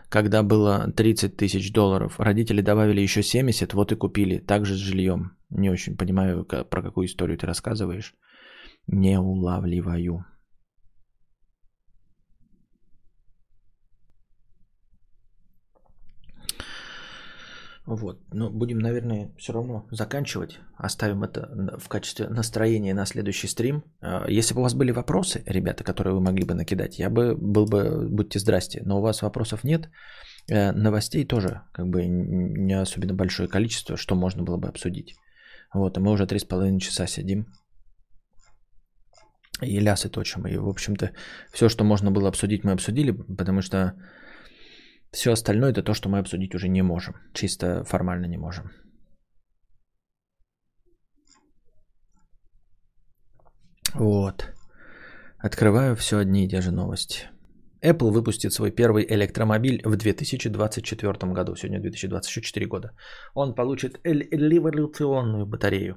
[0.10, 2.20] когда было 30 тысяч долларов.
[2.20, 4.38] Родители добавили еще 70, вот и купили.
[4.38, 5.36] Также с жильем.
[5.50, 8.14] Не очень понимаю, про какую историю ты рассказываешь.
[8.88, 10.26] Не улавливаю.
[17.86, 18.20] Вот.
[18.34, 20.60] Но будем, наверное, все равно заканчивать.
[20.76, 23.84] Оставим это в качестве настроения на следующий стрим.
[24.02, 27.36] А, если бы у вас были вопросы, ребята, которые вы могли бы накидать, я бы
[27.36, 28.82] был бы, будьте здрасте.
[28.86, 29.90] Но у вас вопросов нет.
[30.48, 35.16] Э, новостей тоже как бы не особенно большое количество, что можно было бы обсудить.
[35.74, 37.46] Вот, и мы уже три с половиной часа сидим.
[39.62, 40.48] И лясы точим.
[40.48, 41.12] И, в общем-то,
[41.54, 43.94] все, что можно было обсудить, мы обсудили, потому что
[45.16, 47.16] все остальное это то, что мы обсудить уже не можем.
[47.34, 48.72] Чисто формально не можем.
[53.94, 54.54] Вот.
[55.38, 57.30] Открываю все одни и те же новости.
[57.82, 61.56] Apple выпустит свой первый электромобиль в 2024 году.
[61.56, 62.92] Сегодня 2024 года.
[63.36, 65.96] Он получит революционную батарею.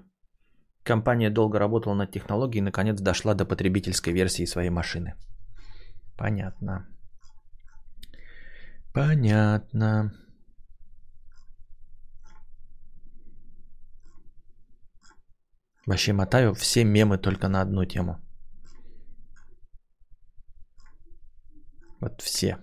[0.84, 5.14] Компания долго работала над технологией и наконец дошла до потребительской версии своей машины.
[6.16, 6.86] Понятно.
[8.98, 10.12] Понятно.
[15.86, 18.16] Вообще мотаю все мемы только на одну тему.
[22.00, 22.58] Вот все.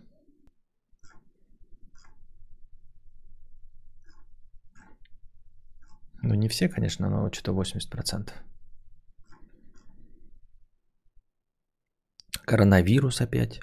[6.22, 8.33] Ну не все, конечно, но что-то 80%.
[12.45, 13.61] Коронавирус опять.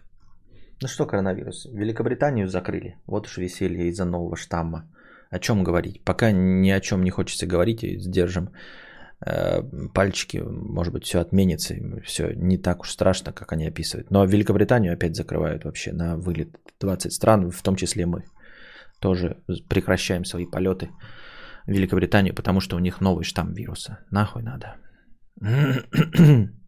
[0.82, 1.66] Ну что коронавирус?
[1.72, 2.96] Великобританию закрыли.
[3.06, 4.84] Вот уж веселье из-за нового штамма.
[5.30, 6.04] О чем говорить?
[6.04, 8.50] Пока ни о чем не хочется говорить и сдержим
[9.24, 9.62] э,
[9.94, 10.42] пальчики.
[10.44, 11.74] Может быть, все отменится.
[12.04, 14.10] Все не так уж страшно, как они описывают.
[14.10, 16.58] Но Великобританию опять закрывают вообще на вылет.
[16.80, 18.24] 20 стран, в том числе мы.
[18.98, 19.36] Тоже
[19.68, 20.90] прекращаем свои полеты
[21.66, 23.98] в Великобританию, потому что у них новый штамм вируса.
[24.10, 24.74] Нахуй надо.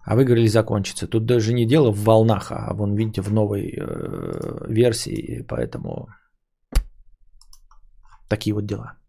[0.04, 1.08] А вы говорили закончится.
[1.08, 6.08] Тут даже не дело в волнах, а вон видите в новой э, версии, поэтому
[8.28, 9.05] такие вот дела.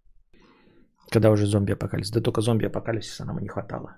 [1.10, 2.12] Когда уже зомби-апокалипсис.
[2.12, 3.97] Да только зомби-апокалипсиса нам не хватало.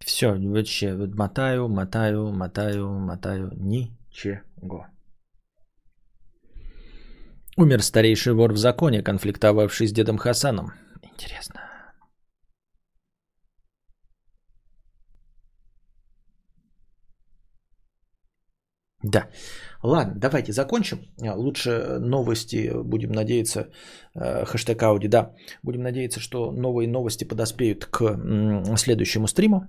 [0.00, 3.50] Все, вообще вот мотаю, мотаю, мотаю, мотаю.
[3.54, 4.86] Ничего.
[7.56, 10.72] Умер старейший вор в законе, конфликтовавший с дедом Хасаном.
[11.02, 11.60] Интересно.
[19.02, 19.28] Да.
[19.82, 20.98] Ладно, давайте закончим.
[21.18, 23.70] Лучше новости, будем надеяться,
[24.14, 25.34] э, хэштег Ауди, да.
[25.62, 29.66] Будем надеяться, что новые новости подоспеют к следующему стриму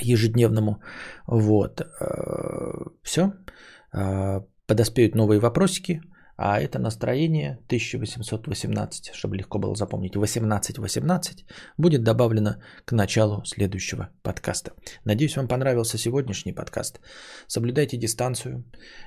[0.00, 0.80] ежедневному.
[1.26, 1.82] Вот.
[3.02, 3.32] Все.
[4.66, 6.00] Подоспеют новые вопросики.
[6.36, 11.46] А это настроение 1818, чтобы легко было запомнить, 1818
[11.78, 14.72] будет добавлено к началу следующего подкаста.
[15.04, 17.00] Надеюсь, вам понравился сегодняшний подкаст.
[17.46, 18.64] Соблюдайте дистанцию,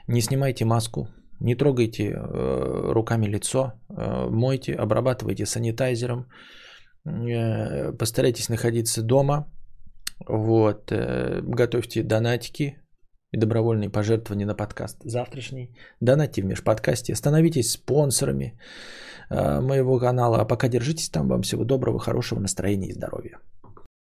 [0.08, 1.08] не снимайте маску,
[1.40, 6.28] не трогайте э, руками лицо, э, мойте, обрабатывайте санитайзером,
[7.06, 9.46] э, постарайтесь находиться дома,
[10.28, 12.76] вот, э, готовьте донатики
[13.32, 15.72] и добровольные пожертвования на подкаст завтрашний.
[16.02, 18.58] Донатьте в межподкасте, становитесь спонсорами
[19.30, 20.40] э, моего канала.
[20.40, 21.28] А пока держитесь там.
[21.28, 23.40] Вам всего доброго, хорошего настроения и здоровья.